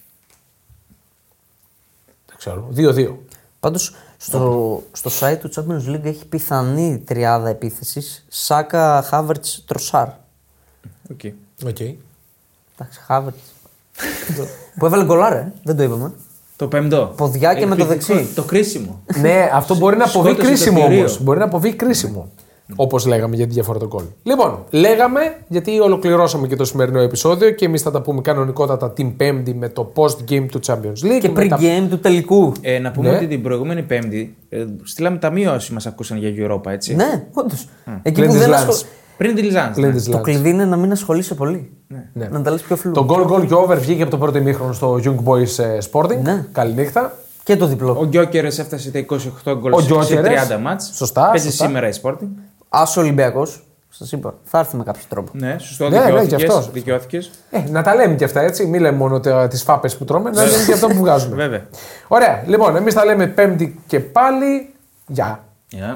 Δεν 2.25 2.37
ξέρω. 2.37 2.69
2-2. 2.75 3.15
Πάντως 3.59 3.95
στο, 4.17 4.83
στο 4.91 5.09
site 5.19 5.37
του 5.39 5.49
Champions 5.55 5.95
League 5.95 6.03
έχει 6.03 6.27
πιθανή 6.27 6.99
τριάδα 6.99 7.49
επίθεσης. 7.49 8.25
Σάκα, 8.27 9.01
Χάβερτζ, 9.01 9.45
Τροσάρ. 9.65 10.07
OK. 11.11 11.19
OK. 11.65 11.79
Εντάξει, 11.79 12.99
Χάβερτζ. 13.05 13.37
που 14.77 14.85
έβαλε 14.85 15.05
γκολάρε, 15.05 15.53
δεν 15.63 15.77
το 15.77 15.83
είπαμε. 15.83 16.13
Το 16.59 16.67
πέμπτο. 16.67 17.13
Ποδιά 17.17 17.53
και 17.53 17.65
με 17.65 17.75
το 17.75 17.81
Εκπληκτικό. 17.83 18.13
δεξί. 18.17 18.33
Το 18.35 18.43
κρίσιμο. 18.43 19.01
ναι, 19.21 19.49
αυτό 19.53 19.75
μπορεί 19.75 19.97
να 19.97 20.03
αποβεί 20.03 20.27
Σκότωσε 20.29 20.41
το 20.41 20.47
κρίσιμο 20.55 20.81
θηρίο. 20.81 20.97
όμως. 20.99 21.23
Μπορεί 21.23 21.39
να 21.39 21.45
αποβεί 21.45 21.73
κρίσιμο. 21.73 22.29
Όπως 22.75 23.05
λέγαμε 23.05 23.35
για 23.35 23.47
τη 23.47 23.53
διαφορά 23.53 23.79
των 23.79 23.87
γκολ. 23.87 24.03
Λοιπόν, 24.23 24.63
λέγαμε 24.69 25.19
γιατί 25.47 25.79
ολοκληρώσαμε 25.79 26.47
και 26.47 26.55
το 26.55 26.65
σημερινό 26.65 26.99
επεισόδιο 26.99 27.51
και 27.51 27.65
εμείς 27.65 27.81
θα 27.81 27.91
τα 27.91 28.01
πούμε 28.01 28.21
κανονικότατα 28.21 28.91
την 28.91 29.15
Πέμπτη 29.15 29.53
με 29.53 29.69
το 29.69 29.91
post-game 29.95 30.45
του 30.51 30.59
Champions 30.65 31.05
League. 31.05 31.19
Και 31.21 31.29
με 31.29 31.47
τα- 31.47 31.57
pre-game 31.59 31.87
του 31.89 31.99
τελικού. 31.99 32.51
Ε, 32.61 32.79
να 32.79 32.91
πούμε 32.91 33.09
Ναι. 33.09 33.15
ότι 33.15 33.27
την 33.27 33.41
προηγούμενη 33.41 33.81
Πέμπτη 33.83 34.35
ε, 34.49 34.65
στείλαμε 34.83 35.17
ταμείο 35.17 35.53
όσοι 35.53 35.73
μας 35.73 35.85
ακούσαν 35.85 36.17
για 36.17 36.33
Europa, 36.37 36.71
έτσι. 36.71 36.95
Ναι, 36.95 37.23
όντως. 37.33 37.67
Εκεί 38.01 38.11
Πλην 38.15 38.25
που 38.27 38.31
της 38.31 38.41
δεν 38.41 38.49
Λάνς. 38.49 38.67
ασχολ... 38.67 38.87
Πριν 39.19 39.35
τη 39.35 39.41
Λιζάνς. 39.41 39.75
Πλην 39.75 39.87
ναι. 39.87 39.93
της 39.95 40.05
Το 40.05 40.11
Λάνς. 40.11 40.23
κλειδί 40.23 40.49
είναι 40.49 40.65
να 40.65 40.75
μην 40.75 40.91
ασχολείσαι 40.91 41.35
πολύ. 41.35 41.71
Ναι. 42.13 42.27
Να 42.27 42.41
τα 42.41 42.51
λες 42.51 42.61
πιο 42.61 42.75
φλού. 42.75 42.91
Το 42.91 43.05
goal 43.09 43.31
goal 43.31 43.47
και 43.47 43.53
over 43.53 43.77
βγήκε 43.79 44.01
από 44.01 44.11
το 44.11 44.17
πρώτο 44.17 44.37
ημίχρονο 44.37 44.73
στο 44.73 44.99
Young 45.03 45.23
Boys 45.23 45.63
ε, 45.63 45.77
Sporting. 45.91 46.17
Ναι. 46.23 46.45
Καληνύχτα. 46.51 47.13
Και 47.43 47.55
το 47.57 47.65
διπλό. 47.65 47.97
Ο 47.99 48.05
Γκιόκερε 48.05 48.47
έφτασε 48.47 48.91
τα 48.91 49.05
28 49.45 49.55
γκολ 49.57 49.73
Ο 49.73 49.79
σε 49.79 49.85
Γκιόκερες. 49.85 50.47
30 50.49 50.59
μάτς. 50.61 50.91
Σωστά, 50.95 51.29
Παίζει 51.29 51.49
σωστά. 51.49 51.65
σήμερα 51.65 51.87
η 51.87 51.91
Sporting. 52.03 52.27
Άσο 52.69 53.01
Ολυμπιακός. 53.01 53.63
Σας 53.89 54.11
είπα. 54.11 54.33
Θα 54.43 54.59
έρθει 54.59 54.75
με 54.77 54.83
κάποιο 54.83 55.01
τρόπο. 55.09 55.31
Ναι, 55.33 55.55
σωστό. 55.59 55.89
Ναι, 55.89 55.97
ναι, 55.97 56.03
δικαιώθηκες, 56.05 56.37
και 56.37 56.45
αυτός. 56.45 56.71
δικαιώθηκες. 56.71 57.31
Ε, 57.49 57.63
να 57.69 57.83
τα 57.83 57.95
λέμε 57.95 58.15
και 58.15 58.23
αυτά 58.23 58.41
έτσι. 58.41 58.65
Μην 58.65 58.81
λέμε 58.81 58.97
μόνο 58.97 59.19
τις 59.47 59.63
φάπες 59.63 59.97
που 59.97 60.05
τρώμε, 60.05 60.29
να 60.29 60.43
λέμε 60.43 60.63
και 60.65 60.73
αυτό 60.73 60.87
που 60.87 60.95
βγάζουμε. 60.97 61.35
Βέβαια. 61.35 61.61
Ωραία. 62.07 62.43
Λοιπόν, 62.45 62.75
εμείς 62.75 62.93
τα 62.93 63.05
λέμε 63.05 63.27
Πέμπτη 63.27 63.79
και 63.87 63.99
πάλι. 63.99 64.73
Γεια. 65.07 65.43
Yeah. 65.71 65.95